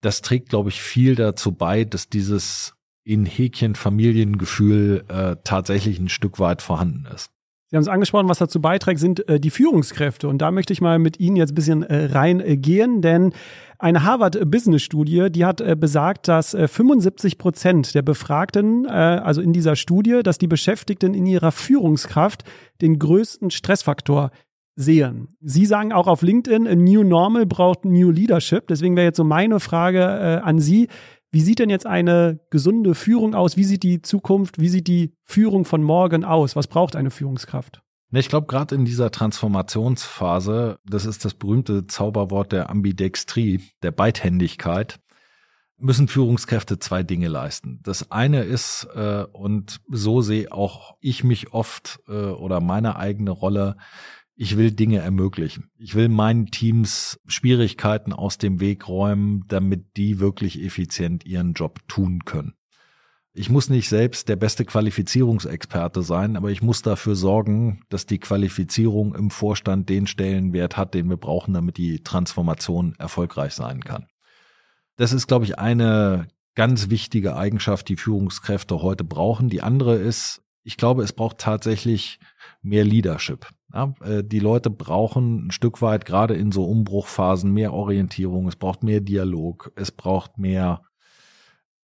Das 0.01 0.21
trägt, 0.21 0.51
glaube 0.51 0.69
ich, 0.69 0.81
viel 0.81 1.17
dazu 1.17 1.53
bei, 1.53 1.85
dass 1.85 2.09
dieses 2.09 2.76
in 3.07 3.25
Häkchen 3.25 3.77
Familiengefühl 3.77 5.05
äh, 5.09 5.37
tatsächlich 5.45 6.01
ein 6.01 6.09
Stück 6.09 6.41
weit 6.41 6.61
vorhanden 6.61 7.07
ist. 7.15 7.31
Sie 7.69 7.77
haben 7.77 7.83
es 7.83 7.89
angesprochen, 7.89 8.29
was 8.29 8.39
dazu 8.39 8.61
beiträgt, 8.61 8.99
sind 8.99 9.29
äh, 9.29 9.39
die 9.39 9.51
Führungskräfte. 9.51 10.29
Und 10.29 10.39
da 10.39 10.51
möchte 10.51 10.73
ich 10.73 10.81
mal 10.81 10.99
mit 10.99 11.21
Ihnen 11.21 11.37
jetzt 11.37 11.53
ein 11.53 11.55
bisschen 11.55 11.83
äh, 11.85 12.07
reingehen, 12.07 13.03
denn 13.03 13.33
eine 13.79 14.05
Harvard-Business-Studie, 14.05 15.29
die 15.31 15.45
hat 15.45 15.61
äh, 15.61 15.77
besagt, 15.79 16.27
dass 16.27 16.55
äh, 16.55 16.67
75 16.67 17.39
Prozent 17.39 17.95
der 17.95 18.03
Befragten, 18.03 18.87
äh, 18.87 18.91
also 18.91 19.41
in 19.41 19.53
dieser 19.53 19.77
Studie, 19.77 20.21
dass 20.25 20.39
die 20.39 20.49
Beschäftigten 20.49 21.15
in 21.15 21.27
ihrer 21.27 21.53
Führungskraft 21.53 22.43
den 22.81 22.99
größten 22.99 23.51
Stressfaktor 23.51 24.31
sehen. 24.77 25.37
Sie 25.41 25.65
sagen 25.65 25.93
auch 25.93 26.07
auf 26.07 26.23
LinkedIn, 26.23 26.67
a 26.67 26.75
New 26.75 27.03
Normal 27.03 27.47
braucht 27.47 27.85
New 27.85 28.11
Leadership. 28.11 28.69
Deswegen 28.69 28.95
wäre 28.95 29.07
jetzt 29.07 29.17
so 29.17 29.25
meine 29.25 29.59
Frage 29.59 30.01
äh, 30.01 30.47
an 30.47 30.59
Sie. 30.61 30.89
Wie 31.31 31.41
sieht 31.41 31.59
denn 31.59 31.71
jetzt 31.71 31.87
eine 31.87 32.41
gesunde 32.51 32.95
Führung 32.95 33.35
aus? 33.35 33.57
Wie 33.57 33.65
sieht 33.65 33.83
die 33.83 34.03
Zukunft, 34.03 34.59
wie 34.61 34.69
sieht 34.69 34.87
die 34.87 35.15
Führung 35.25 35.65
von 35.65 35.83
morgen 35.83 36.25
aus? 36.25 36.57
Was 36.57 36.67
braucht 36.67 36.97
eine 36.97 37.11
Führungskraft? 37.11 37.83
Ich 38.13 38.29
glaube, 38.29 38.47
gerade 38.47 38.75
in 38.75 38.85
dieser 38.85 39.11
Transformationsphase, 39.11 40.79
das 40.85 41.05
ist 41.05 41.25
das 41.25 41.35
berühmte 41.35 41.87
Zauberwort 41.87 42.53
der 42.53 42.71
Ambidextrie, 42.71 43.63
der 43.83 43.91
Beidhändigkeit, 43.91 45.01
müssen 45.79 46.09
Führungskräfte 46.09 46.79
zwei 46.79 47.03
Dinge 47.03 47.29
leisten. 47.29 47.81
Das 47.83 48.11
eine 48.11 48.43
ist, 48.45 48.89
äh, 48.95 49.25
und 49.33 49.81
so 49.89 50.23
sehe 50.23 50.51
auch 50.53 50.97
ich 51.01 51.25
mich 51.25 51.53
oft 51.53 52.01
äh, 52.09 52.13
oder 52.13 52.61
meine 52.61 52.97
eigene 52.97 53.31
Rolle, 53.33 53.77
ich 54.37 54.59
will 54.59 54.71
Dinge 54.71 54.99
ermöglichen. 54.99 55.71
Ich 55.79 55.95
will 55.95 56.09
meinen 56.09 56.47
Teams 56.47 57.19
Schwierigkeiten 57.27 58.13
aus 58.13 58.37
dem 58.37 58.61
Weg 58.61 58.87
räumen, 58.87 59.45
damit 59.49 59.97
die 59.97 60.21
wirklich 60.21 60.63
effizient 60.63 61.25
ihren 61.25 61.55
Job 61.55 61.81
tun 61.89 62.25
können. 62.25 62.55
Ich 63.33 63.51
muss 63.51 63.69
nicht 63.69 63.89
selbst 63.89 64.29
der 64.29 64.37
beste 64.37 64.65
Qualifizierungsexperte 64.65 66.03
sein, 66.03 66.37
aber 66.37 66.51
ich 66.51 66.63
muss 66.63 66.83
dafür 66.83 67.17
sorgen, 67.17 67.83
dass 67.89 68.07
die 68.07 68.19
Qualifizierung 68.19 69.15
im 69.15 69.31
Vorstand 69.31 69.89
den 69.89 70.07
Stellenwert 70.07 70.77
hat, 70.77 70.95
den 70.95 71.09
wir 71.09 71.19
brauchen, 71.19 71.53
damit 71.53 71.77
die 71.77 72.03
Transformation 72.03 72.95
erfolgreich 72.99 73.53
sein 73.53 73.85
kann. 73.85 74.07
Das 74.97 75.13
ist, 75.13 75.27
glaube 75.27 75.45
ich, 75.45 75.59
eine 75.59 76.29
ganz 76.55 76.89
wichtige 76.89 77.37
Eigenschaft, 77.37 77.89
die 77.89 77.97
Führungskräfte 77.97 78.81
heute 78.81 79.05
brauchen. 79.05 79.51
Die 79.51 79.63
andere 79.63 79.97
ist, 79.97 80.43
ich 80.63 80.79
glaube, 80.79 81.03
es 81.03 81.13
braucht 81.13 81.39
tatsächlich 81.39 82.19
mehr 82.67 82.85
Leadership. 82.85 83.47
Ja, 83.73 83.95
äh, 84.05 84.23
die 84.23 84.39
Leute 84.39 84.71
brauchen 84.71 85.47
ein 85.47 85.51
Stück 85.51 85.83
weit 85.83 86.05
gerade 86.05 86.35
in 86.35 86.53
so 86.53 86.65
Umbruchphasen 86.65 87.53
mehr 87.53 87.73
Orientierung, 87.73 88.49
es 88.49 88.57
braucht 88.57 88.83
mehr 88.83 89.01
Dialog, 89.01 89.73
es 89.77 89.91
braucht 89.91 90.39
mehr 90.39 90.83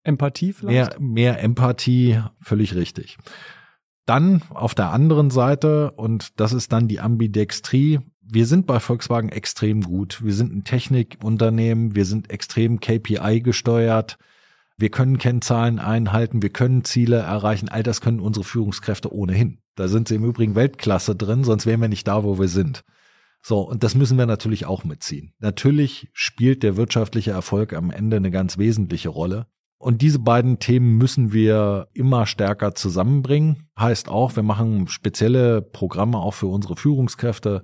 Empathie 0.05 0.53
vielleicht? 0.53 0.99
Mehr, 0.99 1.01
mehr 1.01 1.42
Empathie, 1.42 2.21
völlig 2.40 2.75
richtig. 2.75 3.18
Dann 4.07 4.42
auf 4.51 4.75
der 4.75 4.90
anderen 4.90 5.31
Seite, 5.31 5.92
und 5.92 6.40
das 6.40 6.53
ist 6.53 6.73
dann 6.73 6.88
die 6.88 7.01
Ambidextrie, 7.01 8.01
wir 8.21 8.47
sind 8.47 8.66
bei 8.66 8.81
Volkswagen 8.81 9.29
extrem 9.29 9.83
gut. 9.83 10.25
Wir 10.25 10.33
sind 10.33 10.55
ein 10.55 10.64
Technikunternehmen, 10.64 11.95
wir 11.95 12.07
sind 12.07 12.31
extrem 12.31 12.81
KPI 12.81 13.42
gesteuert. 13.42 14.16
Wir 14.79 14.90
können 14.90 15.18
Kennzahlen 15.18 15.79
einhalten, 15.79 16.40
wir 16.40 16.51
können 16.51 16.85
Ziele 16.85 17.18
erreichen. 17.18 17.68
All 17.68 17.83
das 17.83 18.01
können 18.01 18.21
unsere 18.21 18.45
Führungskräfte 18.45 19.12
ohnehin. 19.12 19.59
Da 19.74 19.88
sind 19.88 20.08
sie 20.08 20.16
im 20.16 20.24
Übrigen 20.24 20.54
Weltklasse 20.54 21.16
drin, 21.16 21.44
sonst 21.44 21.66
wären 21.66 21.80
wir 21.80 21.88
nicht 21.88 22.06
da, 22.06 22.24
wo 22.24 22.38
wir 22.38 22.48
sind. 22.48 22.85
So, 23.42 23.61
und 23.61 23.82
das 23.82 23.94
müssen 23.94 24.18
wir 24.18 24.26
natürlich 24.26 24.66
auch 24.66 24.85
mitziehen. 24.85 25.35
Natürlich 25.40 26.08
spielt 26.12 26.62
der 26.62 26.76
wirtschaftliche 26.76 27.32
Erfolg 27.32 27.72
am 27.72 27.90
Ende 27.90 28.16
eine 28.16 28.30
ganz 28.30 28.56
wesentliche 28.56 29.08
Rolle. 29.08 29.46
Und 29.78 30.00
diese 30.00 30.20
beiden 30.20 30.61
Themen 30.61 30.96
müssen 30.96 31.32
wir 31.32 31.88
immer 31.92 32.24
stärker 32.26 32.72
zusammenbringen. 32.76 33.68
Heißt 33.76 34.08
auch, 34.08 34.37
wir 34.37 34.44
machen 34.44 34.87
spezielle 34.87 35.61
Programme 35.61 36.18
auch 36.18 36.35
für 36.35 36.46
unsere 36.46 36.76
Führungskräfte, 36.76 37.62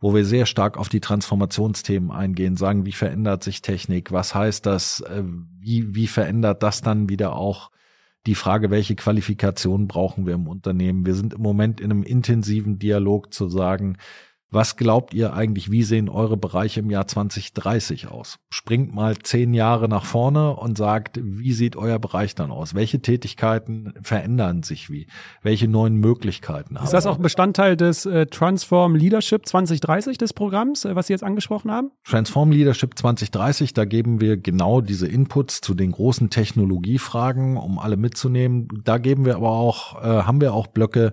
wo 0.00 0.12
wir 0.12 0.24
sehr 0.24 0.46
stark 0.46 0.76
auf 0.76 0.88
die 0.88 0.98
Transformationsthemen 0.98 2.10
eingehen, 2.10 2.56
sagen, 2.56 2.86
wie 2.86 2.92
verändert 2.92 3.44
sich 3.44 3.62
Technik, 3.62 4.10
was 4.10 4.34
heißt 4.34 4.66
das, 4.66 4.98
äh, 5.02 5.22
wie, 5.60 5.94
wie 5.94 6.08
verändert 6.08 6.64
das 6.64 6.80
dann 6.80 7.08
wieder 7.08 7.36
auch 7.36 7.70
die 8.26 8.34
Frage, 8.34 8.70
welche 8.70 8.96
Qualifikation 8.96 9.88
brauchen 9.88 10.26
wir 10.26 10.34
im 10.34 10.46
Unternehmen. 10.46 11.06
Wir 11.06 11.14
sind 11.14 11.34
im 11.34 11.42
Moment 11.42 11.80
in 11.80 11.90
einem 11.90 12.02
intensiven 12.02 12.78
Dialog 12.78 13.32
zu 13.32 13.48
sagen, 13.48 13.96
was 14.50 14.76
glaubt 14.76 15.14
ihr 15.14 15.32
eigentlich, 15.32 15.70
wie 15.70 15.84
sehen 15.84 16.08
eure 16.08 16.36
Bereiche 16.36 16.80
im 16.80 16.90
Jahr 16.90 17.06
2030 17.06 18.08
aus? 18.08 18.38
Springt 18.50 18.94
mal 18.94 19.16
zehn 19.18 19.54
Jahre 19.54 19.88
nach 19.88 20.04
vorne 20.04 20.56
und 20.56 20.76
sagt, 20.76 21.20
wie 21.22 21.52
sieht 21.52 21.76
euer 21.76 21.98
Bereich 21.98 22.34
dann 22.34 22.50
aus? 22.50 22.74
Welche 22.74 23.00
Tätigkeiten 23.00 23.94
verändern 24.02 24.62
sich 24.62 24.90
wie? 24.90 25.06
Welche 25.42 25.68
neuen 25.68 25.94
Möglichkeiten 25.96 26.76
haben 26.76 26.84
Ist 26.84 26.92
das 26.92 27.06
auch 27.06 27.18
Bestandteil 27.18 27.76
des 27.76 28.06
äh, 28.06 28.26
Transform 28.26 28.96
Leadership 28.96 29.46
2030 29.46 30.18
des 30.18 30.32
Programms, 30.32 30.84
äh, 30.84 30.96
was 30.96 31.06
Sie 31.06 31.12
jetzt 31.12 31.24
angesprochen 31.24 31.70
haben? 31.70 31.92
Transform 32.04 32.50
Leadership 32.50 32.98
2030, 32.98 33.72
da 33.72 33.84
geben 33.84 34.20
wir 34.20 34.36
genau 34.36 34.80
diese 34.80 35.06
Inputs 35.06 35.60
zu 35.60 35.74
den 35.74 35.92
großen 35.92 36.28
Technologiefragen, 36.30 37.56
um 37.56 37.78
alle 37.78 37.96
mitzunehmen. 37.96 38.68
Da 38.84 38.98
geben 38.98 39.24
wir 39.24 39.36
aber 39.36 39.50
auch, 39.50 40.02
äh, 40.02 40.06
haben 40.22 40.40
wir 40.40 40.54
auch 40.54 40.66
Blöcke, 40.66 41.12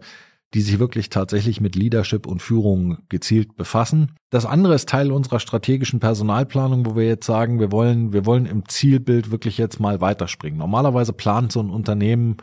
die 0.54 0.62
sich 0.62 0.80
wirklich 0.80 1.10
tatsächlich 1.10 1.60
mit 1.60 1.76
Leadership 1.76 2.26
und 2.26 2.42
Führung 2.42 3.00
gezielt 3.10 3.56
befassen. 3.56 4.16
Das 4.30 4.46
andere 4.46 4.76
ist 4.76 4.90
Teil 4.90 5.12
unserer 5.12 5.40
strategischen 5.40 6.00
Personalplanung, 6.00 6.86
wo 6.86 6.96
wir 6.96 7.06
jetzt 7.06 7.26
sagen, 7.26 7.60
wir 7.60 7.72
wollen, 7.72 8.14
wir 8.14 8.26
wollen 8.26 8.46
im 8.46 8.68
Zielbild 8.68 9.32
wirklich 9.32 9.58
jetzt 9.58 9.80
mal 9.80 10.00
weiterspringen. 10.00 10.58
Normalerweise 10.58 11.14
plant 11.14 11.52
so 11.52 11.62
ein 11.62 11.70
Unternehmen 11.70 12.38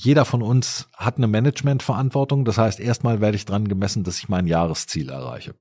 jeder 0.00 0.24
von 0.24 0.42
uns 0.42 0.88
hat 0.96 1.16
eine 1.16 1.26
Managementverantwortung. 1.26 2.44
Das 2.44 2.56
heißt, 2.56 2.78
erstmal 2.78 3.20
werde 3.20 3.36
ich 3.36 3.46
dran 3.46 3.66
gemessen, 3.66 4.04
dass 4.04 4.18
ich 4.18 4.28
mein 4.28 4.46
Jahresziel 4.46 5.08
erreiche. 5.10 5.54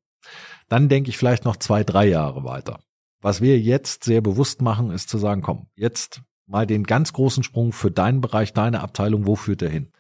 Dann 0.70 0.90
denke 0.90 1.10
ich 1.10 1.18
vielleicht 1.18 1.44
noch 1.44 1.56
zwei, 1.56 1.84
drei 1.84 2.08
Jahre 2.08 2.44
weiter. 2.44 2.80
Was 3.22 3.42
wir 3.42 3.60
jetzt 3.60 4.04
sehr 4.04 4.22
bewusst 4.22 4.62
machen, 4.62 4.92
ist 4.92 5.10
zu 5.10 5.18
sagen, 5.18 5.42
komm, 5.42 5.68
jetzt 5.76 6.22
mal 6.46 6.68
den 6.68 6.84
ganz 6.84 7.14
großen 7.14 7.44
Sprung 7.44 7.72
für 7.74 7.90
deinen 7.90 8.22
Bereich, 8.22 8.54
deine 8.54 8.82
Abteilung, 8.82 9.26
wo 9.26 9.36
führt 9.36 9.64
er 9.64 9.70
hin? 9.70 9.92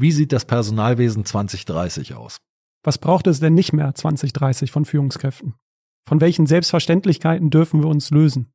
Wie 0.00 0.12
sieht 0.12 0.32
das 0.32 0.44
Personalwesen 0.44 1.24
2030 1.24 2.14
aus? 2.14 2.38
Was 2.84 2.98
braucht 2.98 3.26
es 3.26 3.40
denn 3.40 3.54
nicht 3.54 3.72
mehr 3.72 3.92
2030 3.92 4.70
von 4.70 4.84
Führungskräften? 4.84 5.54
Von 6.08 6.20
welchen 6.20 6.46
Selbstverständlichkeiten 6.46 7.50
dürfen 7.50 7.82
wir 7.82 7.88
uns 7.88 8.10
lösen? 8.10 8.52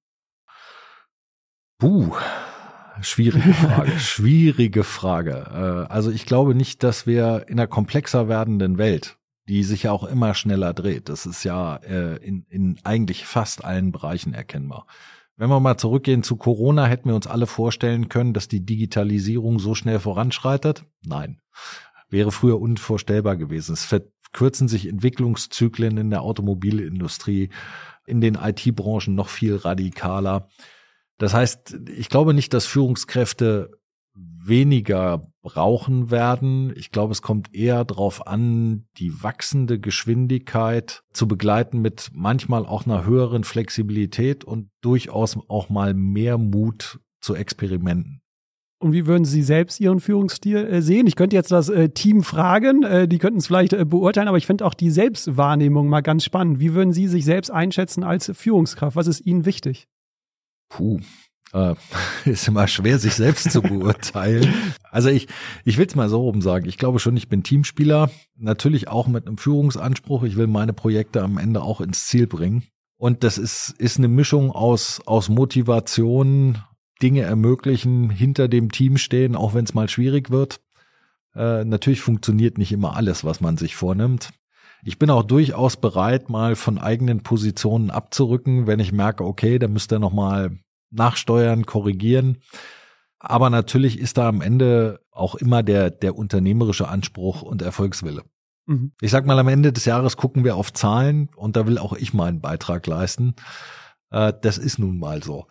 Puh, 1.79 2.15
schwierige 3.01 3.53
Frage, 3.53 3.99
schwierige 3.99 4.83
Frage. 4.85 5.87
Äh, 5.89 5.91
also 5.91 6.11
ich 6.11 6.25
glaube 6.25 6.55
nicht, 6.55 6.81
dass 6.81 7.05
wir 7.05 7.43
in 7.49 7.59
einer 7.59 7.67
komplexer 7.67 8.29
werdenden 8.29 8.77
Welt, 8.77 9.17
die 9.49 9.65
sich 9.65 9.83
ja 9.83 9.91
auch 9.91 10.05
immer 10.05 10.35
schneller 10.35 10.73
dreht, 10.73 11.09
das 11.09 11.25
ist 11.25 11.43
ja 11.43 11.75
äh, 11.75 12.15
in, 12.25 12.45
in 12.47 12.79
eigentlich 12.85 13.25
fast 13.25 13.65
allen 13.65 13.91
Bereichen 13.91 14.33
erkennbar, 14.33 14.87
wenn 15.35 15.49
wir 15.49 15.59
mal 15.59 15.77
zurückgehen 15.77 16.23
zu 16.23 16.35
Corona, 16.35 16.85
hätten 16.85 17.09
wir 17.09 17.15
uns 17.15 17.27
alle 17.27 17.47
vorstellen 17.47 18.09
können, 18.09 18.33
dass 18.33 18.47
die 18.47 18.65
Digitalisierung 18.65 19.59
so 19.59 19.73
schnell 19.75 19.99
voranschreitet? 19.99 20.85
Nein. 21.05 21.39
Wäre 22.09 22.31
früher 22.31 22.61
unvorstellbar 22.61 23.35
gewesen. 23.35 23.73
Es 23.73 23.85
verkürzen 23.85 24.67
sich 24.67 24.87
Entwicklungszyklen 24.87 25.97
in 25.97 26.09
der 26.11 26.21
Automobilindustrie, 26.21 27.49
in 28.05 28.21
den 28.21 28.35
IT-Branchen 28.35 29.15
noch 29.15 29.29
viel 29.29 29.55
radikaler. 29.55 30.49
Das 31.17 31.33
heißt, 31.33 31.77
ich 31.95 32.09
glaube 32.09 32.33
nicht, 32.33 32.53
dass 32.53 32.65
Führungskräfte 32.65 33.71
weniger 34.13 35.32
brauchen 35.43 36.09
werden. 36.09 36.73
Ich 36.75 36.91
glaube, 36.91 37.11
es 37.11 37.21
kommt 37.21 37.53
eher 37.53 37.85
darauf 37.85 38.25
an, 38.25 38.85
die 38.97 39.21
wachsende 39.21 39.79
Geschwindigkeit 39.79 41.03
zu 41.11 41.27
begleiten 41.27 41.81
mit 41.81 42.09
manchmal 42.13 42.65
auch 42.65 42.85
einer 42.85 43.05
höheren 43.05 43.43
Flexibilität 43.43 44.43
und 44.43 44.69
durchaus 44.81 45.37
auch 45.49 45.69
mal 45.69 45.93
mehr 45.93 46.37
Mut 46.37 46.99
zu 47.21 47.35
Experimenten. 47.35 48.21
Und 48.79 48.91
wie 48.91 49.05
würden 49.05 49.23
Sie 49.23 49.43
selbst 49.43 49.79
Ihren 49.79 50.01
Führungsstil 50.01 50.57
äh, 50.57 50.81
sehen? 50.81 51.07
Ich 51.07 51.15
könnte 51.15 51.37
jetzt 51.37 51.51
das 51.51 51.69
äh, 51.69 51.89
Team 51.89 52.21
fragen, 52.23 52.83
äh, 52.83 53.07
die 53.07 53.17
könnten 53.17 53.39
es 53.39 53.47
vielleicht 53.47 53.71
beurteilen, 53.89 54.27
aber 54.27 54.37
ich 54.37 54.45
finde 54.45 54.65
auch 54.65 54.73
die 54.73 54.91
Selbstwahrnehmung 54.91 55.87
mal 55.87 56.01
ganz 56.01 56.25
spannend. 56.25 56.59
Wie 56.59 56.73
würden 56.73 56.91
Sie 56.91 57.07
sich 57.07 57.23
selbst 57.23 57.49
einschätzen 57.49 58.03
als 58.03 58.31
Führungskraft? 58.33 58.97
Was 58.97 59.07
ist 59.07 59.25
Ihnen 59.25 59.45
wichtig? 59.45 59.87
Puh, 60.69 60.99
Äh, 61.53 61.75
ist 62.25 62.47
immer 62.47 62.67
schwer, 62.67 62.99
sich 62.99 63.13
selbst 63.13 63.51
zu 63.51 63.61
beurteilen. 63.61 64.53
Also 64.91 65.09
ich, 65.09 65.27
ich 65.63 65.77
will 65.77 65.87
es 65.87 65.95
mal 65.95 66.09
so 66.09 66.21
rum 66.21 66.41
sagen. 66.41 66.67
Ich 66.67 66.77
glaube 66.77 66.99
schon, 66.99 67.15
ich 67.15 67.29
bin 67.29 67.43
Teamspieler. 67.43 68.09
Natürlich 68.35 68.87
auch 68.87 69.07
mit 69.07 69.27
einem 69.27 69.37
Führungsanspruch. 69.37 70.23
Ich 70.23 70.35
will 70.35 70.47
meine 70.47 70.73
Projekte 70.73 71.21
am 71.21 71.37
Ende 71.37 71.61
auch 71.61 71.79
ins 71.79 72.07
Ziel 72.07 72.27
bringen. 72.27 72.63
Und 72.97 73.23
das 73.23 73.37
ist, 73.37 73.75
ist 73.77 73.97
eine 73.97 74.07
Mischung 74.07 74.51
aus, 74.51 75.01
aus 75.05 75.29
Motivation, 75.29 76.59
Dinge 77.01 77.21
ermöglichen, 77.21 78.09
hinter 78.09 78.47
dem 78.47 78.71
Team 78.71 78.97
stehen, 78.97 79.35
auch 79.35 79.53
wenn 79.53 79.65
es 79.65 79.73
mal 79.73 79.89
schwierig 79.89 80.31
wird. 80.31 80.61
Äh, 81.35 81.65
natürlich 81.65 82.01
funktioniert 82.01 82.57
nicht 82.57 82.71
immer 82.71 82.95
alles, 82.95 83.23
was 83.25 83.41
man 83.41 83.57
sich 83.57 83.75
vornimmt. 83.75 84.29
Ich 84.85 84.99
bin 84.99 85.09
auch 85.09 85.23
durchaus 85.23 85.77
bereit, 85.77 86.29
mal 86.29 86.55
von 86.55 86.77
eigenen 86.77 87.23
Positionen 87.23 87.89
abzurücken, 87.89 88.67
wenn 88.67 88.79
ich 88.79 88.91
merke, 88.91 89.23
okay, 89.25 89.59
da 89.59 89.67
müsst 89.67 89.91
ihr 89.91 89.99
nochmal 89.99 90.59
nachsteuern, 90.93 91.65
korrigieren. 91.65 92.37
Aber 93.19 93.49
natürlich 93.49 93.99
ist 93.99 94.17
da 94.17 94.27
am 94.27 94.41
Ende 94.41 94.99
auch 95.11 95.35
immer 95.35 95.63
der, 95.63 95.89
der 95.89 96.17
unternehmerische 96.17 96.87
Anspruch 96.87 97.41
und 97.41 97.61
Erfolgswille. 97.61 98.23
Mhm. 98.65 98.91
Ich 99.01 99.11
sag 99.11 99.25
mal, 99.25 99.39
am 99.39 99.47
Ende 99.47 99.73
des 99.73 99.85
Jahres 99.85 100.17
gucken 100.17 100.43
wir 100.43 100.55
auf 100.55 100.73
Zahlen 100.73 101.29
und 101.35 101.55
da 101.55 101.67
will 101.67 101.77
auch 101.77 101.93
ich 101.93 102.13
meinen 102.13 102.41
Beitrag 102.41 102.85
leisten. 102.87 103.35
Äh, 104.11 104.33
das 104.41 104.57
ist 104.57 104.79
nun 104.79 104.99
mal 104.99 105.23
so. 105.23 105.47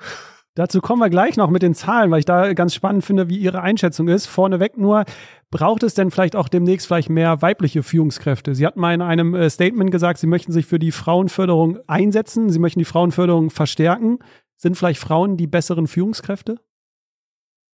Dazu 0.55 0.83
kommen 0.83 1.01
wir 1.01 1.09
gleich 1.09 1.39
noch 1.39 1.49
mit 1.49 1.63
den 1.63 1.75
Zahlen, 1.75 2.11
weil 2.11 2.19
ich 2.19 2.27
da 2.27 2.53
ganz 2.53 2.75
spannend 2.75 3.07
finde, 3.07 3.31
wie 3.31 3.39
Ihre 3.39 3.63
Einschätzung 3.63 4.09
ist. 4.09 4.27
Vorneweg 4.27 4.77
nur, 4.77 5.05
braucht 5.51 5.83
es 5.83 5.95
denn 5.95 6.11
vielleicht 6.11 6.37
auch 6.37 6.49
demnächst 6.49 6.87
vielleicht 6.87 7.09
mehr 7.09 7.41
weibliche 7.41 7.83
Führungskräfte? 7.83 8.55
Sie 8.55 8.67
hatten 8.67 8.79
mal 8.79 8.93
in 8.93 9.01
einem 9.01 9.35
äh, 9.35 9.49
Statement 9.49 9.91
gesagt, 9.91 10.19
Sie 10.19 10.27
möchten 10.27 10.53
sich 10.53 10.67
für 10.67 10.79
die 10.79 10.93
Frauenförderung 10.93 11.79
einsetzen, 11.87 12.51
Sie 12.51 12.59
möchten 12.59 12.81
die 12.81 12.85
Frauenförderung 12.85 13.49
verstärken. 13.49 14.19
Sind 14.63 14.77
vielleicht 14.77 15.01
Frauen 15.01 15.37
die 15.37 15.47
besseren 15.47 15.87
Führungskräfte? 15.87 16.61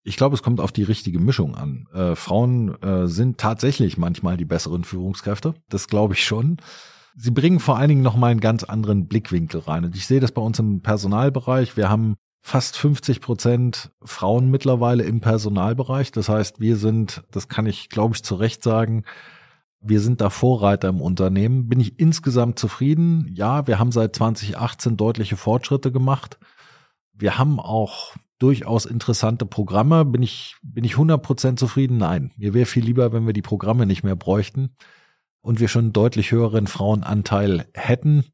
Ich 0.02 0.16
glaube, 0.16 0.34
es 0.34 0.42
kommt 0.42 0.60
auf 0.60 0.72
die 0.72 0.84
richtige 0.84 1.18
Mischung 1.18 1.54
an. 1.54 1.86
Äh, 1.92 2.16
Frauen 2.16 2.80
äh, 2.82 3.06
sind 3.06 3.38
tatsächlich 3.38 3.98
manchmal 3.98 4.36
die 4.36 4.46
besseren 4.46 4.84
Führungskräfte. 4.84 5.54
Das 5.68 5.88
glaube 5.88 6.14
ich 6.14 6.24
schon 6.24 6.60
sie 7.18 7.32
bringen 7.32 7.60
vor 7.60 7.76
allen 7.76 7.88
Dingen 7.88 8.02
nochmal 8.02 8.30
einen 8.30 8.40
ganz 8.40 8.64
anderen 8.64 9.08
Blickwinkel 9.08 9.60
rein. 9.60 9.84
Und 9.84 9.96
ich 9.96 10.06
sehe 10.06 10.20
das 10.20 10.32
bei 10.32 10.40
uns 10.40 10.58
im 10.58 10.80
Personalbereich. 10.80 11.76
Wir 11.76 11.90
haben 11.90 12.14
fast 12.40 12.78
50 12.78 13.20
Prozent 13.20 13.90
Frauen 14.02 14.50
mittlerweile 14.50 15.02
im 15.02 15.20
Personalbereich. 15.20 16.12
Das 16.12 16.28
heißt, 16.28 16.60
wir 16.60 16.76
sind, 16.76 17.24
das 17.30 17.48
kann 17.48 17.66
ich, 17.66 17.88
glaube 17.88 18.14
ich, 18.14 18.22
zu 18.22 18.36
Recht 18.36 18.62
sagen, 18.62 19.04
wir 19.80 20.00
sind 20.00 20.20
da 20.20 20.30
Vorreiter 20.30 20.88
im 20.88 21.00
Unternehmen. 21.00 21.68
Bin 21.68 21.80
ich 21.80 21.98
insgesamt 21.98 22.58
zufrieden? 22.58 23.28
Ja, 23.32 23.66
wir 23.66 23.78
haben 23.78 23.92
seit 23.92 24.16
2018 24.16 24.96
deutliche 24.96 25.36
Fortschritte 25.36 25.92
gemacht. 25.92 26.38
Wir 27.18 27.36
haben 27.36 27.58
auch 27.58 28.14
durchaus 28.38 28.86
interessante 28.86 29.44
Programme. 29.44 30.04
Bin 30.04 30.22
ich, 30.22 30.56
bin 30.62 30.84
ich 30.84 30.92
100 30.92 31.20
Prozent 31.20 31.58
zufrieden? 31.58 31.98
Nein. 31.98 32.30
Mir 32.36 32.54
wäre 32.54 32.66
viel 32.66 32.84
lieber, 32.84 33.12
wenn 33.12 33.26
wir 33.26 33.32
die 33.32 33.42
Programme 33.42 33.86
nicht 33.86 34.04
mehr 34.04 34.16
bräuchten 34.16 34.70
und 35.40 35.58
wir 35.60 35.68
schon 35.68 35.86
einen 35.86 35.92
deutlich 35.92 36.30
höheren 36.30 36.68
Frauenanteil 36.68 37.66
hätten. 37.74 38.24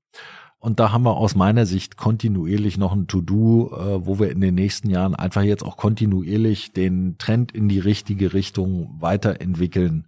Und 0.58 0.80
da 0.80 0.92
haben 0.92 1.04
wir 1.04 1.16
aus 1.16 1.34
meiner 1.34 1.66
Sicht 1.66 1.96
kontinuierlich 1.96 2.78
noch 2.78 2.92
ein 2.92 3.06
To-Do, 3.06 3.70
äh, 3.72 4.06
wo 4.06 4.18
wir 4.18 4.30
in 4.30 4.40
den 4.40 4.54
nächsten 4.54 4.88
Jahren 4.88 5.14
einfach 5.14 5.42
jetzt 5.42 5.62
auch 5.62 5.76
kontinuierlich 5.76 6.72
den 6.72 7.16
Trend 7.18 7.52
in 7.52 7.68
die 7.68 7.78
richtige 7.78 8.32
Richtung 8.32 8.96
weiterentwickeln 9.00 10.06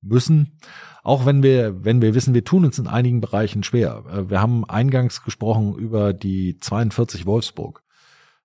müssen. 0.00 0.58
Auch 1.04 1.24
wenn 1.26 1.42
wir, 1.42 1.84
wenn 1.84 2.02
wir 2.02 2.14
wissen, 2.14 2.34
wir 2.34 2.44
tun 2.44 2.64
uns 2.64 2.78
in 2.78 2.88
einigen 2.88 3.20
Bereichen 3.20 3.62
schwer. 3.62 4.04
Äh, 4.08 4.30
wir 4.30 4.40
haben 4.40 4.64
eingangs 4.68 5.22
gesprochen 5.22 5.74
über 5.74 6.12
die 6.12 6.58
42 6.58 7.26
Wolfsburg. 7.26 7.81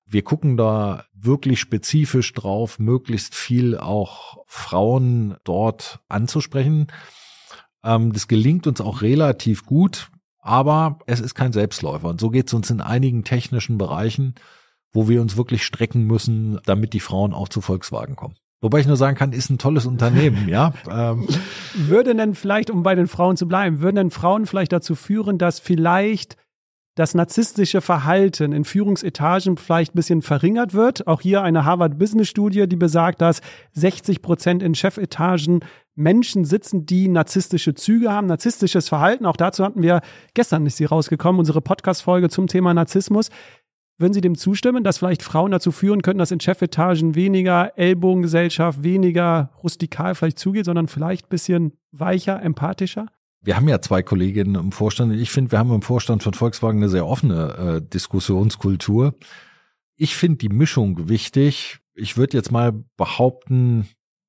Wir 0.08 0.24
gucken 0.24 0.58
da 0.58 1.05
wirklich 1.14 1.60
spezifisch 1.60 2.34
drauf, 2.34 2.80
möglichst 2.80 3.36
viel 3.36 3.78
auch 3.78 4.38
Frauen 4.45 5.36
dort 5.43 5.99
anzusprechen. 6.08 6.88
Ähm, 7.84 8.14
das 8.14 8.28
gelingt 8.28 8.68
uns 8.68 8.82
auch 8.82 9.01
relativ 9.01 9.66
gut 9.66 10.10
aber 10.47 10.99
es 11.08 11.20
ist 11.20 11.36
kein 11.36 11.51
Selbstläufer. 11.51 12.08
Und 12.08 12.22
so 12.22 12.30
geht 12.30 12.47
es 12.47 12.53
uns 12.53 12.70
in 12.70 12.80
einigen 12.80 13.26
technischen 13.26 13.78
Bereichen, 13.78 14.36
wo 14.93 15.10
wir 15.10 15.22
uns 15.22 15.36
wirklich 15.36 15.66
strecken 15.66 16.05
müssen, 16.05 16.60
damit 16.66 16.93
die 16.93 17.01
Frauen 17.01 17.34
auch 17.34 17.49
zu 17.49 17.60
Volkswagen 17.60 18.16
kommen. 18.16 18.36
Wobei 18.62 18.80
ich 18.80 18.88
nur 18.88 18.95
sagen 18.95 19.18
kann, 19.18 19.34
ist 19.34 19.49
ein 19.49 19.58
tolles 19.58 19.86
Unternehmen, 19.86 20.47
ja. 20.47 20.74
Ähm. 20.89 21.28
Würde 21.76 22.16
denn 22.16 22.34
vielleicht, 22.34 22.72
um 22.72 22.82
bei 22.82 22.95
den 22.95 23.08
Frauen 23.08 23.36
zu 23.36 23.45
bleiben, 23.45 23.82
würden 23.82 23.97
denn 23.97 24.10
Frauen 24.10 24.45
vielleicht 24.45 24.72
dazu 24.72 24.95
führen, 24.95 25.38
dass 25.38 25.60
vielleicht 25.60 26.38
das 26.97 27.13
narzisstische 27.13 27.79
Verhalten 27.79 28.51
in 28.51 28.65
Führungsetagen 28.65 29.57
vielleicht 29.57 29.93
ein 29.93 29.95
bisschen 29.95 30.21
verringert 30.23 30.73
wird. 30.73 31.05
Auch 31.05 31.21
hier 31.21 31.43
eine 31.43 31.63
Harvard 31.63 31.99
Business 31.99 32.27
Studie, 32.27 32.67
die 32.67 32.75
besagt, 32.75 33.21
dass 33.21 33.41
60 33.73 34.23
Prozent 34.23 34.63
in 34.63 34.73
Chefetagen 34.73 35.59
Menschen 35.93 36.43
sitzen, 36.43 36.87
die 36.87 37.07
narzisstische 37.07 37.75
Züge 37.75 38.11
haben, 38.11 38.25
narzisstisches 38.25 38.89
Verhalten. 38.89 39.27
Auch 39.27 39.37
dazu 39.37 39.63
hatten 39.63 39.83
wir 39.83 40.01
gestern 40.33 40.65
ist 40.65 40.77
sie 40.77 40.85
rausgekommen, 40.85 41.37
unsere 41.37 41.61
Podcast-Folge 41.61 42.29
zum 42.29 42.47
Thema 42.47 42.73
Narzissmus. 42.73 43.29
Würden 43.99 44.13
Sie 44.13 44.21
dem 44.21 44.35
zustimmen, 44.35 44.83
dass 44.83 44.97
vielleicht 44.97 45.21
Frauen 45.23 45.51
dazu 45.51 45.71
führen 45.71 46.01
könnten, 46.01 46.19
dass 46.19 46.31
in 46.31 46.39
Chefetagen 46.39 47.13
weniger 47.13 47.77
Ellbogengesellschaft, 47.77 48.83
weniger 48.83 49.51
rustikal 49.63 50.15
vielleicht 50.15 50.39
zugeht, 50.39 50.65
sondern 50.65 50.87
vielleicht 50.87 51.27
ein 51.27 51.29
bisschen 51.29 51.73
weicher, 51.91 52.41
empathischer? 52.41 53.07
Wir 53.47 53.55
haben 53.55 53.69
ja 53.69 53.79
zwei 53.79 54.03
Kolleginnen 54.03 54.55
im 54.55 54.73
Vorstand. 54.73 55.13
Ich 55.13 55.31
finde, 55.31 55.53
wir 55.53 55.59
haben 55.59 55.73
im 55.73 55.81
Vorstand 55.81 56.21
von 56.21 56.33
Volkswagen 56.33 56.79
eine 56.79 56.89
sehr 56.89 57.07
offene 57.07 57.77
äh, 57.77 57.81
Diskussionskultur. 57.81 59.15
Ich 59.95 60.17
finde 60.17 60.39
die 60.39 60.49
Mischung 60.49 61.07
wichtig. 61.07 61.79
Ich 61.95 62.17
würde 62.17 62.35
jetzt 62.35 62.51
mal 62.51 62.73
behaupten, 62.97 63.87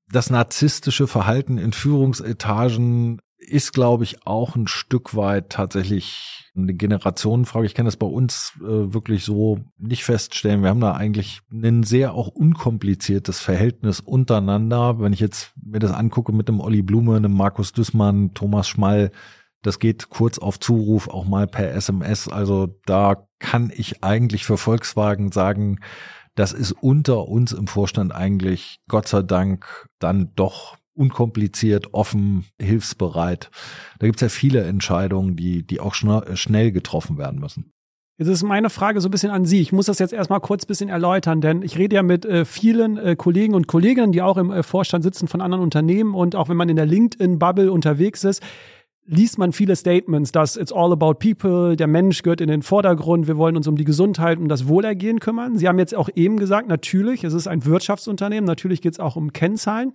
das 0.08 0.30
narzisstische 0.30 1.08
Verhalten 1.08 1.58
in 1.58 1.72
Führungsetagen 1.72 3.20
ist, 3.38 3.72
glaube 3.72 4.04
ich, 4.04 4.26
auch 4.26 4.56
ein 4.56 4.66
Stück 4.66 5.14
weit 5.14 5.50
tatsächlich 5.50 6.50
eine 6.56 6.74
Generationenfrage. 6.74 7.66
Ich 7.66 7.74
kann 7.74 7.86
das 7.86 7.96
bei 7.96 8.06
uns 8.06 8.52
äh, 8.60 8.92
wirklich 8.92 9.24
so 9.24 9.60
nicht 9.78 10.04
feststellen. 10.04 10.62
Wir 10.62 10.70
haben 10.70 10.80
da 10.80 10.92
eigentlich 10.92 11.40
ein 11.52 11.84
sehr 11.84 12.14
auch 12.14 12.28
unkompliziertes 12.28 13.40
Verhältnis 13.40 14.00
untereinander. 14.00 14.98
Wenn 15.00 15.12
ich 15.12 15.20
jetzt 15.20 15.52
mir 15.62 15.78
das 15.78 15.92
angucke 15.92 16.32
mit 16.32 16.48
dem 16.48 16.60
Olli 16.60 16.82
Blume, 16.82 17.16
einem 17.16 17.32
Markus 17.32 17.72
Düssmann, 17.72 18.34
Thomas 18.34 18.68
Schmall, 18.68 19.12
das 19.62 19.78
geht 19.78 20.08
kurz 20.08 20.38
auf 20.38 20.58
Zuruf, 20.58 21.08
auch 21.08 21.24
mal 21.24 21.46
per 21.46 21.72
SMS. 21.72 22.28
Also 22.28 22.78
da 22.86 23.28
kann 23.38 23.72
ich 23.74 24.02
eigentlich 24.02 24.44
für 24.44 24.56
Volkswagen 24.56 25.30
sagen, 25.30 25.78
das 26.34 26.52
ist 26.52 26.72
unter 26.72 27.26
uns 27.26 27.52
im 27.52 27.66
Vorstand 27.66 28.12
eigentlich 28.12 28.80
Gott 28.88 29.08
sei 29.08 29.22
Dank 29.22 29.88
dann 29.98 30.32
doch 30.36 30.76
unkompliziert, 30.98 31.94
offen, 31.94 32.44
hilfsbereit. 32.60 33.50
Da 33.98 34.06
gibt's 34.06 34.22
ja 34.22 34.28
viele 34.28 34.64
Entscheidungen, 34.64 35.36
die, 35.36 35.66
die 35.66 35.80
auch 35.80 35.94
schnell 35.94 36.72
getroffen 36.72 37.16
werden 37.16 37.40
müssen. 37.40 37.72
Jetzt 38.20 38.28
ist 38.28 38.42
meine 38.42 38.68
Frage 38.68 39.00
so 39.00 39.06
ein 39.06 39.12
bisschen 39.12 39.30
an 39.30 39.44
Sie. 39.44 39.60
Ich 39.60 39.70
muss 39.70 39.86
das 39.86 40.00
jetzt 40.00 40.12
erstmal 40.12 40.40
kurz 40.40 40.64
ein 40.64 40.66
bisschen 40.66 40.88
erläutern, 40.88 41.40
denn 41.40 41.62
ich 41.62 41.78
rede 41.78 41.94
ja 41.94 42.02
mit 42.02 42.24
äh, 42.24 42.44
vielen 42.44 42.96
äh, 42.96 43.14
Kollegen 43.14 43.54
und 43.54 43.68
Kolleginnen, 43.68 44.10
die 44.10 44.22
auch 44.22 44.36
im 44.36 44.50
äh, 44.50 44.64
Vorstand 44.64 45.04
sitzen 45.04 45.28
von 45.28 45.40
anderen 45.40 45.62
Unternehmen 45.62 46.14
und 46.14 46.34
auch 46.34 46.48
wenn 46.48 46.56
man 46.56 46.68
in 46.68 46.74
der 46.74 46.86
LinkedIn-Bubble 46.86 47.70
unterwegs 47.70 48.24
ist, 48.24 48.42
liest 49.06 49.38
man 49.38 49.52
viele 49.52 49.76
Statements, 49.76 50.32
dass 50.32 50.56
it's 50.56 50.72
all 50.72 50.92
about 50.92 51.14
people, 51.14 51.76
der 51.76 51.86
Mensch 51.86 52.22
gehört 52.22 52.40
in 52.40 52.48
den 52.48 52.62
Vordergrund, 52.62 53.28
wir 53.28 53.36
wollen 53.36 53.56
uns 53.56 53.68
um 53.68 53.76
die 53.76 53.84
Gesundheit, 53.84 54.38
um 54.38 54.48
das 54.48 54.66
Wohlergehen 54.66 55.20
kümmern. 55.20 55.56
Sie 55.56 55.68
haben 55.68 55.78
jetzt 55.78 55.94
auch 55.94 56.08
eben 56.16 56.38
gesagt, 56.38 56.68
natürlich, 56.68 57.22
es 57.22 57.34
ist 57.34 57.46
ein 57.46 57.64
Wirtschaftsunternehmen, 57.64 58.44
natürlich 58.44 58.82
geht 58.82 58.94
es 58.94 59.00
auch 59.00 59.14
um 59.14 59.32
Kennzahlen. 59.32 59.94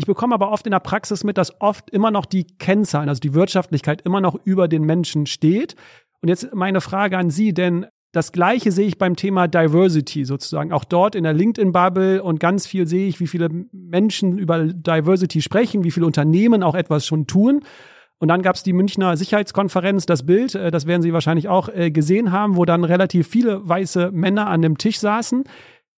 Ich 0.00 0.06
bekomme 0.06 0.34
aber 0.34 0.50
oft 0.50 0.66
in 0.66 0.70
der 0.70 0.80
Praxis 0.80 1.24
mit, 1.24 1.36
dass 1.36 1.60
oft 1.60 1.90
immer 1.90 2.10
noch 2.10 2.24
die 2.24 2.44
Kennzahlen, 2.44 3.10
also 3.10 3.20
die 3.20 3.34
Wirtschaftlichkeit 3.34 4.00
immer 4.00 4.22
noch 4.22 4.34
über 4.44 4.66
den 4.66 4.82
Menschen 4.84 5.26
steht. 5.26 5.76
Und 6.22 6.30
jetzt 6.30 6.54
meine 6.54 6.80
Frage 6.80 7.18
an 7.18 7.28
Sie, 7.28 7.52
denn 7.52 7.84
das 8.10 8.32
Gleiche 8.32 8.72
sehe 8.72 8.86
ich 8.86 8.96
beim 8.96 9.14
Thema 9.14 9.46
Diversity 9.46 10.24
sozusagen. 10.24 10.72
Auch 10.72 10.84
dort 10.84 11.14
in 11.14 11.24
der 11.24 11.34
LinkedIn-Bubble 11.34 12.22
und 12.22 12.40
ganz 12.40 12.66
viel 12.66 12.86
sehe 12.86 13.08
ich, 13.08 13.20
wie 13.20 13.26
viele 13.26 13.50
Menschen 13.72 14.38
über 14.38 14.64
Diversity 14.64 15.42
sprechen, 15.42 15.84
wie 15.84 15.90
viele 15.90 16.06
Unternehmen 16.06 16.62
auch 16.62 16.74
etwas 16.74 17.06
schon 17.06 17.26
tun. 17.26 17.60
Und 18.18 18.28
dann 18.28 18.40
gab 18.40 18.56
es 18.56 18.62
die 18.62 18.72
Münchner 18.72 19.18
Sicherheitskonferenz, 19.18 20.06
das 20.06 20.24
Bild, 20.24 20.54
äh, 20.54 20.70
das 20.70 20.86
werden 20.86 21.02
Sie 21.02 21.12
wahrscheinlich 21.12 21.48
auch 21.48 21.68
äh, 21.68 21.90
gesehen 21.90 22.32
haben, 22.32 22.56
wo 22.56 22.64
dann 22.64 22.84
relativ 22.84 23.28
viele 23.28 23.68
weiße 23.68 24.12
Männer 24.12 24.46
an 24.46 24.62
dem 24.62 24.78
Tisch 24.78 24.98
saßen. 24.98 25.44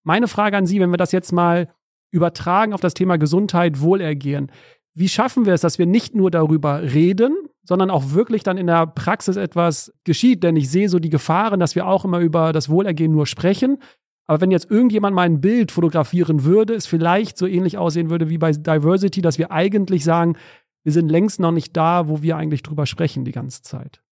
Meine 0.02 0.26
Frage 0.26 0.56
an 0.56 0.66
Sie, 0.66 0.80
wenn 0.80 0.90
wir 0.90 0.96
das 0.96 1.12
jetzt 1.12 1.30
mal 1.30 1.68
übertragen 2.12 2.72
auf 2.72 2.80
das 2.80 2.94
Thema 2.94 3.16
Gesundheit, 3.16 3.80
Wohlergehen. 3.80 4.52
Wie 4.94 5.08
schaffen 5.08 5.46
wir 5.46 5.54
es, 5.54 5.62
dass 5.62 5.78
wir 5.78 5.86
nicht 5.86 6.14
nur 6.14 6.30
darüber 6.30 6.82
reden, 6.82 7.34
sondern 7.64 7.90
auch 7.90 8.12
wirklich 8.12 8.42
dann 8.42 8.58
in 8.58 8.66
der 8.66 8.86
Praxis 8.86 9.36
etwas 9.36 9.92
geschieht? 10.04 10.42
Denn 10.42 10.54
ich 10.54 10.70
sehe 10.70 10.88
so 10.88 10.98
die 10.98 11.10
Gefahren, 11.10 11.58
dass 11.58 11.74
wir 11.74 11.86
auch 11.86 12.04
immer 12.04 12.20
über 12.20 12.52
das 12.52 12.68
Wohlergehen 12.68 13.10
nur 13.10 13.26
sprechen. 13.26 13.78
Aber 14.26 14.40
wenn 14.40 14.50
jetzt 14.50 14.70
irgendjemand 14.70 15.16
mal 15.16 15.22
ein 15.22 15.40
Bild 15.40 15.72
fotografieren 15.72 16.44
würde, 16.44 16.74
es 16.74 16.86
vielleicht 16.86 17.38
so 17.38 17.46
ähnlich 17.46 17.78
aussehen 17.78 18.10
würde 18.10 18.28
wie 18.28 18.38
bei 18.38 18.52
Diversity, 18.52 19.22
dass 19.22 19.38
wir 19.38 19.50
eigentlich 19.50 20.04
sagen, 20.04 20.36
wir 20.84 20.92
sind 20.92 21.08
längst 21.08 21.40
noch 21.40 21.52
nicht 21.52 21.76
da, 21.76 22.08
wo 22.08 22.22
wir 22.22 22.36
eigentlich 22.36 22.62
drüber 22.62 22.86
sprechen 22.86 23.24
die 23.24 23.32
ganze 23.32 23.62
Zeit. 23.62 24.02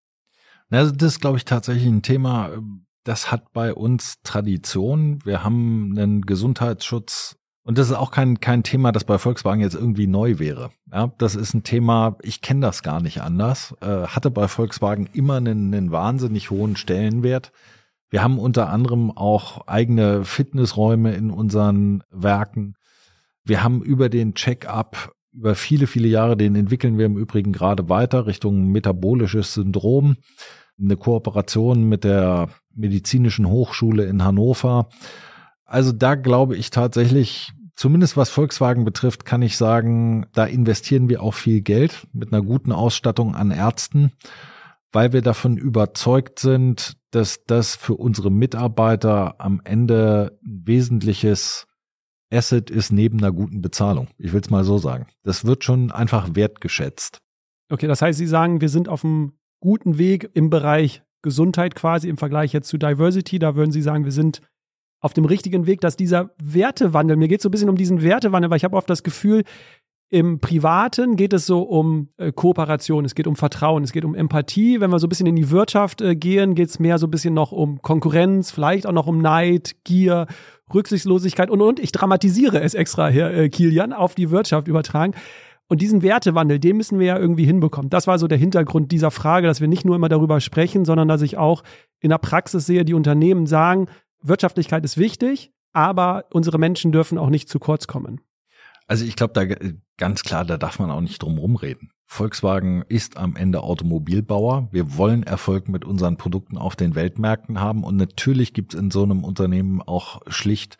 Also 0.70 0.92
das 0.92 1.14
ist, 1.14 1.20
glaube 1.20 1.36
ich, 1.36 1.44
tatsächlich 1.44 1.86
ein 1.86 2.03
Thema, 2.03 2.51
das 3.05 3.32
hat 3.32 3.53
bei 3.53 3.74
uns 3.74 4.22
Tradition. 4.22 5.18
Wir 5.24 5.42
haben 5.42 5.94
einen 5.96 6.22
Gesundheitsschutz 6.22 7.36
und 7.62 7.78
das 7.78 7.88
ist 7.88 7.96
auch 7.96 8.11
kein, 8.11 8.40
kein 8.40 8.62
Thema, 8.62 8.90
das 8.92 9.04
bei 9.04 9.18
Volkswagen 9.18 9.61
jetzt 9.61 9.74
irgendwie 9.74 10.06
neu 10.06 10.38
wäre. 10.38 10.70
Ja, 10.92 11.12
das 11.18 11.34
ist 11.34 11.54
ein 11.54 11.62
Thema, 11.62 12.16
ich 12.22 12.40
kenne 12.40 12.61
das 12.61 12.82
gar 12.82 13.00
nicht 13.00 13.20
anders, 13.20 13.74
äh, 13.80 14.06
hatte 14.06 14.30
bei 14.30 14.48
Volkswagen 14.48 15.08
immer 15.12 15.36
einen, 15.36 15.72
einen 15.74 15.90
wahnsinnig 15.90 16.50
hohen 16.50 16.76
Stellenwert. 16.76 17.52
Wir 18.08 18.22
haben 18.22 18.38
unter 18.38 18.70
anderem 18.70 19.11
auch 19.16 19.66
eigene 19.68 20.24
Fitnessräume 20.24 21.14
in 21.14 21.30
unseren 21.30 22.02
Werken. 22.11 22.74
Wir 23.44 23.62
haben 23.62 23.82
über 23.82 24.08
den 24.08 24.34
Check-up 24.34 25.12
über 25.32 25.54
viele, 25.54 25.86
viele 25.86 26.08
Jahre, 26.08 26.36
den 26.36 26.56
entwickeln 26.56 26.98
wir 26.98 27.06
im 27.06 27.16
Übrigen 27.16 27.52
gerade 27.52 27.88
weiter 27.88 28.26
Richtung 28.26 28.72
metabolisches 28.72 29.54
Syndrom. 29.54 30.16
Eine 30.78 30.96
Kooperation 30.96 31.88
mit 31.88 32.04
der 32.04 32.48
Medizinischen 32.74 33.46
Hochschule 33.46 34.06
in 34.06 34.24
Hannover. 34.24 34.88
Also 35.71 35.93
da 35.93 36.16
glaube 36.16 36.57
ich 36.57 36.71
tatsächlich, 36.71 37.53
zumindest 37.77 38.16
was 38.16 38.29
Volkswagen 38.29 38.85
betrifft, 38.85 39.25
kann 39.25 39.41
ich 39.41 39.57
sagen, 39.57 40.27
da 40.33 40.45
investieren 40.45 41.09
wir 41.09 41.23
auch 41.23 41.35
viel 41.35 41.61
Geld 41.61 42.09
mit 42.12 42.33
einer 42.33 42.43
guten 42.43 42.73
Ausstattung 42.73 43.37
an 43.37 43.53
Ärzten, 43.53 44.11
weil 44.91 45.12
wir 45.12 45.23
davon 45.23 45.57
überzeugt 45.57 46.41
sind, 46.41 46.97
dass 47.12 47.45
das 47.45 47.77
für 47.77 47.95
unsere 47.95 48.33
Mitarbeiter 48.33 49.41
am 49.41 49.61
Ende 49.62 50.41
ein 50.45 50.62
wesentliches 50.66 51.68
Asset 52.33 52.68
ist 52.68 52.91
neben 52.91 53.18
einer 53.18 53.31
guten 53.31 53.62
Bezahlung. 53.62 54.09
Ich 54.18 54.33
will 54.33 54.41
es 54.41 54.51
mal 54.51 54.64
so 54.64 54.79
sagen. 54.79 55.07
Das 55.23 55.45
wird 55.45 55.62
schon 55.62 55.93
einfach 55.93 56.35
wertgeschätzt. 56.35 57.21
Okay, 57.71 57.87
das 57.87 58.03
heißt, 58.03 58.18
Sie 58.18 58.27
sagen, 58.27 58.61
wir 58.61 58.68
sind 58.68 58.89
auf 58.89 59.05
einem 59.05 59.35
guten 59.61 59.99
Weg 59.99 60.31
im 60.35 60.51
Bereich 60.51 61.05
Gesundheit 61.23 61.77
quasi 61.77 62.09
im 62.09 62.16
Vergleich 62.16 62.53
jetzt 62.53 62.68
zu 62.68 62.77
Diversity. 62.77 63.39
Da 63.39 63.55
würden 63.55 63.71
Sie 63.71 63.83
sagen, 63.83 64.05
wir 64.05 64.12
sind 64.12 64.43
auf 65.01 65.12
dem 65.14 65.24
richtigen 65.24 65.66
Weg, 65.66 65.80
dass 65.80 65.96
dieser 65.96 66.30
Wertewandel, 66.42 67.16
mir 67.16 67.28
geht 67.28 67.40
es 67.40 67.42
so 67.42 67.48
ein 67.48 67.53
bisschen 67.53 67.70
um 67.70 67.76
diesen 67.76 68.03
Wertewandel, 68.03 68.51
weil 68.51 68.59
ich 68.59 68.64
habe 68.64 68.76
oft 68.76 68.88
das 68.88 69.03
Gefühl, 69.03 69.44
im 70.12 70.40
Privaten 70.40 71.14
geht 71.14 71.32
es 71.32 71.46
so 71.46 71.62
um 71.62 72.09
äh, 72.16 72.32
Kooperation, 72.32 73.05
es 73.05 73.14
geht 73.14 73.28
um 73.28 73.36
Vertrauen, 73.36 73.84
es 73.84 73.92
geht 73.92 74.05
um 74.05 74.16
Empathie. 74.16 74.80
Wenn 74.80 74.90
wir 74.90 74.98
so 74.98 75.07
ein 75.07 75.09
bisschen 75.09 75.28
in 75.28 75.36
die 75.36 75.51
Wirtschaft 75.51 76.01
äh, 76.03 76.16
gehen, 76.16 76.57
geht 76.57 76.68
es 76.68 76.80
mehr 76.80 76.98
so 76.98 77.07
ein 77.07 77.12
bisschen 77.12 77.32
noch 77.32 77.53
um 77.53 77.80
Konkurrenz, 77.80 78.51
vielleicht 78.51 78.88
auch 78.88 78.92
noch 78.92 79.07
um 79.07 79.22
Neid, 79.22 79.76
Gier, 79.84 80.26
Rücksichtslosigkeit 80.74 81.48
und 81.48 81.62
und. 81.62 81.78
Ich 81.78 81.92
dramatisiere 81.92 82.61
es 82.61 82.74
extra, 82.74 83.09
Herr 83.09 83.32
äh, 83.32 83.48
Kilian, 83.48 83.92
auf 83.92 84.16
die 84.16 84.30
Wirtschaft 84.32 84.66
übertragen. 84.66 85.14
Und 85.68 85.80
diesen 85.80 86.03
Wertewandel, 86.03 86.59
den 86.59 86.76
müssen 86.76 86.98
wir 86.98 87.07
ja 87.07 87.18
irgendwie 87.18 87.44
hinbekommen. 87.44 87.90
Das 87.90 88.09
war 88.09 88.18
so 88.18 88.26
der 88.26 88.38
Hintergrund 88.38 88.90
dieser 88.90 89.12
Frage, 89.12 89.46
dass 89.46 89.61
wir 89.61 89.68
nicht 89.68 89.84
nur 89.84 89.94
immer 89.94 90.09
darüber 90.09 90.40
sprechen, 90.40 90.84
sondern 90.84 91.07
dass 91.07 91.22
ich 91.22 91.38
auch 91.38 91.62
in 92.01 92.11
der 92.11 92.18
Praxis 92.18 92.66
sehe, 92.66 92.84
die 92.84 92.94
Unternehmen 92.94 93.46
sagen, 93.46 93.86
Wirtschaftlichkeit 94.23 94.85
ist 94.85 94.97
wichtig, 94.97 95.53
aber 95.73 96.27
unsere 96.31 96.59
Menschen 96.59 96.93
dürfen 96.93 97.18
auch 97.18 97.31
nicht 97.31 97.49
zu 97.49 97.59
kurz 97.59 97.87
kommen. 97.87 98.21
Also 98.87 99.05
ich 99.05 99.14
glaube, 99.14 99.33
da 99.35 99.55
ganz 99.97 100.23
klar, 100.25 100.45
da 100.45 100.57
darf 100.57 100.79
man 100.81 100.91
auch 100.91 101.01
nicht 101.01 101.23
drum 101.23 101.39
rumreden. 101.39 101.93
Volkswagen 102.07 102.83
ist 102.89 103.16
am 103.16 103.37
Ende 103.37 103.62
Automobilbauer. 103.62 104.68
Wir 104.73 104.97
wollen 104.97 105.23
Erfolg 105.23 105.68
mit 105.68 105.85
unseren 105.85 106.16
Produkten 106.16 106.59
auf 106.59 106.75
den 106.75 106.97
Weltmärkten 106.97 107.61
haben. 107.61 107.85
Und 107.85 107.97
natürlich 107.97 108.53
gibt 108.53 108.75
es 108.75 108.81
in 108.81 108.91
so 108.91 109.05
einem 109.05 109.23
Unternehmen 109.23 109.81
auch 109.81 110.23
schlicht 110.27 110.77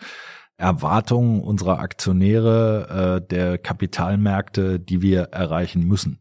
Erwartungen 0.57 1.41
unserer 1.41 1.78
Aktionäre, 1.78 3.20
äh, 3.22 3.28
der 3.28 3.59
Kapitalmärkte, 3.59 4.80
die 4.80 5.03
wir 5.03 5.28
erreichen 5.30 5.86
müssen. 5.86 6.20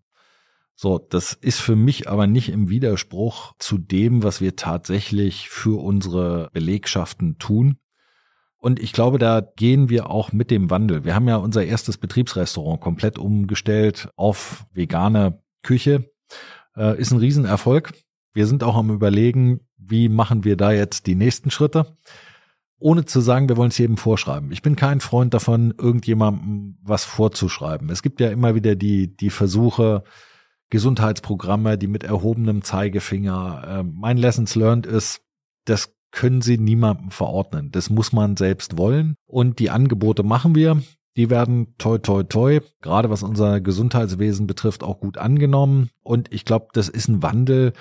So, 0.82 0.98
das 0.98 1.34
ist 1.34 1.60
für 1.60 1.76
mich 1.76 2.08
aber 2.10 2.26
nicht 2.26 2.48
im 2.48 2.70
Widerspruch 2.70 3.52
zu 3.60 3.78
dem, 3.78 4.24
was 4.24 4.40
wir 4.40 4.56
tatsächlich 4.56 5.50
für 5.50 5.78
unsere 5.84 6.50
Belegschaften 6.54 7.38
tun. 7.38 7.80
Und 8.56 8.80
ich 8.80 8.94
glaube, 8.94 9.18
da 9.18 9.42
gehen 9.42 9.90
wir 9.90 10.10
auch 10.10 10.32
mit 10.32 10.50
dem 10.50 10.70
Wandel. 10.70 11.04
Wir 11.04 11.16
haben 11.16 11.28
ja 11.28 11.36
unser 11.36 11.66
erstes 11.66 11.98
Betriebsrestaurant 11.98 12.80
komplett 12.80 13.20
umgestellt 13.20 14.08
auf 14.16 14.68
vegane 14.72 15.44
Küche. 15.64 16.14
Äh, 16.78 16.98
ist 16.98 17.12
ein 17.12 17.20
Riesenerfolg. 17.20 17.92
Wir 18.32 18.48
sind 18.48 18.64
auch 18.64 18.78
am 18.78 18.90
überlegen, 18.90 19.60
wie 19.78 20.08
machen 20.08 20.46
wir 20.46 20.56
da 20.56 20.72
jetzt 20.72 21.08
die 21.08 21.16
nächsten 21.16 21.52
Schritte. 21.52 21.98
Ohne 22.80 23.04
zu 23.04 23.20
sagen, 23.20 23.50
wir 23.50 23.58
wollen 23.58 23.72
es 23.72 23.78
jedem 23.78 23.98
vorschreiben. 23.98 24.54
Ich 24.54 24.62
bin 24.62 24.78
kein 24.78 25.02
Freund 25.02 25.34
davon, 25.34 25.74
irgendjemandem 25.78 26.78
was 26.82 27.04
vorzuschreiben. 27.04 27.90
Es 27.90 28.02
gibt 28.02 28.22
ja 28.22 28.30
immer 28.30 28.56
wieder 28.56 28.78
die, 28.78 29.14
die 29.14 29.30
Versuche, 29.30 30.06
Gesundheitsprogramme, 30.70 31.78
die 31.78 31.88
mit 31.88 32.04
erhobenem 32.04 32.64
Zeigefinger. 32.64 33.64
Äh, 33.68 33.84
mein 33.84 34.18
Lessons 34.18 34.56
learned 34.56 34.86
ist, 34.86 35.22
das 35.66 35.94
können 36.12 36.42
sie 36.42 36.58
niemandem 36.58 37.12
verordnen. 37.12 37.72
Das 37.72 37.90
muss 37.90 38.14
man 38.14 38.38
selbst 38.38 38.78
wollen. 38.78 39.16
Und 39.26 39.60
die 39.60 39.70
Angebote 39.70 40.24
machen 40.24 40.56
wir. 40.56 40.82
Die 41.18 41.30
werden 41.30 41.76
toi 41.78 41.98
toi 41.98 42.24
toi, 42.24 42.62
gerade 42.82 43.10
was 43.10 43.24
unser 43.24 43.60
Gesundheitswesen 43.60 44.48
betrifft, 44.48 44.84
auch 44.84 45.00
gut 45.00 45.18
angenommen. 45.18 45.90
Und 46.02 46.32
ich 46.34 46.46
glaube, 46.46 46.68
das 46.74 46.88
ist 46.88 47.10
ein 47.10 47.22
Wandel, 47.22 47.74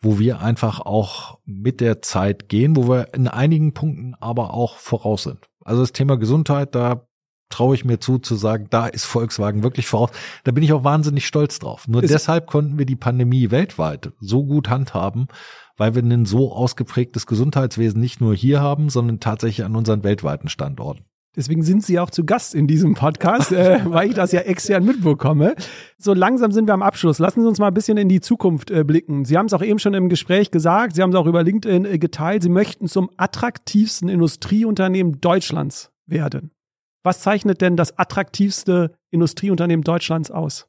wo 0.00 0.18
wir 0.18 0.40
einfach 0.40 0.80
auch 0.80 1.38
mit 1.44 1.80
der 1.80 2.02
Zeit 2.02 2.48
gehen, 2.48 2.76
wo 2.76 2.88
wir 2.88 3.12
in 3.14 3.28
einigen 3.28 3.74
Punkten 3.74 4.14
aber 4.14 4.54
auch 4.54 4.76
voraus 4.76 5.24
sind. 5.24 5.48
Also 5.64 5.82
das 5.82 5.92
Thema 5.92 6.16
Gesundheit, 6.16 6.74
da 6.74 7.07
traue 7.48 7.74
ich 7.74 7.84
mir 7.84 7.98
zu, 7.98 8.18
zu 8.18 8.36
sagen, 8.36 8.66
da 8.70 8.86
ist 8.86 9.04
Volkswagen 9.04 9.62
wirklich 9.62 9.86
voraus. 9.86 10.10
Da 10.44 10.52
bin 10.52 10.62
ich 10.62 10.72
auch 10.72 10.84
wahnsinnig 10.84 11.26
stolz 11.26 11.58
drauf. 11.58 11.88
Nur 11.88 12.02
ist 12.02 12.12
deshalb 12.12 12.46
konnten 12.46 12.78
wir 12.78 12.86
die 12.86 12.96
Pandemie 12.96 13.50
weltweit 13.50 14.12
so 14.20 14.44
gut 14.44 14.68
handhaben, 14.68 15.28
weil 15.76 15.94
wir 15.94 16.02
ein 16.02 16.26
so 16.26 16.52
ausgeprägtes 16.52 17.26
Gesundheitswesen 17.26 18.00
nicht 18.00 18.20
nur 18.20 18.34
hier 18.34 18.60
haben, 18.60 18.90
sondern 18.90 19.20
tatsächlich 19.20 19.64
an 19.64 19.76
unseren 19.76 20.02
weltweiten 20.02 20.48
Standorten. 20.48 21.04
Deswegen 21.36 21.62
sind 21.62 21.84
Sie 21.84 22.00
auch 22.00 22.10
zu 22.10 22.24
Gast 22.24 22.54
in 22.54 22.66
diesem 22.66 22.94
Podcast, 22.94 23.52
äh, 23.52 23.78
weil 23.84 24.08
ich 24.08 24.14
das 24.14 24.32
ja 24.32 24.40
extern 24.40 24.84
mitbekomme. 24.84 25.54
So 25.96 26.12
langsam 26.12 26.50
sind 26.50 26.66
wir 26.66 26.74
am 26.74 26.82
Abschluss. 26.82 27.20
Lassen 27.20 27.42
Sie 27.42 27.46
uns 27.46 27.60
mal 27.60 27.68
ein 27.68 27.74
bisschen 27.74 27.96
in 27.96 28.08
die 28.08 28.20
Zukunft 28.20 28.72
äh, 28.72 28.82
blicken. 28.82 29.24
Sie 29.24 29.38
haben 29.38 29.46
es 29.46 29.52
auch 29.52 29.62
eben 29.62 29.78
schon 29.78 29.94
im 29.94 30.08
Gespräch 30.08 30.50
gesagt, 30.50 30.96
Sie 30.96 31.02
haben 31.02 31.10
es 31.10 31.16
auch 31.16 31.26
über 31.26 31.44
LinkedIn 31.44 31.84
äh, 31.84 31.98
geteilt. 31.98 32.42
Sie 32.42 32.48
möchten 32.48 32.88
zum 32.88 33.10
attraktivsten 33.16 34.08
Industrieunternehmen 34.08 35.20
Deutschlands 35.20 35.92
werden. 36.06 36.50
Was 37.02 37.20
zeichnet 37.20 37.60
denn 37.60 37.76
das 37.76 37.98
attraktivste 37.98 38.96
Industrieunternehmen 39.10 39.84
Deutschlands 39.84 40.30
aus? 40.30 40.68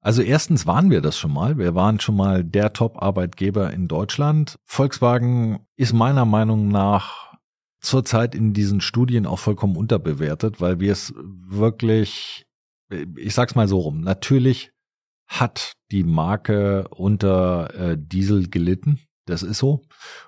Also 0.00 0.20
erstens 0.20 0.66
waren 0.66 0.90
wir 0.90 1.00
das 1.00 1.18
schon 1.18 1.32
mal. 1.32 1.56
Wir 1.56 1.74
waren 1.74 1.98
schon 1.98 2.16
mal 2.16 2.44
der 2.44 2.74
Top-Arbeitgeber 2.74 3.72
in 3.72 3.88
Deutschland. 3.88 4.58
Volkswagen 4.64 5.66
ist 5.76 5.94
meiner 5.94 6.26
Meinung 6.26 6.68
nach 6.68 7.34
zurzeit 7.80 8.34
in 8.34 8.52
diesen 8.52 8.82
Studien 8.82 9.24
auch 9.24 9.38
vollkommen 9.38 9.76
unterbewertet, 9.76 10.60
weil 10.60 10.78
wir 10.78 10.92
es 10.92 11.14
wirklich, 11.16 12.44
ich 13.16 13.34
sag's 13.34 13.54
mal 13.54 13.66
so 13.66 13.78
rum, 13.78 14.02
natürlich 14.02 14.72
hat 15.26 15.72
die 15.90 16.04
Marke 16.04 16.86
unter 16.88 17.74
äh, 17.74 17.96
Diesel 17.98 18.50
gelitten. 18.50 19.00
Das 19.26 19.42
ist 19.42 19.58
so. 19.58 19.82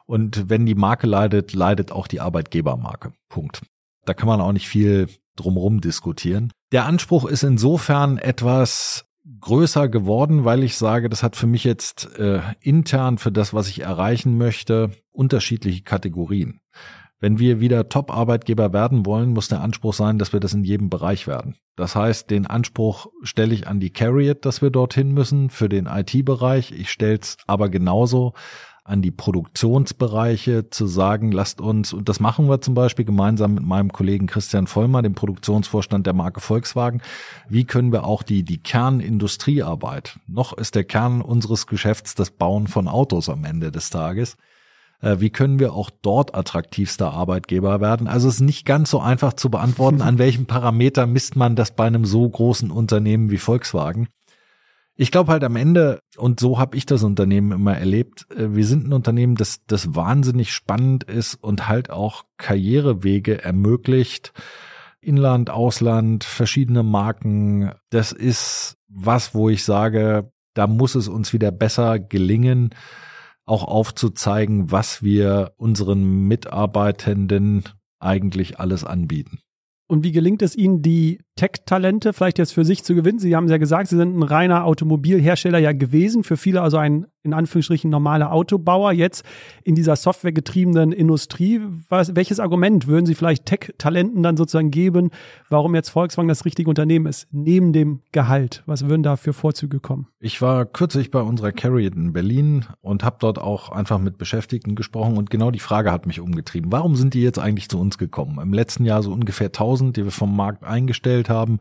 Und 0.07 0.49
wenn 0.49 0.65
die 0.65 0.75
Marke 0.75 1.07
leidet, 1.07 1.53
leidet 1.53 1.93
auch 1.93 2.07
die 2.07 2.21
Arbeitgebermarke. 2.21 3.13
Punkt. 3.29 3.61
Da 4.07 4.15
kann 4.15 4.29
man 4.29 4.41
auch 4.41 4.53
nicht 4.53 4.69
viel 4.69 5.09
drumherum 5.37 5.81
diskutieren. 5.81 6.51
Der 6.73 6.87
Anspruch 6.87 7.27
ist 7.27 7.43
insofern 7.43 8.19
etwas 8.19 9.05
größer 9.41 9.89
geworden, 9.89 10.45
weil 10.45 10.63
ich 10.63 10.77
sage, 10.77 11.09
das 11.09 11.23
hat 11.23 11.37
für 11.37 11.47
mich 11.47 11.65
jetzt 11.65 12.17
äh, 12.19 12.41
intern 12.61 13.19
für 13.19 13.33
das, 13.33 13.53
was 13.53 13.69
ich 13.69 13.81
erreichen 13.81 14.39
möchte, 14.39 14.93
unterschiedliche 15.13 15.83
Kategorien. 15.83 16.61
Wenn 17.19 17.39
wir 17.39 17.61
wieder 17.61 17.89
Top-Arbeitgeber 17.89 18.73
werden 18.73 19.07
wollen, 19.07 19.31
muss 19.31 19.49
der 19.49 19.63
Anspruch 19.63 19.95
sein, 19.95 20.19
dass 20.19 20.33
wir 20.33 20.41
das 20.41 20.53
in 20.53 20.65
jedem 20.65 20.91
Bereich 20.91 21.27
werden. 21.27 21.57
Das 21.75 21.97
heißt, 21.97 22.31
den 22.31 22.47
Anspruch 22.47 23.07
stelle 23.23 23.55
ich 23.55 23.67
an 23.67 23.81
die 23.81 23.91
Carriot, 23.91 24.45
dass 24.45 24.61
wir 24.61 24.71
dorthin 24.71 25.13
müssen 25.13 25.49
für 25.49 25.69
den 25.69 25.87
IT-Bereich. 25.87 26.73
Ich 26.73 26.91
stelle 26.91 27.19
es 27.19 27.39
aber 27.47 27.71
genauso 27.71 28.35
an 28.87 29.03
die 29.03 29.11
Produktionsbereiche 29.11 30.71
zu 30.71 30.87
sagen, 30.87 31.33
lasst 31.33 31.61
uns, 31.61 31.93
und 31.93 32.09
das 32.09 32.21
machen 32.21 32.49
wir 32.49 32.61
zum 32.61 32.75
Beispiel 32.75 33.05
gemeinsam 33.05 33.55
mit 33.55 33.65
meinem 33.65 33.93
Kollegen 33.93 34.29
Christian 34.29 34.69
Vollmer, 34.69 35.03
dem 35.03 35.15
Produktionsvorstand 35.15 36.07
der 36.07 36.15
Marke 36.15 36.41
Volkswagen, 36.41 37.03
wie 37.49 37.65
können 37.65 37.93
wir 37.93 38.05
auch 38.05 38.23
die, 38.23 38.45
die 38.45 38.59
Kernindustriearbeit, 38.59 40.21
noch 40.29 40.53
ist 40.53 40.77
der 40.77 40.85
Kern 40.85 41.21
unseres 41.21 41.67
Geschäfts 41.67 42.15
das 42.15 42.31
Bauen 42.31 42.69
von 42.69 42.87
Autos 42.87 43.29
am 43.29 43.45
Ende 43.45 43.73
des 43.73 43.91
Tages, 43.91 44.37
äh, 45.01 45.17
wie 45.19 45.31
können 45.31 45.59
wir 45.59 45.73
auch 45.73 45.91
dort 45.91 46.35
attraktivster 46.37 47.13
Arbeitgeber 47.13 47.81
werden? 47.81 48.07
Also 48.07 48.29
es 48.29 48.37
ist 48.37 48.41
nicht 48.41 48.65
ganz 48.65 48.91
so 48.91 49.01
einfach 49.01 49.33
zu 49.33 49.51
beantworten, 49.51 50.01
an 50.01 50.19
welchem 50.19 50.47
Parameter 50.47 51.07
misst 51.07 51.35
man 51.35 51.57
das 51.57 51.75
bei 51.75 51.87
einem 51.87 52.05
so 52.05 52.29
großen 52.29 52.71
Unternehmen 52.71 53.31
wie 53.31 53.39
Volkswagen. 53.39 54.09
Ich 54.99 55.11
glaube 55.11 55.31
halt 55.31 55.45
am 55.45 55.57
Ende, 55.57 56.01
und 56.17 56.41
so 56.41 56.59
habe 56.59 56.75
ich 56.77 56.87
das 56.87 57.03
Unternehmen 57.03 57.53
immer 57.53 57.77
erlebt, 57.77 58.27
äh, 58.31 58.55
wir 58.55 58.67
sind 58.67 58.89
ein 58.89 58.95
Unternehmen, 58.95 59.35
das, 59.35 59.61
das 59.67 59.95
wahnsinnig 59.95 60.53
spannend 60.53 61.05
ist 61.05 61.35
und 61.35 61.69
halt 61.69 61.91
auch 61.91 62.25
Karrierewege 62.39 63.43
ermöglicht. 63.43 64.33
Inland, 65.01 65.51
Ausland, 65.51 66.25
verschiedene 66.25 66.83
Marken. 66.83 67.73
Das 67.91 68.11
ist 68.11 68.79
was, 68.89 69.35
wo 69.35 69.51
ich 69.51 69.65
sage, 69.65 70.33
da 70.55 70.67
muss 70.67 70.95
es 70.95 71.09
uns 71.09 71.35
wieder 71.35 71.53
besser 71.53 71.99
gelingen, 71.99 72.71
auch 73.45 73.65
aufzuzeigen, 73.65 74.73
was 74.73 75.03
wir 75.03 75.53
unseren 75.59 76.27
Mitarbeitenden 76.27 77.65
eigentlich 78.01 78.59
alles 78.59 78.83
anbieten. 78.83 79.41
Und 79.89 80.03
wie 80.03 80.13
gelingt 80.13 80.43
es 80.43 80.57
Ihnen, 80.57 80.83
die 80.83 81.21
Tech-Talente 81.37 82.13
vielleicht 82.13 82.39
jetzt 82.39 82.53
für 82.53 82.65
sich 82.65 82.83
zu 82.83 82.95
gewinnen? 82.95 83.21
Sie 83.21 83.37
haben 83.37 83.49
ja 83.49 83.57
gesagt, 83.57 83.89
Sie 83.89 83.97
sind 83.97 84.17
ein 84.17 84.23
reiner 84.23 84.65
Automobilhersteller 84.65 85.59
ja 85.59 85.73
gewesen, 85.73 86.25
für 86.25 86.37
viele 86.37 86.63
also 86.63 86.77
ein 86.77 87.07
in 87.27 87.35
Anführungsstrichen 87.35 87.91
normaler 87.91 88.33
Autobauer, 88.33 88.93
jetzt 88.93 89.25
in 89.65 89.75
dieser 89.75 89.97
softwaregetriebenen 89.97 90.93
Industrie. 90.93 91.61
Was, 91.89 92.17
welches 92.17 92.41
Argument 92.41 92.87
würden 92.87 93.05
Sie 93.05 93.15
vielleicht 93.15 93.45
Tech-Talenten 93.45 94.23
dann 94.23 94.37
sozusagen 94.37 94.71
geben, 94.71 95.11
warum 95.51 95.75
jetzt 95.75 95.91
Volkswagen 95.91 96.29
das 96.29 96.45
richtige 96.45 96.71
Unternehmen 96.71 97.07
ist, 97.07 97.29
neben 97.33 97.73
dem 97.73 98.01
Gehalt? 98.13 98.63
Was 98.67 98.89
würden 98.89 99.03
da 99.03 99.17
für 99.17 99.33
Vorzüge 99.33 99.81
kommen? 99.81 100.07
Ich 100.21 100.41
war 100.41 100.65
kürzlich 100.65 101.11
bei 101.11 101.21
unserer 101.21 101.53
Carrier 101.53 101.93
in 101.93 102.13
Berlin 102.13 102.65
und 102.81 103.05
habe 103.05 103.17
dort 103.21 103.39
auch 103.39 103.71
einfach 103.71 103.99
mit 103.99 104.17
Beschäftigten 104.17 104.75
gesprochen 104.75 105.17
und 105.17 105.31
genau 105.31 105.51
die 105.51 105.59
Frage 105.59 105.93
hat 105.93 106.07
mich 106.07 106.21
umgetrieben. 106.21 106.73
Warum 106.73 106.97
sind 106.97 107.15
die 107.15 107.23
jetzt 107.23 107.39
eigentlich 107.39 107.69
zu 107.69 107.79
uns 107.79 107.99
gekommen? 107.99 108.39
Im 108.41 108.53
letzten 108.53 108.85
Jahr 108.85 109.03
so 109.03 109.13
ungefähr 109.13 109.49
1000, 109.49 109.97
die 109.97 110.05
wir 110.05 110.11
vom 110.13 110.35
Markt 110.35 110.65
eingestellt 110.65 111.29
haben. 111.29 111.59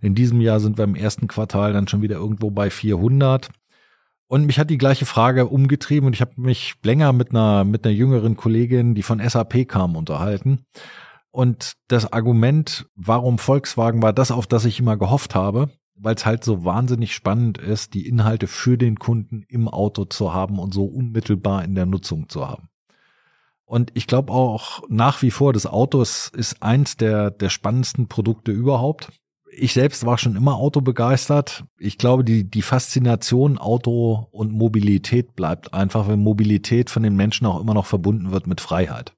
In 0.00 0.14
diesem 0.14 0.40
Jahr 0.40 0.60
sind 0.60 0.78
wir 0.78 0.84
im 0.84 0.94
ersten 0.94 1.26
Quartal 1.26 1.72
dann 1.72 1.88
schon 1.88 2.02
wieder 2.02 2.16
irgendwo 2.16 2.50
bei 2.50 2.70
400. 2.70 3.48
Und 4.28 4.46
mich 4.46 4.58
hat 4.58 4.70
die 4.70 4.78
gleiche 4.78 5.06
Frage 5.06 5.46
umgetrieben 5.46 6.06
und 6.06 6.14
ich 6.14 6.20
habe 6.20 6.40
mich 6.40 6.74
länger 6.82 7.12
mit 7.12 7.30
einer, 7.30 7.64
mit 7.64 7.84
einer 7.84 7.94
jüngeren 7.94 8.36
Kollegin, 8.36 8.94
die 8.94 9.02
von 9.02 9.20
SAP 9.20 9.68
kam, 9.68 9.94
unterhalten. 9.94 10.64
Und 11.30 11.74
das 11.88 12.12
Argument, 12.12 12.86
warum 12.96 13.38
Volkswagen 13.38 14.02
war 14.02 14.12
das, 14.12 14.30
auf 14.30 14.46
das 14.46 14.64
ich 14.64 14.80
immer 14.80 14.96
gehofft 14.96 15.34
habe, 15.34 15.70
weil 15.94 16.14
es 16.14 16.26
halt 16.26 16.42
so 16.42 16.64
wahnsinnig 16.64 17.14
spannend 17.14 17.58
ist, 17.58 17.94
die 17.94 18.08
Inhalte 18.08 18.46
für 18.48 18.76
den 18.76 18.98
Kunden 18.98 19.44
im 19.48 19.68
Auto 19.68 20.06
zu 20.06 20.34
haben 20.34 20.58
und 20.58 20.74
so 20.74 20.86
unmittelbar 20.86 21.62
in 21.62 21.74
der 21.74 21.86
Nutzung 21.86 22.28
zu 22.28 22.48
haben. 22.48 22.68
Und 23.64 23.90
ich 23.94 24.06
glaube 24.06 24.32
auch 24.32 24.82
nach 24.88 25.22
wie 25.22 25.30
vor, 25.30 25.52
das 25.52 25.66
Auto 25.66 26.00
ist, 26.00 26.34
ist 26.34 26.62
eins 26.62 26.96
der, 26.96 27.30
der 27.30 27.50
spannendsten 27.50 28.08
Produkte 28.08 28.52
überhaupt 28.52 29.12
ich 29.58 29.72
selbst 29.72 30.04
war 30.04 30.18
schon 30.18 30.36
immer 30.36 30.56
autobegeistert. 30.56 31.64
Ich 31.78 31.98
glaube, 31.98 32.24
die, 32.24 32.44
die 32.44 32.62
Faszination 32.62 33.58
Auto 33.58 34.28
und 34.30 34.52
Mobilität 34.52 35.34
bleibt 35.34 35.72
einfach, 35.72 36.08
wenn 36.08 36.20
Mobilität 36.20 36.90
von 36.90 37.02
den 37.02 37.16
Menschen 37.16 37.46
auch 37.46 37.60
immer 37.60 37.74
noch 37.74 37.86
verbunden 37.86 38.30
wird 38.32 38.46
mit 38.46 38.60
Freiheit. 38.60 39.14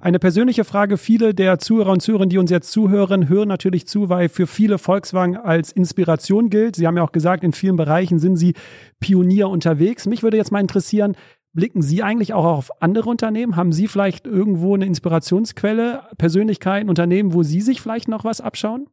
Eine 0.00 0.18
persönliche 0.18 0.64
Frage. 0.64 0.98
Viele 0.98 1.32
der 1.32 1.60
Zuhörer 1.60 1.92
und 1.92 2.00
Zuhörerinnen, 2.00 2.30
die 2.30 2.38
uns 2.38 2.50
jetzt 2.50 2.72
zuhören, 2.72 3.28
hören 3.28 3.46
natürlich 3.46 3.86
zu, 3.86 4.08
weil 4.08 4.28
für 4.28 4.48
viele 4.48 4.78
Volkswagen 4.78 5.36
als 5.36 5.70
Inspiration 5.70 6.50
gilt. 6.50 6.74
Sie 6.74 6.88
haben 6.88 6.96
ja 6.96 7.04
auch 7.04 7.12
gesagt, 7.12 7.44
in 7.44 7.52
vielen 7.52 7.76
Bereichen 7.76 8.18
sind 8.18 8.34
Sie 8.34 8.54
Pionier 8.98 9.48
unterwegs. 9.48 10.06
Mich 10.06 10.24
würde 10.24 10.38
jetzt 10.38 10.50
mal 10.50 10.60
interessieren, 10.60 11.14
blicken 11.52 11.82
Sie 11.82 12.02
eigentlich 12.02 12.34
auch 12.34 12.44
auf 12.44 12.82
andere 12.82 13.08
Unternehmen? 13.08 13.54
Haben 13.54 13.70
Sie 13.70 13.86
vielleicht 13.86 14.26
irgendwo 14.26 14.74
eine 14.74 14.86
Inspirationsquelle, 14.86 16.02
Persönlichkeiten, 16.18 16.88
Unternehmen, 16.88 17.32
wo 17.32 17.44
Sie 17.44 17.60
sich 17.60 17.80
vielleicht 17.80 18.08
noch 18.08 18.24
was 18.24 18.40
abschauen? 18.40 18.88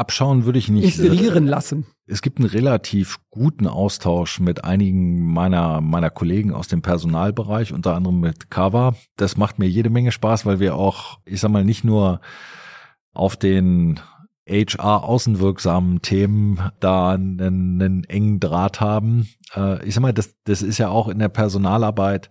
Abschauen 0.00 0.46
würde 0.46 0.58
ich 0.58 0.70
nicht. 0.70 0.84
Inspirieren 0.84 1.46
lassen. 1.46 1.84
Es 2.06 2.22
gibt 2.22 2.38
einen 2.38 2.48
relativ 2.48 3.18
guten 3.28 3.66
Austausch 3.66 4.40
mit 4.40 4.64
einigen 4.64 5.30
meiner, 5.30 5.82
meiner 5.82 6.08
Kollegen 6.08 6.54
aus 6.54 6.68
dem 6.68 6.80
Personalbereich, 6.80 7.74
unter 7.74 7.94
anderem 7.94 8.18
mit 8.18 8.50
Kava. 8.50 8.94
Das 9.16 9.36
macht 9.36 9.58
mir 9.58 9.68
jede 9.68 9.90
Menge 9.90 10.10
Spaß, 10.10 10.46
weil 10.46 10.58
wir 10.58 10.74
auch, 10.74 11.18
ich 11.26 11.40
sag 11.40 11.50
mal, 11.50 11.66
nicht 11.66 11.84
nur 11.84 12.22
auf 13.12 13.36
den 13.36 14.00
HR-außenwirksamen 14.48 16.00
Themen 16.00 16.70
da 16.80 17.10
einen, 17.10 17.38
einen 17.82 18.04
engen 18.04 18.40
Draht 18.40 18.80
haben. 18.80 19.28
Äh, 19.54 19.86
ich 19.86 19.94
sag 19.94 20.00
mal, 20.00 20.14
das, 20.14 20.34
das 20.44 20.62
ist 20.62 20.78
ja 20.78 20.88
auch 20.88 21.08
in 21.08 21.18
der 21.18 21.28
Personalarbeit 21.28 22.30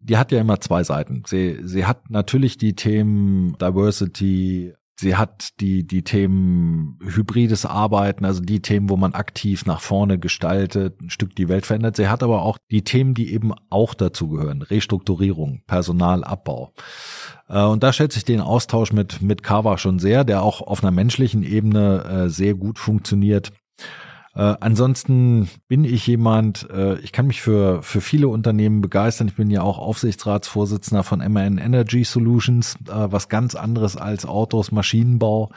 die 0.00 0.16
hat 0.16 0.30
ja 0.32 0.40
immer 0.40 0.60
zwei 0.60 0.84
Seiten. 0.84 1.22
Sie, 1.26 1.58
sie 1.64 1.84
hat 1.84 2.10
natürlich 2.10 2.56
die 2.56 2.74
Themen 2.74 3.56
Diversity, 3.58 4.74
Sie 5.00 5.14
hat 5.14 5.60
die, 5.60 5.86
die 5.86 6.02
Themen 6.02 6.98
hybrides 7.00 7.64
Arbeiten, 7.64 8.24
also 8.24 8.40
die 8.40 8.60
Themen, 8.60 8.90
wo 8.90 8.96
man 8.96 9.14
aktiv 9.14 9.64
nach 9.64 9.80
vorne 9.80 10.18
gestaltet, 10.18 11.00
ein 11.00 11.10
Stück 11.10 11.36
die 11.36 11.48
Welt 11.48 11.66
verändert. 11.66 11.94
Sie 11.94 12.08
hat 12.08 12.24
aber 12.24 12.42
auch 12.42 12.58
die 12.72 12.82
Themen, 12.82 13.14
die 13.14 13.32
eben 13.32 13.52
auch 13.70 13.94
dazu 13.94 14.28
gehören. 14.28 14.62
Restrukturierung, 14.62 15.62
Personalabbau. 15.68 16.72
Äh, 17.48 17.62
und 17.62 17.84
da 17.84 17.92
schätze 17.92 18.18
ich 18.18 18.24
den 18.24 18.40
Austausch 18.40 18.92
mit, 18.92 19.22
mit 19.22 19.44
Kava 19.44 19.78
schon 19.78 20.00
sehr, 20.00 20.24
der 20.24 20.42
auch 20.42 20.62
auf 20.62 20.82
einer 20.82 20.90
menschlichen 20.90 21.44
Ebene 21.44 22.02
äh, 22.04 22.28
sehr 22.28 22.54
gut 22.54 22.80
funktioniert. 22.80 23.52
Äh, 24.38 24.56
ansonsten 24.60 25.48
bin 25.66 25.82
ich 25.82 26.06
jemand, 26.06 26.70
äh, 26.70 26.96
ich 27.00 27.10
kann 27.10 27.26
mich 27.26 27.42
für, 27.42 27.82
für 27.82 28.00
viele 28.00 28.28
Unternehmen 28.28 28.80
begeistern. 28.80 29.26
Ich 29.26 29.34
bin 29.34 29.50
ja 29.50 29.62
auch 29.62 29.80
Aufsichtsratsvorsitzender 29.80 31.02
von 31.02 31.18
MAN 31.18 31.58
Energy 31.58 32.04
Solutions, 32.04 32.76
äh, 32.86 33.10
was 33.10 33.28
ganz 33.28 33.56
anderes 33.56 33.96
als 33.96 34.24
Autos, 34.24 34.70
Maschinenbau. 34.70 35.50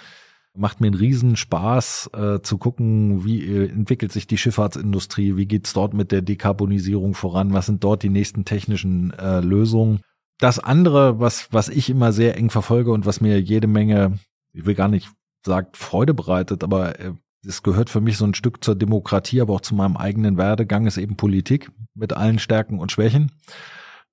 Macht 0.57 0.81
mir 0.81 0.87
einen 0.87 0.95
riesen 0.95 1.35
Spaß 1.35 2.09
äh, 2.13 2.41
zu 2.41 2.57
gucken, 2.57 3.23
wie 3.23 3.45
äh, 3.45 3.69
entwickelt 3.69 4.11
sich 4.11 4.25
die 4.25 4.39
Schifffahrtsindustrie, 4.39 5.37
wie 5.37 5.45
geht's 5.45 5.73
dort 5.73 5.93
mit 5.93 6.11
der 6.11 6.23
Dekarbonisierung 6.23 7.13
voran, 7.13 7.53
was 7.53 7.67
sind 7.67 7.83
dort 7.83 8.01
die 8.01 8.09
nächsten 8.09 8.45
technischen 8.45 9.13
äh, 9.13 9.41
Lösungen. 9.41 9.99
Das 10.39 10.57
andere, 10.57 11.19
was, 11.19 11.49
was 11.51 11.69
ich 11.69 11.91
immer 11.91 12.11
sehr 12.13 12.35
eng 12.35 12.49
verfolge 12.49 12.91
und 12.91 13.05
was 13.05 13.21
mir 13.21 13.39
jede 13.39 13.67
Menge, 13.67 14.17
ich 14.53 14.65
will 14.65 14.73
gar 14.73 14.87
nicht 14.87 15.07
sagt 15.45 15.77
Freude 15.77 16.13
bereitet, 16.13 16.63
aber 16.63 16.99
äh, 16.99 17.13
es 17.45 17.63
gehört 17.63 17.89
für 17.89 18.01
mich 18.01 18.17
so 18.17 18.25
ein 18.25 18.33
Stück 18.33 18.63
zur 18.63 18.75
Demokratie, 18.75 19.41
aber 19.41 19.53
auch 19.53 19.61
zu 19.61 19.75
meinem 19.75 19.97
eigenen 19.97 20.37
Werdegang 20.37 20.85
ist 20.85 20.97
eben 20.97 21.15
Politik 21.15 21.71
mit 21.95 22.13
allen 22.13 22.39
Stärken 22.39 22.79
und 22.79 22.91
Schwächen. 22.91 23.31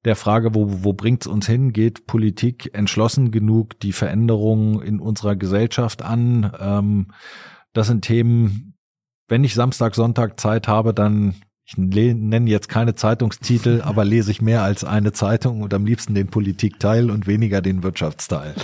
Der 0.05 0.17
Frage, 0.17 0.55
wo, 0.55 0.85
wo 0.85 0.93
bringt's 0.93 1.27
uns 1.27 1.47
hin, 1.47 1.73
geht 1.73 2.07
Politik 2.07 2.71
entschlossen 2.73 3.31
genug 3.31 3.79
die 3.81 3.93
Veränderungen 3.93 4.81
in 4.81 5.01
unserer 5.01 5.37
Gesellschaft 5.37 6.03
an? 6.03 6.53
Ähm, 6.59 7.09
das 7.73 7.89
sind 7.89 8.03
Themen, 8.03 8.75
wenn 9.29 9.45
ich 9.45 9.55
Samstag, 9.55 9.95
Sonntag 9.95 10.41
Zeit 10.41 10.69
habe, 10.69 10.95
dann 10.95 11.35
ich 11.67 11.77
nenne 11.77 12.49
jetzt 12.49 12.71
keine 12.71 12.95
Zeitungstitel, 12.95 13.83
aber 13.85 14.05
lese 14.05 14.31
ich 14.31 14.41
mehr 14.41 14.63
als 14.63 14.85
eine 14.85 15.13
Zeitung 15.13 15.61
und 15.61 15.75
am 15.75 15.85
liebsten 15.85 16.15
den 16.15 16.29
Politikteil 16.29 17.11
und 17.11 17.27
weniger 17.27 17.61
den 17.61 17.83
Wirtschaftsteil. 17.83 18.55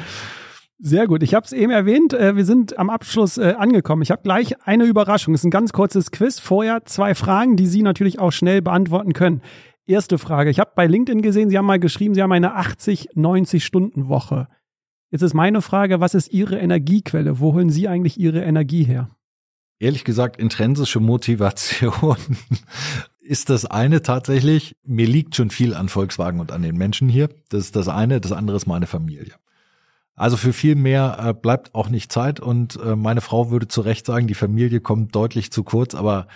Sehr 0.79 1.07
gut. 1.07 1.23
Ich 1.23 1.35
habe 1.35 1.47
es 1.47 1.53
eben 1.53 1.71
erwähnt, 1.71 2.13
äh, 2.13 2.37
wir 2.37 2.45
sind 2.45 2.79
am 2.79 2.91
Abschluss 2.91 3.39
äh, 3.39 3.55
angekommen. 3.57 4.03
Ich 4.03 4.11
habe 4.11 4.23
gleich 4.23 4.61
eine 4.67 4.85
Überraschung. 4.85 5.35
Es 5.35 5.41
ist 5.41 5.45
ein 5.45 5.51
ganz 5.51 5.73
kurzes 5.73 6.11
Quiz. 6.11 6.41
Vorher 6.41 6.85
zwei 6.85 7.15
Fragen, 7.15 7.57
die 7.57 7.67
Sie 7.67 7.83
natürlich 7.83 8.19
auch 8.19 8.33
schnell 8.33 8.61
beantworten 8.61 9.13
können. 9.13 9.41
Erste 9.87 10.19
Frage. 10.19 10.51
Ich 10.51 10.59
habe 10.59 10.73
bei 10.75 10.87
LinkedIn 10.87 11.23
gesehen, 11.23 11.51
Sie 11.51 11.59
haben 11.59 11.67
mal 11.67 11.79
geschrieben, 11.79 12.15
Sie 12.15 12.23
haben 12.23 12.33
eine 12.33 12.59
80-90-Stunden-Woche. 12.59 14.49
Jetzt 15.11 15.23
ist 15.23 15.35
meine 15.35 15.63
Frage, 15.63 16.01
was 16.01 16.15
ist 16.15 16.33
Ihre 16.33 16.59
Energiequelle? 16.59 17.39
Wo 17.39 17.53
holen 17.53 17.71
Sie 17.71 17.87
eigentlich 17.87 18.19
Ihre 18.19 18.43
Energie 18.43 18.83
her? 18.83 19.11
Ehrlich 19.79 20.05
gesagt, 20.05 20.41
intrinsische 20.41 21.01
Motivation 21.01 22.17
ist 23.21 23.51
das 23.51 23.67
eine 23.67 24.03
tatsächlich. 24.03 24.75
Mir 24.85 25.07
liegt 25.07 25.37
schon 25.37 25.51
viel 25.51 25.75
an 25.75 25.89
Volkswagen 25.89 26.41
und 26.41 26.51
an 26.51 26.63
den 26.63 26.77
Menschen 26.77 27.09
hier. 27.09 27.29
Das 27.51 27.65
ist 27.65 27.77
das 27.77 27.89
eine. 27.89 28.21
Das 28.21 28.33
andere 28.33 28.57
ist 28.57 28.67
meine 28.67 28.87
Familie. 28.87 29.35
Also 30.17 30.37
für 30.37 30.53
viel 30.53 30.77
mehr 30.77 31.19
äh, 31.21 31.35
bleibt 31.35 31.75
auch 31.75 31.89
nicht 31.89 32.13
Zeit 32.13 32.41
und 32.41 32.77
äh, 32.77 32.95
meine 32.97 33.21
Frau 33.21 33.51
würde 33.51 33.69
zu 33.69 33.81
Recht 33.81 34.07
sagen, 34.07 34.27
die 34.27 34.35
Familie 34.35 34.81
kommt 34.81 35.15
deutlich 35.15 35.51
zu 35.51 35.65
kurz, 35.65 35.95
aber 35.95 36.29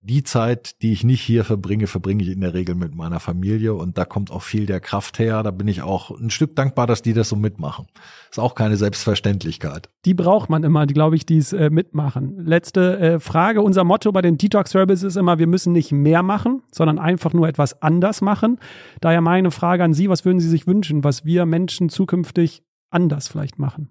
die 0.00 0.22
Zeit, 0.22 0.80
die 0.80 0.92
ich 0.92 1.02
nicht 1.02 1.20
hier 1.20 1.44
verbringe, 1.44 1.88
verbringe 1.88 2.22
ich 2.22 2.30
in 2.30 2.40
der 2.40 2.54
Regel 2.54 2.76
mit 2.76 2.94
meiner 2.94 3.18
Familie 3.18 3.74
und 3.74 3.98
da 3.98 4.04
kommt 4.04 4.30
auch 4.30 4.42
viel 4.42 4.64
der 4.64 4.78
Kraft 4.78 5.18
her. 5.18 5.42
Da 5.42 5.50
bin 5.50 5.66
ich 5.66 5.82
auch 5.82 6.10
ein 6.10 6.30
Stück 6.30 6.54
dankbar, 6.54 6.86
dass 6.86 7.02
die 7.02 7.12
das 7.12 7.28
so 7.28 7.36
mitmachen. 7.36 7.86
Ist 8.30 8.38
auch 8.38 8.54
keine 8.54 8.76
Selbstverständlichkeit. 8.76 9.90
Die 10.04 10.14
braucht 10.14 10.50
man 10.50 10.62
immer, 10.62 10.86
glaube 10.86 11.16
ich, 11.16 11.26
die 11.26 11.38
es 11.38 11.52
äh, 11.52 11.68
mitmachen. 11.68 12.46
Letzte 12.46 12.98
äh, 12.98 13.20
Frage. 13.20 13.60
Unser 13.60 13.82
Motto 13.82 14.12
bei 14.12 14.22
den 14.22 14.38
Detox 14.38 14.74
Rebels 14.76 15.02
ist 15.02 15.16
immer, 15.16 15.40
wir 15.40 15.48
müssen 15.48 15.72
nicht 15.72 15.90
mehr 15.90 16.22
machen, 16.22 16.62
sondern 16.72 17.00
einfach 17.00 17.32
nur 17.32 17.48
etwas 17.48 17.82
anders 17.82 18.20
machen. 18.20 18.58
Daher 19.00 19.20
meine 19.20 19.50
Frage 19.50 19.82
an 19.82 19.94
Sie, 19.94 20.08
was 20.08 20.24
würden 20.24 20.38
Sie 20.38 20.48
sich 20.48 20.68
wünschen, 20.68 21.02
was 21.02 21.24
wir 21.24 21.44
Menschen 21.44 21.88
zukünftig 21.88 22.62
anders 22.90 23.28
vielleicht 23.28 23.58
machen. 23.58 23.90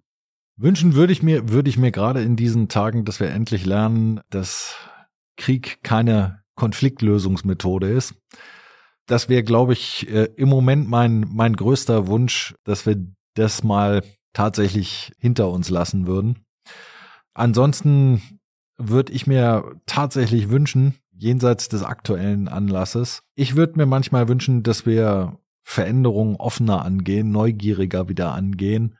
Wünschen 0.57 0.95
würde 0.95 1.13
ich 1.13 1.21
mir, 1.21 1.49
würde 1.49 1.69
ich 1.69 1.77
mir 1.77 1.91
gerade 1.91 2.21
in 2.23 2.35
diesen 2.35 2.67
Tagen, 2.67 3.05
dass 3.05 3.19
wir 3.19 3.29
endlich 3.29 3.65
lernen, 3.65 4.21
dass 4.29 4.75
Krieg 5.35 5.83
keine 5.83 6.41
Konfliktlösungsmethode 6.55 7.89
ist. 7.89 8.15
Das 9.05 9.29
wäre, 9.29 9.43
glaube 9.43 9.73
ich, 9.73 10.09
äh, 10.09 10.29
im 10.35 10.49
Moment 10.49 10.89
mein, 10.89 11.27
mein 11.31 11.55
größter 11.55 12.07
Wunsch, 12.07 12.55
dass 12.63 12.85
wir 12.85 12.97
das 13.35 13.63
mal 13.63 14.03
tatsächlich 14.33 15.13
hinter 15.19 15.49
uns 15.49 15.69
lassen 15.69 16.07
würden. 16.07 16.39
Ansonsten 17.33 18.39
würde 18.77 19.13
ich 19.13 19.27
mir 19.27 19.79
tatsächlich 19.85 20.49
wünschen, 20.49 20.95
jenseits 21.11 21.69
des 21.69 21.83
aktuellen 21.83 22.47
Anlasses, 22.47 23.21
ich 23.35 23.55
würde 23.55 23.77
mir 23.77 23.85
manchmal 23.85 24.27
wünschen, 24.27 24.63
dass 24.63 24.85
wir 24.85 25.39
Veränderungen 25.69 26.37
offener 26.37 26.85
angehen, 26.85 27.29
neugieriger 27.29 28.07
wieder 28.07 28.31
angehen. 28.31 28.95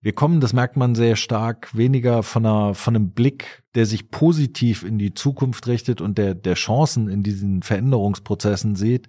Wir 0.00 0.12
kommen, 0.12 0.40
das 0.40 0.52
merkt 0.52 0.76
man 0.76 0.94
sehr 0.94 1.16
stark, 1.16 1.76
weniger 1.76 2.22
von, 2.22 2.46
einer, 2.46 2.74
von 2.74 2.94
einem 2.94 3.10
Blick, 3.10 3.64
der 3.74 3.86
sich 3.86 4.12
positiv 4.12 4.84
in 4.84 4.98
die 4.98 5.14
Zukunft 5.14 5.66
richtet 5.66 6.00
und 6.00 6.16
der, 6.16 6.36
der 6.36 6.54
Chancen 6.54 7.08
in 7.08 7.24
diesen 7.24 7.64
Veränderungsprozessen 7.64 8.76
sieht, 8.76 9.08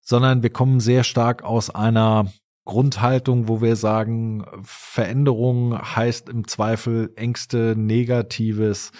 sondern 0.00 0.42
wir 0.42 0.48
kommen 0.48 0.80
sehr 0.80 1.04
stark 1.04 1.42
aus 1.42 1.68
einer 1.68 2.32
Grundhaltung, 2.64 3.46
wo 3.46 3.60
wir 3.60 3.76
sagen, 3.76 4.46
Veränderung 4.62 5.78
heißt 5.78 6.30
im 6.30 6.48
Zweifel 6.48 7.12
Ängste, 7.14 7.74
Negatives. 7.76 8.90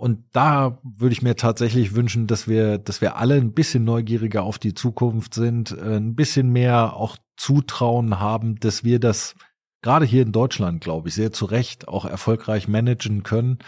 Und 0.00 0.24
da 0.32 0.78
würde 0.82 1.12
ich 1.12 1.22
mir 1.22 1.36
tatsächlich 1.36 1.94
wünschen, 1.94 2.26
dass 2.26 2.48
wir, 2.48 2.78
dass 2.78 3.00
wir 3.00 3.16
alle 3.16 3.34
ein 3.34 3.52
bisschen 3.52 3.84
neugieriger 3.84 4.42
auf 4.42 4.58
die 4.58 4.74
Zukunft 4.74 5.34
sind, 5.34 5.72
äh, 5.72 5.96
ein 5.96 6.14
bisschen 6.14 6.50
mehr 6.50 6.96
auch 6.96 7.16
Zutrauen 7.36 8.18
haben, 8.18 8.58
dass 8.60 8.82
wir 8.82 8.98
das 8.98 9.34
gerade 9.82 10.04
hier 10.04 10.22
in 10.22 10.32
Deutschland, 10.32 10.80
glaube 10.82 11.08
ich, 11.08 11.14
sehr 11.14 11.32
zu 11.32 11.44
Recht 11.44 11.88
auch 11.88 12.04
erfolgreich 12.04 12.68
managen 12.68 13.22
können. 13.22 13.58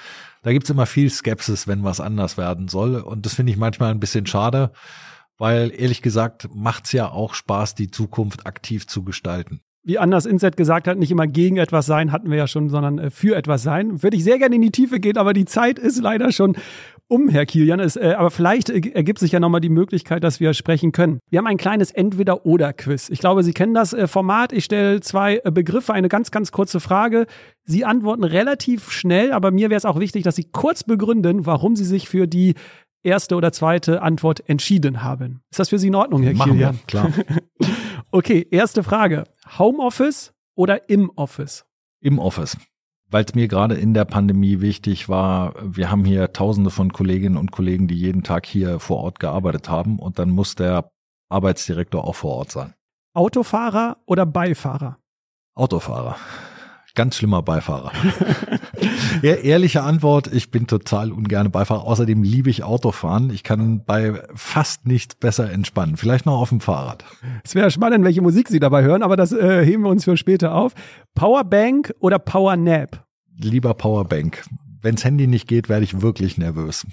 Da 0.42 0.52
gibt's 0.52 0.70
immer 0.70 0.86
viel 0.86 1.10
Skepsis, 1.10 1.68
wenn 1.68 1.84
was 1.84 2.00
anders 2.00 2.36
werden 2.36 2.68
soll. 2.68 2.96
Und 2.96 3.26
das 3.26 3.34
finde 3.34 3.52
ich 3.52 3.58
manchmal 3.58 3.90
ein 3.90 4.00
bisschen 4.00 4.26
schade 4.26 4.72
weil 5.42 5.72
ehrlich 5.74 6.02
gesagt 6.02 6.48
macht's 6.54 6.92
ja 6.92 7.10
auch 7.10 7.34
Spaß, 7.34 7.74
die 7.74 7.90
Zukunft 7.90 8.46
aktiv 8.46 8.86
zu 8.86 9.02
gestalten. 9.02 9.60
Wie 9.84 9.98
Anders 9.98 10.26
Inset 10.26 10.56
gesagt 10.56 10.86
hat, 10.86 10.96
nicht 10.96 11.10
immer 11.10 11.26
gegen 11.26 11.56
etwas 11.56 11.86
sein, 11.86 12.12
hatten 12.12 12.30
wir 12.30 12.38
ja 12.38 12.46
schon, 12.46 12.68
sondern 12.68 12.98
äh, 12.98 13.10
für 13.10 13.34
etwas 13.34 13.62
sein. 13.62 14.02
Würde 14.02 14.16
ich 14.16 14.22
sehr 14.22 14.38
gerne 14.38 14.54
in 14.54 14.62
die 14.62 14.70
Tiefe 14.70 15.00
gehen, 15.00 15.16
aber 15.16 15.32
die 15.32 15.44
Zeit 15.44 15.78
ist 15.78 16.00
leider 16.00 16.30
schon 16.30 16.56
um, 17.08 17.28
Herr 17.28 17.46
Kilian. 17.46 17.80
Es, 17.80 17.96
äh, 17.96 18.14
aber 18.16 18.30
vielleicht 18.30 18.70
äh, 18.70 18.80
ergibt 18.94 19.18
sich 19.18 19.32
ja 19.32 19.40
nochmal 19.40 19.60
die 19.60 19.68
Möglichkeit, 19.68 20.24
dass 20.24 20.40
wir 20.40 20.54
sprechen 20.54 20.92
können. 20.92 21.18
Wir 21.30 21.38
haben 21.38 21.46
ein 21.46 21.56
kleines 21.56 21.90
Entweder-Oder-Quiz. 21.90 23.10
Ich 23.10 23.18
glaube, 23.18 23.42
Sie 23.42 23.52
kennen 23.52 23.74
das 23.74 23.92
äh, 23.92 24.06
Format. 24.06 24.52
Ich 24.52 24.64
stelle 24.64 25.00
zwei 25.00 25.40
äh, 25.44 25.50
Begriffe, 25.50 25.92
eine 25.92 26.08
ganz, 26.08 26.30
ganz 26.30 26.52
kurze 26.52 26.80
Frage. 26.80 27.26
Sie 27.64 27.84
antworten 27.84 28.24
relativ 28.24 28.90
schnell, 28.90 29.32
aber 29.32 29.50
mir 29.50 29.68
wäre 29.68 29.78
es 29.78 29.84
auch 29.84 29.98
wichtig, 29.98 30.22
dass 30.22 30.36
Sie 30.36 30.44
kurz 30.44 30.84
begründen, 30.84 31.44
warum 31.44 31.76
Sie 31.76 31.84
sich 31.84 32.08
für 32.08 32.26
die 32.26 32.54
erste 33.02 33.34
oder 33.34 33.52
zweite 33.52 34.00
Antwort 34.00 34.48
entschieden 34.48 35.02
haben. 35.02 35.40
Ist 35.50 35.58
das 35.58 35.68
für 35.68 35.78
Sie 35.78 35.88
in 35.88 35.94
Ordnung, 35.96 36.22
Herr 36.22 36.34
Machen 36.34 36.52
Kilian? 36.52 36.76
Wir, 36.76 36.86
klar. 36.86 37.12
okay, 38.12 38.46
erste 38.50 38.84
Frage. 38.84 39.24
Homeoffice 39.58 40.32
oder 40.54 40.88
im 40.88 41.10
Office? 41.16 41.64
Im 42.00 42.18
Office. 42.18 42.56
Weil 43.10 43.24
es 43.24 43.34
mir 43.34 43.48
gerade 43.48 43.74
in 43.74 43.92
der 43.92 44.04
Pandemie 44.04 44.60
wichtig 44.60 45.08
war, 45.08 45.54
wir 45.62 45.90
haben 45.90 46.04
hier 46.04 46.32
tausende 46.32 46.70
von 46.70 46.92
Kolleginnen 46.92 47.36
und 47.36 47.52
Kollegen, 47.52 47.88
die 47.88 47.96
jeden 47.96 48.22
Tag 48.22 48.46
hier 48.46 48.78
vor 48.80 48.98
Ort 48.98 49.20
gearbeitet 49.20 49.68
haben 49.68 49.98
und 49.98 50.18
dann 50.18 50.30
muss 50.30 50.54
der 50.54 50.90
Arbeitsdirektor 51.28 52.04
auch 52.04 52.14
vor 52.14 52.36
Ort 52.36 52.52
sein. 52.52 52.74
Autofahrer 53.14 53.98
oder 54.06 54.24
Beifahrer? 54.24 54.98
Autofahrer. 55.54 56.16
Ganz 56.94 57.16
schlimmer 57.16 57.42
Beifahrer. 57.42 57.90
Ehrliche 59.22 59.82
Antwort, 59.82 60.30
ich 60.30 60.50
bin 60.50 60.66
total 60.66 61.10
ungern 61.10 61.50
Beifahrer. 61.50 61.84
Außerdem 61.86 62.22
liebe 62.22 62.50
ich 62.50 62.64
Autofahren. 62.64 63.30
Ich 63.30 63.42
kann 63.42 63.82
bei 63.84 64.22
fast 64.34 64.86
nichts 64.86 65.14
besser 65.14 65.50
entspannen. 65.50 65.96
Vielleicht 65.96 66.26
noch 66.26 66.38
auf 66.38 66.50
dem 66.50 66.60
Fahrrad. 66.60 67.04
Es 67.44 67.54
wäre 67.54 67.70
spannend, 67.70 68.04
welche 68.04 68.20
Musik 68.20 68.48
Sie 68.48 68.60
dabei 68.60 68.82
hören, 68.82 69.02
aber 69.02 69.16
das 69.16 69.32
äh, 69.32 69.64
heben 69.64 69.84
wir 69.84 69.90
uns 69.90 70.04
für 70.04 70.18
später 70.18 70.54
auf. 70.54 70.74
Powerbank 71.14 71.94
oder 71.98 72.18
Powernap? 72.18 73.06
Lieber 73.38 73.72
Powerbank. 73.72 74.44
Wenns 74.82 75.04
Handy 75.04 75.26
nicht 75.26 75.48
geht, 75.48 75.70
werde 75.70 75.84
ich 75.84 76.02
wirklich 76.02 76.36
nervös. 76.36 76.86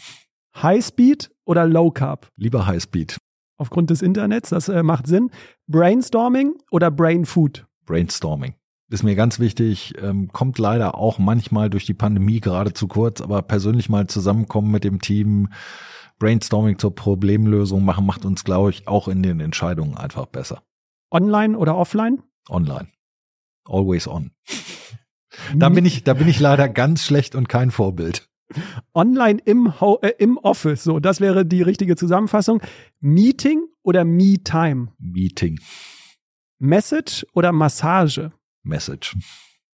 Highspeed 0.61 1.29
oder 1.43 1.65
Low 1.65 1.91
Carb? 1.91 2.29
Lieber 2.37 2.65
Highspeed. 2.65 3.17
Aufgrund 3.57 3.89
des 3.89 4.01
Internets, 4.01 4.49
das 4.49 4.69
äh, 4.69 4.81
macht 4.83 5.07
Sinn. 5.07 5.29
Brainstorming 5.67 6.53
oder 6.71 6.89
Brain 6.89 7.25
Food? 7.25 7.65
Brainstorming 7.85 8.53
ist 8.89 9.03
mir 9.03 9.15
ganz 9.15 9.39
wichtig, 9.39 9.93
ähm, 10.01 10.29
kommt 10.31 10.57
leider 10.57 10.95
auch 10.95 11.19
manchmal 11.19 11.69
durch 11.69 11.85
die 11.85 11.93
Pandemie 11.93 12.39
gerade 12.39 12.73
zu 12.73 12.87
kurz, 12.87 13.21
aber 13.21 13.41
persönlich 13.41 13.89
mal 13.89 14.07
zusammenkommen 14.07 14.71
mit 14.71 14.83
dem 14.83 14.99
Team, 14.99 15.49
Brainstorming 16.17 16.77
zur 16.79 16.93
Problemlösung 16.95 17.85
machen, 17.85 18.05
macht 18.05 18.25
uns, 18.25 18.43
glaube 18.43 18.71
ich, 18.71 18.87
auch 18.87 19.07
in 19.07 19.23
den 19.23 19.39
Entscheidungen 19.39 19.97
einfach 19.97 20.25
besser. 20.25 20.63
Online 21.11 21.57
oder 21.57 21.75
offline? 21.75 22.23
Online. 22.49 22.89
Always 23.65 24.07
on. 24.07 24.31
da 25.55 25.69
bin 25.69 25.85
ich, 25.85 26.03
da 26.03 26.13
bin 26.13 26.27
ich 26.27 26.39
leider 26.39 26.67
ganz 26.67 27.03
schlecht 27.03 27.35
und 27.35 27.47
kein 27.47 27.71
Vorbild. 27.71 28.27
Online 28.95 29.39
im, 29.45 29.79
Ho 29.79 29.99
äh, 30.01 30.13
im 30.17 30.37
Office, 30.37 30.83
so, 30.83 30.99
das 30.99 31.21
wäre 31.21 31.45
die 31.45 31.61
richtige 31.61 31.95
Zusammenfassung. 31.95 32.61
Meeting 32.99 33.67
oder 33.83 34.03
Me-Time? 34.03 34.91
Meeting. 34.97 35.59
Message 36.57 37.25
oder 37.33 37.51
Massage? 37.51 38.31
Message. 38.69 39.17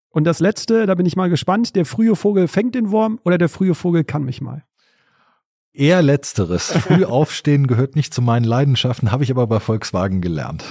Und 0.10 0.24
das 0.24 0.40
letzte, 0.40 0.86
da 0.86 0.96
bin 0.96 1.06
ich 1.06 1.16
mal 1.16 1.30
gespannt, 1.30 1.76
der 1.76 1.86
frühe 1.86 2.16
Vogel 2.16 2.48
fängt 2.48 2.74
den 2.74 2.90
Wurm 2.90 3.20
oder 3.24 3.38
der 3.38 3.50
frühe 3.50 3.76
Vogel 3.76 4.04
kann 4.04 4.24
mich 4.24 4.42
mal. 4.42 4.64
Eher 5.74 6.02
letzteres. 6.02 6.72
Früh 6.72 7.04
aufstehen 7.04 7.68
gehört 7.68 7.98
nicht 7.98 8.14
zu 8.14 8.22
meinen 8.22 8.46
Leidenschaften, 8.46 9.12
habe 9.12 9.26
ich 9.26 9.32
aber 9.32 9.46
bei 9.46 9.60
Volkswagen 9.60 10.22
gelernt. 10.22 10.64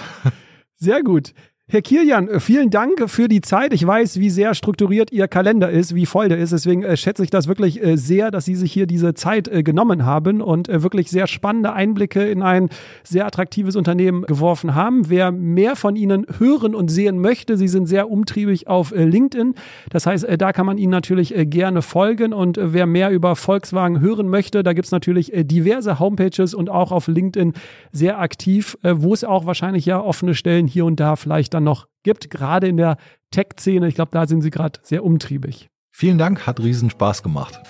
Sehr 0.77 1.03
gut. 1.03 1.35
Herr 1.67 1.81
Kilian, 1.81 2.29
äh, 2.29 2.41
vielen 2.41 2.69
Dank 2.69 3.09
für 3.09 3.27
die 3.27 3.41
Zeit. 3.41 3.73
Ich 3.73 3.87
weiß, 3.87 4.21
wie 4.21 4.29
sehr 4.29 4.53
strukturiert 4.53 5.11
Ihr 5.13 5.29
Kalender 5.29 5.71
ist, 5.71 5.95
wie 5.95 6.05
voll 6.05 6.29
der 6.29 6.37
ist. 6.37 6.53
Deswegen 6.53 6.83
äh, 6.83 6.95
schätze 6.95 7.25
ich 7.25 7.31
das 7.31 7.49
wirklich 7.49 7.83
äh, 7.83 7.97
sehr, 7.97 8.31
dass 8.31 8.45
Sie 8.45 8.55
sich 8.55 8.71
hier 8.71 8.87
diese 8.87 9.15
Zeit 9.15 9.51
genommen 9.65 10.05
haben 10.05 10.43
und 10.43 10.69
wirklich 10.69 11.11
sehr 11.11 11.27
spannende 11.27 11.73
Einblicke 11.73 12.23
in 12.23 12.43
ein 12.43 12.69
sehr 13.03 13.25
attraktives 13.25 13.77
Unternehmen 13.77 14.25
geworfen 14.25 14.75
haben. 14.75 15.09
Wer 15.09 15.33
mehr 15.33 15.75
von 15.75 15.97
Ihnen 15.97 16.27
hören 16.39 16.75
und 16.75 16.89
sehen 16.89 17.19
möchte, 17.19 17.57
Sie 17.57 17.69
sind 17.69 17.87
sehr 17.87 18.11
umtriebig 18.11 18.69
auf 18.69 18.93
LinkedIn. 18.95 19.55
Das 19.89 20.05
heißt, 20.05 20.27
da 20.37 20.53
kann 20.53 20.67
man 20.67 20.77
Ihnen 20.77 20.91
natürlich 20.91 21.35
gerne 21.35 21.81
folgen. 21.81 22.35
Und 22.35 22.59
wer 22.61 22.85
mehr 22.85 23.11
über 23.11 23.37
Volkswagen 23.37 24.01
hören 24.01 24.29
möchte, 24.29 24.63
da 24.63 24.75
gibt 24.75 24.87
es 24.87 24.93
natürlich 24.93 25.33
diverse 25.35 25.99
Homepages 25.99 26.53
und 26.53 26.69
auch 26.69 26.93
auf 26.93 27.09
LinkedIn 27.09 27.55
sehr 27.91 28.19
aktiv, 28.19 28.77
wo 28.83 29.15
es 29.15 29.25
auch 29.25 29.47
wahrscheinlich 29.47 29.87
ja 29.87 30.01
offene 30.01 30.35
Stellen 30.35 30.67
hier 30.67 30.85
und 30.85 31.01
da 31.01 31.17
vielleicht 31.17 31.54
dann 31.55 31.65
noch 31.65 31.87
gibt, 32.03 32.31
gerade 32.31 32.69
in 32.69 32.77
der 32.77 32.97
Tech-Szene. 33.31 33.89
Ich 33.89 33.95
glaube, 33.95 34.11
da 34.13 34.27
sind 34.27 34.43
sie 34.43 34.51
gerade 34.51 34.81
sehr 34.83 35.05
umtriebig. 35.05 35.69
Vielen 35.91 36.19
Dank, 36.19 36.47
hat 36.47 36.61
riesen 36.61 36.91
Spaß 36.91 37.23
gemacht. 37.23 37.61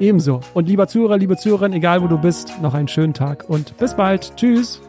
Ebenso. 0.00 0.40
Und 0.54 0.68
lieber 0.68 0.88
Zuhörer, 0.88 1.18
liebe 1.18 1.36
Zuhörerin, 1.36 1.72
egal 1.72 2.02
wo 2.02 2.06
du 2.06 2.18
bist, 2.18 2.60
noch 2.62 2.74
einen 2.74 2.88
schönen 2.88 3.14
Tag 3.14 3.48
und 3.48 3.76
bis 3.78 3.94
bald. 3.94 4.34
Tschüss. 4.36 4.80